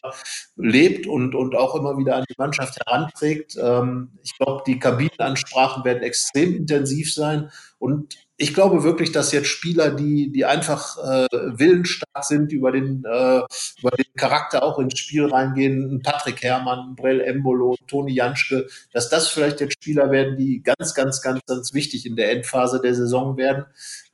lebt 0.56 1.08
und, 1.08 1.34
und 1.34 1.56
auch 1.56 1.74
immer 1.74 1.98
wieder 1.98 2.16
an 2.16 2.26
die 2.30 2.36
Mannschaft 2.38 2.78
heranträgt. 2.86 3.58
Ähm, 3.60 4.12
ich 4.22 4.38
glaube, 4.38 4.64
die 4.68 4.78
Kabinenansprachen 4.78 5.84
werden 5.86 6.04
extrem 6.04 6.56
intensiv 6.56 7.14
sein. 7.14 7.50
Und 7.80 8.16
ich 8.44 8.54
glaube 8.54 8.84
wirklich, 8.84 9.14
dass 9.14 9.32
jetzt 9.32 9.48
Spieler, 9.48 9.90
die, 9.90 10.30
die 10.30 10.44
einfach 10.44 10.98
äh, 10.98 11.28
willensstark 11.32 12.26
sind, 12.26 12.52
über 12.52 12.74
den, 12.74 13.06
äh, 13.06 13.42
über 13.80 13.92
den 13.92 14.14
Charakter 14.18 14.64
auch 14.64 14.80
ins 14.80 15.00
Spiel 15.00 15.28
reingehen, 15.28 16.02
Patrick 16.04 16.44
Herrmann, 16.44 16.94
Brell 16.96 17.22
Embolo, 17.22 17.78
Toni 17.88 18.12
Janschke, 18.12 18.68
dass 18.92 19.10
das 19.10 19.30
vielleicht 19.30 19.62
jetzt 19.62 19.76
Spieler 19.76 20.12
werden, 20.12 20.36
die 20.38 20.62
ganz, 20.62 20.94
ganz, 20.94 21.22
ganz, 21.22 21.40
ganz 21.48 21.74
wichtig 21.74 22.06
in 22.06 22.18
der 22.18 22.32
Endphase 22.32 22.82
der 22.82 22.94
Saison 22.94 23.38
werden. 23.38 23.64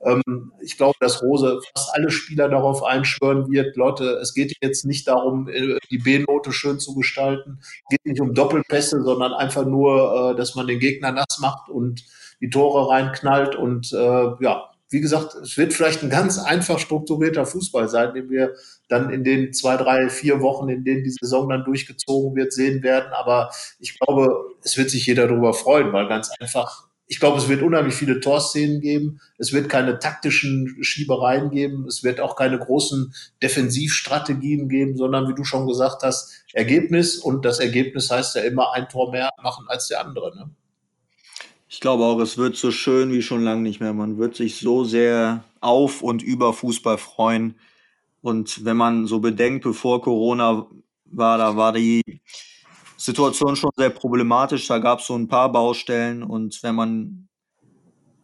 Ähm, 0.00 0.52
ich 0.62 0.76
glaube, 0.76 0.94
dass 1.00 1.22
Rose 1.22 1.60
fast 1.74 1.92
alle 1.94 2.10
Spieler 2.10 2.48
darauf 2.48 2.84
einschwören 2.84 3.50
wird, 3.50 3.74
Leute, 3.74 4.20
es 4.22 4.32
geht 4.32 4.56
jetzt 4.62 4.84
nicht 4.84 5.08
darum, 5.08 5.48
äh, 5.48 5.78
die 5.90 5.98
B-Note 5.98 6.52
schön 6.52 6.78
zu 6.78 6.94
gestalten, 6.94 7.58
es 7.60 7.96
geht 7.96 8.06
nicht 8.06 8.20
um 8.20 8.32
Doppelpässe, 8.32 9.02
sondern 9.02 9.32
einfach 9.32 9.66
nur, 9.66 10.30
äh, 10.30 10.36
dass 10.36 10.54
man 10.54 10.68
den 10.68 10.78
Gegner 10.78 11.10
nass 11.10 11.40
macht 11.40 11.68
und 11.68 12.04
die 12.40 12.50
Tore 12.50 12.90
reinknallt. 12.90 13.54
Und 13.54 13.92
äh, 13.92 14.30
ja, 14.40 14.70
wie 14.90 15.00
gesagt, 15.00 15.36
es 15.36 15.56
wird 15.56 15.72
vielleicht 15.72 16.02
ein 16.02 16.10
ganz 16.10 16.38
einfach 16.38 16.80
strukturierter 16.80 17.46
Fußball 17.46 17.88
sein, 17.88 18.12
den 18.12 18.28
wir 18.28 18.54
dann 18.88 19.10
in 19.10 19.22
den 19.22 19.52
zwei, 19.52 19.76
drei, 19.76 20.08
vier 20.08 20.40
Wochen, 20.40 20.68
in 20.68 20.84
denen 20.84 21.04
die 21.04 21.14
Saison 21.18 21.48
dann 21.48 21.64
durchgezogen 21.64 22.34
wird, 22.34 22.52
sehen 22.52 22.82
werden. 22.82 23.12
Aber 23.12 23.50
ich 23.78 23.98
glaube, 23.98 24.28
es 24.64 24.76
wird 24.76 24.90
sich 24.90 25.06
jeder 25.06 25.28
darüber 25.28 25.54
freuen, 25.54 25.92
weil 25.92 26.08
ganz 26.08 26.30
einfach, 26.40 26.88
ich 27.06 27.20
glaube, 27.20 27.38
es 27.38 27.48
wird 27.48 27.62
unheimlich 27.62 27.94
viele 27.94 28.18
Torszenen 28.18 28.80
geben. 28.80 29.20
Es 29.38 29.52
wird 29.52 29.68
keine 29.68 30.00
taktischen 30.00 30.76
Schiebereien 30.82 31.50
geben. 31.50 31.86
Es 31.86 32.02
wird 32.02 32.20
auch 32.20 32.34
keine 32.34 32.58
großen 32.58 33.14
Defensivstrategien 33.42 34.68
geben, 34.68 34.96
sondern 34.96 35.28
wie 35.28 35.34
du 35.34 35.44
schon 35.44 35.68
gesagt 35.68 36.02
hast, 36.02 36.44
Ergebnis. 36.52 37.16
Und 37.16 37.44
das 37.44 37.60
Ergebnis 37.60 38.10
heißt 38.10 38.34
ja 38.34 38.42
immer 38.42 38.72
ein 38.72 38.88
Tor 38.88 39.12
mehr 39.12 39.30
machen 39.40 39.66
als 39.68 39.86
der 39.86 40.04
andere. 40.04 40.34
Ne? 40.36 40.50
Ich 41.72 41.78
glaube 41.78 42.02
auch, 42.02 42.18
es 42.18 42.36
wird 42.36 42.56
so 42.56 42.72
schön 42.72 43.12
wie 43.12 43.22
schon 43.22 43.44
lange 43.44 43.62
nicht 43.62 43.78
mehr. 43.78 43.92
Man 43.92 44.18
wird 44.18 44.34
sich 44.34 44.58
so 44.58 44.82
sehr 44.82 45.44
auf 45.60 46.02
und 46.02 46.20
über 46.20 46.52
Fußball 46.52 46.98
freuen. 46.98 47.60
Und 48.22 48.64
wenn 48.64 48.76
man 48.76 49.06
so 49.06 49.20
bedenkt, 49.20 49.62
bevor 49.62 50.02
Corona 50.02 50.66
war, 51.04 51.38
da 51.38 51.56
war 51.56 51.72
die 51.72 52.02
Situation 52.96 53.54
schon 53.54 53.70
sehr 53.76 53.90
problematisch. 53.90 54.66
Da 54.66 54.78
gab 54.78 54.98
es 54.98 55.06
so 55.06 55.14
ein 55.14 55.28
paar 55.28 55.52
Baustellen. 55.52 56.24
Und 56.24 56.60
wenn 56.64 56.74
man, 56.74 57.28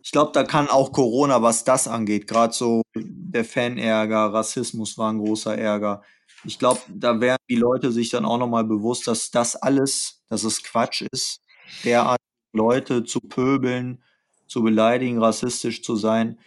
ich 0.02 0.10
glaube, 0.10 0.32
da 0.32 0.42
kann 0.42 0.68
auch 0.68 0.90
Corona, 0.90 1.40
was 1.40 1.62
das 1.62 1.86
angeht, 1.86 2.26
gerade 2.26 2.52
so 2.52 2.82
der 2.96 3.44
Fanärger, 3.44 4.34
Rassismus 4.34 4.98
war 4.98 5.12
ein 5.12 5.18
großer 5.18 5.56
Ärger. 5.56 6.02
Ich 6.42 6.58
glaube, 6.58 6.80
da 6.88 7.20
werden 7.20 7.44
die 7.48 7.54
Leute 7.54 7.92
sich 7.92 8.10
dann 8.10 8.24
auch 8.24 8.38
nochmal 8.38 8.64
bewusst, 8.64 9.06
dass 9.06 9.30
das 9.30 9.54
alles, 9.54 10.24
dass 10.28 10.42
es 10.42 10.64
Quatsch 10.64 11.04
ist, 11.12 11.42
derart 11.84 12.18
Leute 12.56 13.04
zu 13.04 13.20
pöbeln, 13.20 14.02
zu 14.46 14.62
beleidigen, 14.62 15.18
rassistisch 15.18 15.82
zu 15.82 15.96
sein. 15.96 16.38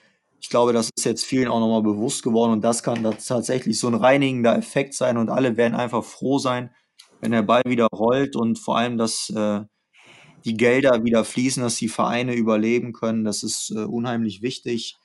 Ich 0.42 0.50
glaube, 0.50 0.74
das 0.74 0.90
ist 0.96 1.06
jetzt 1.06 1.26
vielen 1.26 1.50
auch 1.50 1.60
nochmal 1.60 1.84
bewusst 1.84 2.24
geworden 2.24 2.54
und 2.54 2.62
das 2.62 2.84
kann 2.84 3.04
tatsächlich 3.04 3.78
so 3.80 3.88
ein 3.88 3.96
reinigender 3.96 4.58
Effekt 4.58 4.94
sein 4.94 5.18
und 5.18 5.30
alle 5.30 5.58
werden 5.58 5.76
einfach 5.76 6.04
froh 6.04 6.40
sein, 6.40 6.72
wenn 7.22 7.32
der 7.32 7.44
Ball 7.44 7.62
wieder 7.66 7.88
rollt 7.88 8.36
und 8.36 8.58
vor 8.58 8.78
allem, 8.78 8.98
dass 8.98 9.30
äh, 9.30 9.62
die 10.46 10.56
Gelder 10.56 11.04
wieder 11.04 11.26
fließen, 11.26 11.62
dass 11.62 11.76
die 11.76 11.90
Vereine 11.90 12.34
überleben 12.34 12.94
können. 12.94 13.26
Das 13.26 13.44
ist 13.44 13.72
äh, 13.72 13.84
unheimlich 13.84 14.42
wichtig. 14.42 14.96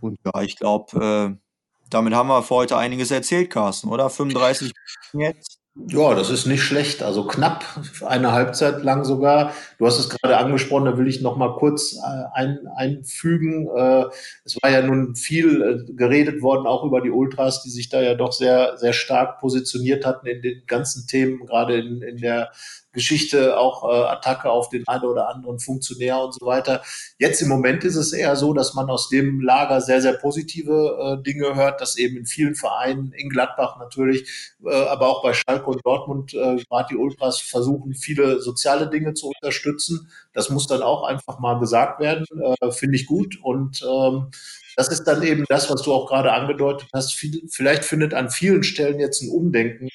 Und 0.00 0.18
ja, 0.24 0.42
ich 0.42 0.56
glaube, 0.56 1.36
äh, 1.38 1.46
damit 1.90 2.14
haben 2.14 2.28
wir 2.28 2.42
für 2.42 2.54
heute 2.56 2.76
einiges 2.76 3.10
erzählt, 3.10 3.50
Carsten, 3.50 3.88
oder? 3.88 4.10
35 4.10 4.72
jetzt. 5.14 5.60
Ja, 5.78 6.14
das 6.14 6.30
ist 6.30 6.46
nicht 6.46 6.62
schlecht. 6.62 7.02
Also 7.02 7.26
knapp 7.26 7.62
eine 8.06 8.32
Halbzeit 8.32 8.82
lang 8.82 9.04
sogar. 9.04 9.52
Du 9.78 9.86
hast 9.86 9.98
es 9.98 10.08
gerade 10.08 10.38
angesprochen, 10.38 10.86
da 10.86 10.96
will 10.96 11.06
ich 11.06 11.20
noch 11.20 11.36
mal 11.36 11.54
kurz 11.56 11.96
äh, 11.96 12.24
ein, 12.32 12.60
einfügen. 12.74 13.68
Äh, 13.76 14.06
es 14.44 14.56
war 14.62 14.70
ja 14.70 14.80
nun 14.80 15.16
viel 15.16 15.62
äh, 15.62 15.92
geredet 15.92 16.40
worden, 16.40 16.66
auch 16.66 16.82
über 16.82 17.02
die 17.02 17.10
Ultras, 17.10 17.62
die 17.62 17.68
sich 17.68 17.90
da 17.90 18.00
ja 18.00 18.14
doch 18.14 18.32
sehr, 18.32 18.78
sehr 18.78 18.94
stark 18.94 19.38
positioniert 19.38 20.06
hatten 20.06 20.26
in 20.26 20.40
den 20.40 20.62
ganzen 20.66 21.06
Themen, 21.06 21.44
gerade 21.44 21.76
in, 21.76 22.00
in 22.00 22.16
der 22.16 22.52
Geschichte, 22.96 23.58
auch 23.58 23.84
äh, 23.84 24.06
Attacke 24.08 24.50
auf 24.50 24.70
den 24.70 24.88
einen 24.88 25.04
oder 25.04 25.28
anderen 25.28 25.60
Funktionär 25.60 26.18
und 26.18 26.32
so 26.32 26.46
weiter. 26.46 26.82
Jetzt 27.18 27.42
im 27.42 27.48
Moment 27.48 27.84
ist 27.84 27.94
es 27.94 28.12
eher 28.12 28.34
so, 28.36 28.54
dass 28.54 28.72
man 28.72 28.88
aus 28.88 29.10
dem 29.10 29.40
Lager 29.40 29.82
sehr, 29.82 30.00
sehr 30.00 30.14
positive 30.14 31.18
äh, 31.20 31.22
Dinge 31.22 31.54
hört, 31.54 31.80
dass 31.82 31.96
eben 31.96 32.16
in 32.16 32.26
vielen 32.26 32.54
Vereinen, 32.54 33.12
in 33.12 33.28
Gladbach 33.28 33.78
natürlich, 33.78 34.54
äh, 34.64 34.74
aber 34.74 35.08
auch 35.08 35.22
bei 35.22 35.34
Schalke 35.34 35.66
und 35.66 35.84
Dortmund, 35.84 36.32
äh, 36.32 36.56
gerade 36.68 36.88
die 36.90 36.96
Ultras 36.96 37.38
versuchen, 37.38 37.94
viele 37.94 38.40
soziale 38.40 38.88
Dinge 38.88 39.12
zu 39.12 39.28
unterstützen. 39.28 40.10
Das 40.32 40.48
muss 40.48 40.66
dann 40.66 40.82
auch 40.82 41.04
einfach 41.04 41.38
mal 41.38 41.60
gesagt 41.60 42.00
werden, 42.00 42.24
äh, 42.60 42.70
finde 42.70 42.96
ich 42.96 43.06
gut. 43.06 43.38
Und 43.42 43.82
ähm, 43.82 44.30
das 44.76 44.88
ist 44.88 45.04
dann 45.04 45.22
eben 45.22 45.44
das, 45.48 45.70
was 45.70 45.82
du 45.82 45.92
auch 45.92 46.06
gerade 46.06 46.32
angedeutet 46.32 46.88
hast. 46.94 47.14
vielleicht 47.50 47.84
findet 47.84 48.12
an 48.14 48.30
vielen 48.30 48.62
Stellen 48.62 49.00
jetzt 49.00 49.22
ein 49.22 49.30
Umdenken 49.30 49.88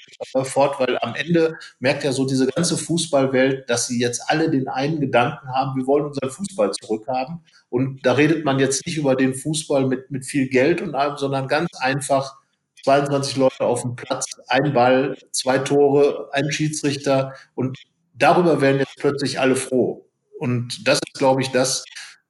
fort, 0.43 0.79
weil 0.79 0.97
am 1.01 1.13
Ende 1.15 1.57
merkt 1.79 2.03
ja 2.03 2.11
so 2.11 2.25
diese 2.25 2.47
ganze 2.47 2.77
Fußballwelt, 2.77 3.69
dass 3.69 3.87
sie 3.87 3.99
jetzt 3.99 4.23
alle 4.27 4.49
den 4.49 4.67
einen 4.67 4.99
Gedanken 4.99 5.47
haben, 5.49 5.79
wir 5.79 5.87
wollen 5.87 6.05
unseren 6.05 6.31
Fußball 6.31 6.71
zurückhaben. 6.71 7.41
Und 7.69 8.05
da 8.05 8.13
redet 8.13 8.43
man 8.43 8.59
jetzt 8.59 8.85
nicht 8.85 8.97
über 8.97 9.15
den 9.15 9.35
Fußball 9.35 9.85
mit, 9.85 10.09
mit 10.09 10.25
viel 10.25 10.49
Geld 10.49 10.81
und 10.81 10.95
allem, 10.95 11.17
sondern 11.17 11.47
ganz 11.47 11.69
einfach 11.79 12.37
22 12.83 13.37
Leute 13.37 13.63
auf 13.63 13.83
dem 13.83 13.95
Platz, 13.95 14.25
ein 14.47 14.73
Ball, 14.73 15.15
zwei 15.31 15.59
Tore, 15.59 16.29
ein 16.33 16.51
Schiedsrichter 16.51 17.35
und 17.53 17.77
darüber 18.15 18.61
werden 18.61 18.79
jetzt 18.79 18.97
plötzlich 18.97 19.39
alle 19.39 19.55
froh. 19.55 20.07
Und 20.39 20.87
das 20.87 20.99
ist, 21.05 21.13
glaube 21.13 21.41
ich, 21.41 21.51
das, 21.51 21.85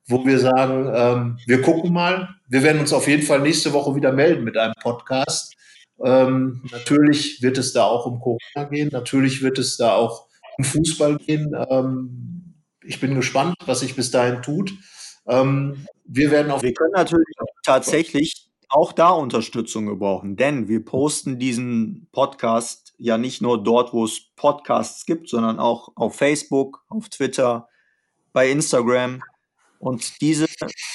wo 0.06 0.26
wir 0.26 0.39
sagen, 0.39 0.91
ähm, 0.93 1.38
wir 1.45 1.62
gucken 1.62 1.93
mal. 1.93 2.30
Wir 2.52 2.64
werden 2.64 2.82
uns 2.82 2.91
auf 2.91 3.08
jeden 3.08 3.24
Fall 3.24 3.39
nächste 3.39 3.72
Woche 3.72 3.95
wieder 3.95 4.12
melden 4.12 4.43
mit 4.43 4.58
einem 4.58 4.74
Podcast. 4.82 5.56
Ähm, 6.04 6.62
natürlich 6.70 7.41
wird 7.41 7.58
es 7.58 7.72
da 7.72 7.86
auch 7.86 8.06
um 8.06 8.20
Corona 8.20 8.70
gehen. 8.70 8.89
Natürlich 8.91 9.41
wird 9.41 9.58
es 9.58 9.78
da 9.78 9.95
auch 9.95 10.28
um 10.58 10.66
Fußball 10.66 11.16
gehen. 11.16 11.56
Ähm, 11.70 12.56
ich 12.84 12.99
bin 12.99 13.16
gespannt, 13.16 13.56
was 13.66 13.80
sich 13.80 13.95
bis 13.95 14.12
dahin 14.12 14.41
tut. 14.41 14.74
Ähm, 15.28 15.88
wir 16.04 16.30
werden 16.30 16.52
auf. 16.52 16.62
Wir 16.62 16.74
können 16.74 16.91
natürlich 16.93 17.26
tatsächlich 17.64 18.49
auch 18.68 18.91
da 18.91 19.12
Unterstützung 19.12 19.86
gebrauchen, 19.86 20.36
denn 20.36 20.68
wir 20.68 20.84
posten 20.84 21.39
diesen 21.39 22.10
Podcast 22.12 22.93
ja 22.97 23.18
nicht 23.18 23.41
nur 23.41 23.64
dort, 23.64 23.93
wo 23.93 24.04
es 24.04 24.34
Podcasts 24.36 25.06
gibt, 25.06 25.30
sondern 25.30 25.58
auch 25.58 25.93
auf 25.95 26.18
Facebook, 26.18 26.84
auf 26.89 27.08
Twitter, 27.08 27.70
bei 28.34 28.52
Instagram. 28.52 29.22
Und 29.82 30.21
diese 30.21 30.45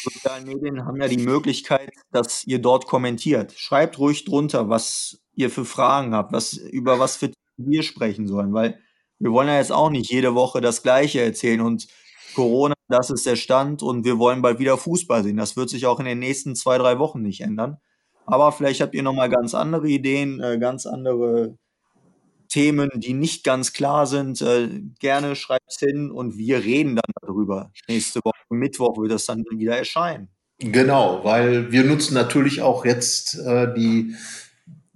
sozialen 0.05 0.47
Medien 0.47 0.87
haben 0.87 1.01
ja 1.01 1.09
die 1.09 1.19
Möglichkeit, 1.19 1.91
dass 2.13 2.47
ihr 2.47 2.61
dort 2.61 2.87
kommentiert. 2.87 3.53
Schreibt 3.57 3.99
ruhig 3.99 4.25
drunter, 4.25 4.69
was 4.69 5.21
ihr 5.35 5.51
für 5.51 5.65
Fragen 5.65 6.15
habt, 6.15 6.33
was, 6.33 6.53
über 6.53 7.01
was 7.01 7.17
für 7.17 7.33
wir 7.57 7.83
sprechen 7.83 8.29
sollen, 8.29 8.55
weil 8.55 8.79
wir 9.19 9.33
wollen 9.33 9.49
ja 9.49 9.57
jetzt 9.57 9.73
auch 9.73 9.91
nicht 9.91 10.09
jede 10.13 10.37
Woche 10.37 10.61
das 10.61 10.85
Gleiche 10.85 11.21
erzählen 11.21 11.63
und 11.63 11.89
Corona, 12.37 12.75
das 12.87 13.11
ist 13.11 13.27
der 13.27 13.35
Stand 13.35 13.83
und 13.83 14.05
wir 14.05 14.21
wollen 14.21 14.41
bald 14.41 14.61
wieder 14.61 14.79
Fußball 14.79 15.25
sehen. 15.25 15.37
Das 15.37 15.57
wird 15.57 15.69
sich 15.69 15.87
auch 15.87 15.99
in 15.99 16.07
den 16.07 16.21
nächsten 16.21 16.55
zwei, 16.55 16.79
drei 16.79 17.01
Wochen 17.01 17.23
nicht 17.23 17.41
ändern. 17.41 17.79
Aber 18.25 18.53
vielleicht 18.53 18.81
habt 18.81 18.95
ihr 18.95 19.03
nochmal 19.03 19.31
ganz 19.31 19.53
andere 19.55 19.89
Ideen, 19.89 20.41
äh, 20.41 20.59
ganz 20.59 20.87
andere 20.87 21.57
Themen, 22.49 22.91
die 22.95 23.15
nicht 23.15 23.45
ganz 23.45 23.73
klar 23.73 24.07
sind, 24.07 24.41
äh, 24.43 24.69
gerne 24.99 25.37
schreibt 25.37 25.67
es 25.69 25.79
hin 25.79 26.11
und 26.11 26.37
wir 26.37 26.65
reden 26.65 26.97
dann 26.97 27.13
darüber. 27.21 27.73
Nächste 27.89 28.21
Woche, 28.25 28.37
Mittwoch 28.51 28.99
wird 28.99 29.13
das 29.13 29.27
dann 29.27 29.45
wieder 29.51 29.77
erscheinen. 29.77 30.29
Genau, 30.59 31.23
weil 31.23 31.71
wir 31.71 31.85
nutzen 31.85 32.15
natürlich 32.15 32.63
auch 32.63 32.85
jetzt 32.87 33.39
äh, 33.39 33.75
die, 33.75 34.15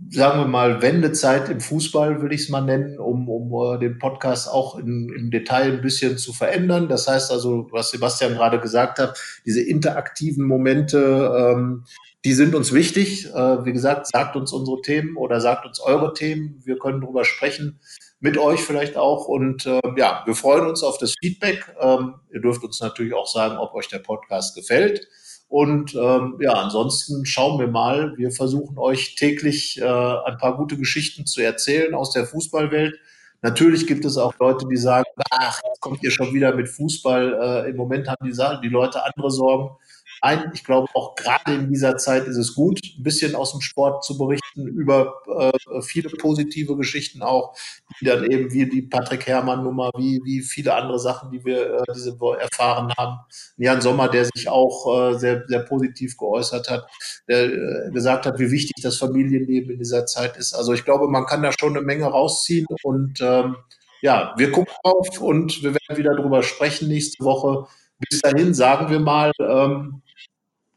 sagen 0.08 0.40
wir 0.40 0.46
mal, 0.46 0.82
Wendezeit 0.82 1.48
im 1.48 1.60
Fußball, 1.60 2.22
würde 2.22 2.34
ich 2.34 2.42
es 2.42 2.48
mal 2.48 2.62
nennen, 2.62 2.98
um, 2.98 3.28
um 3.28 3.74
äh, 3.74 3.78
den 3.78 3.98
Podcast 3.98 4.48
auch 4.48 4.78
in, 4.78 5.12
im 5.14 5.30
Detail 5.30 5.72
ein 5.72 5.82
bisschen 5.82 6.16
zu 6.16 6.32
verändern. 6.32 6.88
Das 6.88 7.06
heißt 7.06 7.30
also, 7.30 7.68
was 7.70 7.90
Sebastian 7.90 8.34
gerade 8.34 8.60
gesagt 8.60 8.98
hat, 8.98 9.18
diese 9.44 9.62
interaktiven 9.62 10.46
Momente, 10.46 11.54
ähm, 11.54 11.84
die 12.24 12.32
sind 12.32 12.54
uns 12.54 12.72
wichtig. 12.72 13.26
Äh, 13.26 13.64
wie 13.64 13.72
gesagt, 13.72 14.06
sagt 14.08 14.36
uns 14.36 14.52
unsere 14.52 14.80
Themen 14.82 15.16
oder 15.16 15.40
sagt 15.40 15.66
uns 15.66 15.80
eure 15.80 16.12
Themen. 16.12 16.60
Wir 16.64 16.78
können 16.78 17.00
darüber 17.00 17.24
sprechen, 17.24 17.80
mit 18.20 18.38
euch 18.38 18.60
vielleicht 18.60 18.96
auch. 18.96 19.26
Und 19.26 19.66
äh, 19.66 19.80
ja, 19.96 20.22
wir 20.24 20.34
freuen 20.34 20.66
uns 20.66 20.82
auf 20.82 20.98
das 20.98 21.14
Feedback. 21.20 21.74
Ähm, 21.80 22.14
ihr 22.32 22.40
dürft 22.40 22.62
uns 22.62 22.80
natürlich 22.80 23.14
auch 23.14 23.26
sagen, 23.26 23.58
ob 23.58 23.74
euch 23.74 23.88
der 23.88 23.98
Podcast 23.98 24.54
gefällt. 24.54 25.06
Und 25.50 25.96
ähm, 25.96 26.36
ja, 26.40 26.52
ansonsten 26.52 27.26
schauen 27.26 27.58
wir 27.58 27.66
mal. 27.66 28.16
Wir 28.16 28.30
versuchen 28.30 28.78
euch 28.78 29.16
täglich 29.16 29.80
äh, 29.80 29.84
ein 29.84 30.38
paar 30.38 30.56
gute 30.56 30.76
Geschichten 30.76 31.26
zu 31.26 31.42
erzählen 31.42 31.92
aus 31.92 32.12
der 32.12 32.24
Fußballwelt. 32.24 32.94
Natürlich 33.42 33.88
gibt 33.88 34.04
es 34.04 34.16
auch 34.16 34.32
Leute, 34.38 34.68
die 34.70 34.76
sagen, 34.76 35.06
ach, 35.28 35.60
jetzt 35.66 35.80
kommt 35.80 36.04
ihr 36.04 36.12
schon 36.12 36.32
wieder 36.34 36.54
mit 36.54 36.68
Fußball. 36.68 37.64
Äh, 37.66 37.70
Im 37.70 37.76
Moment 37.76 38.06
haben 38.06 38.24
die, 38.24 38.36
die 38.62 38.68
Leute 38.68 39.04
andere 39.04 39.32
Sorgen. 39.32 39.76
Nein, 40.22 40.50
ich 40.54 40.64
glaube 40.64 40.88
auch 40.94 41.14
gerade 41.14 41.54
in 41.54 41.68
dieser 41.72 41.96
Zeit 41.96 42.26
ist 42.26 42.36
es 42.36 42.54
gut, 42.54 42.80
ein 42.98 43.02
bisschen 43.02 43.34
aus 43.34 43.52
dem 43.52 43.60
Sport 43.60 44.04
zu 44.04 44.18
berichten 44.18 44.66
über 44.66 45.14
äh, 45.38 45.80
viele 45.82 46.10
positive 46.10 46.76
Geschichten 46.76 47.22
auch, 47.22 47.56
die 48.00 48.04
dann 48.04 48.24
eben 48.24 48.52
wie 48.52 48.68
die 48.68 48.82
Patrick 48.82 49.26
Herrmann 49.26 49.64
Nummer, 49.64 49.90
wie, 49.96 50.20
wie 50.24 50.42
viele 50.42 50.74
andere 50.74 50.98
Sachen, 50.98 51.30
die 51.30 51.44
wir 51.44 51.74
äh, 51.74 51.82
diese 51.94 52.18
erfahren 52.38 52.92
haben. 52.98 53.20
Jan 53.56 53.80
Sommer, 53.80 54.08
der 54.08 54.26
sich 54.26 54.48
auch 54.48 55.12
äh, 55.12 55.18
sehr, 55.18 55.44
sehr 55.48 55.60
positiv 55.60 56.16
geäußert 56.16 56.68
hat, 56.68 56.86
der 57.28 57.44
äh, 57.44 57.90
gesagt 57.90 58.26
hat, 58.26 58.38
wie 58.38 58.50
wichtig 58.50 58.82
das 58.82 58.98
Familienleben 58.98 59.70
in 59.70 59.78
dieser 59.78 60.06
Zeit 60.06 60.36
ist. 60.36 60.54
Also 60.54 60.72
ich 60.74 60.84
glaube, 60.84 61.08
man 61.08 61.26
kann 61.26 61.42
da 61.42 61.50
schon 61.58 61.76
eine 61.76 61.84
Menge 61.84 62.04
rausziehen 62.04 62.66
und 62.82 63.20
ähm, 63.20 63.56
ja, 64.02 64.34
wir 64.36 64.50
gucken 64.50 64.74
drauf 64.82 65.20
und 65.20 65.62
wir 65.62 65.74
werden 65.74 65.96
wieder 65.96 66.14
drüber 66.14 66.42
sprechen 66.42 66.88
nächste 66.88 67.24
Woche. 67.24 67.66
Bis 67.98 68.20
dahin 68.20 68.54
sagen 68.54 68.90
wir 68.90 69.00
mal, 69.00 69.32
ähm, 69.38 70.02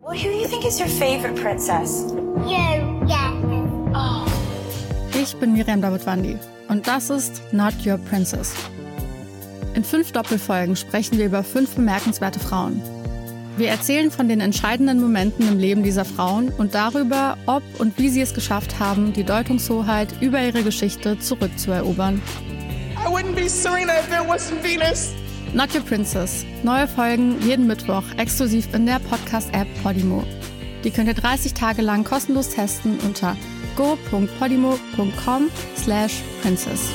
Well, 0.00 0.16
who 0.16 0.30
do 0.30 0.36
you 0.36 0.46
think 0.48 0.64
is 0.64 0.80
your 0.80 0.88
favorite 0.88 1.36
princess? 1.36 2.12
You, 2.46 3.06
yeah. 3.06 3.32
Ich 5.16 5.34
bin 5.36 5.54
Miriam 5.54 5.80
Davidwandi 5.80 6.36
und 6.68 6.86
das 6.86 7.08
ist 7.08 7.40
Not 7.52 7.74
Your 7.86 7.96
Princess. 7.96 8.52
In 9.74 9.84
fünf 9.84 10.12
Doppelfolgen 10.12 10.76
sprechen 10.76 11.18
wir 11.18 11.26
über 11.26 11.42
fünf 11.42 11.74
bemerkenswerte 11.74 12.38
Frauen. 12.38 12.80
Wir 13.56 13.68
erzählen 13.68 14.10
von 14.10 14.28
den 14.28 14.40
entscheidenden 14.40 15.00
Momenten 15.00 15.46
im 15.46 15.58
Leben 15.58 15.82
dieser 15.82 16.04
Frauen 16.04 16.48
und 16.48 16.74
darüber, 16.74 17.36
ob 17.46 17.62
und 17.78 17.98
wie 17.98 18.08
sie 18.08 18.20
es 18.20 18.34
geschafft 18.34 18.80
haben, 18.80 19.12
die 19.12 19.24
Deutungshoheit 19.24 20.08
über 20.20 20.42
ihre 20.42 20.62
Geschichte 20.62 21.18
zurückzuerobern. 21.18 22.20
I 22.96 23.08
wouldn't 23.08 23.34
be 23.34 23.48
Serena 23.48 23.92
if 23.98 24.08
there 24.08 24.26
wasn't 24.26 24.62
Venus. 24.62 25.12
Not 25.52 25.72
Your 25.72 25.82
Princess. 25.82 26.44
Neue 26.64 26.88
Folgen 26.88 27.36
jeden 27.46 27.68
Mittwoch 27.68 28.04
exklusiv 28.16 28.72
in 28.74 28.86
der 28.86 28.98
Podcast-App 28.98 29.68
Podimo. 29.82 30.24
Die 30.82 30.90
könnt 30.90 31.08
ihr 31.08 31.14
30 31.14 31.54
Tage 31.54 31.82
lang 31.82 32.02
kostenlos 32.02 32.50
testen 32.50 32.98
unter 33.06 33.36
go.podimo.com 33.76 35.48
slash 35.76 36.22
princess. 36.42 36.90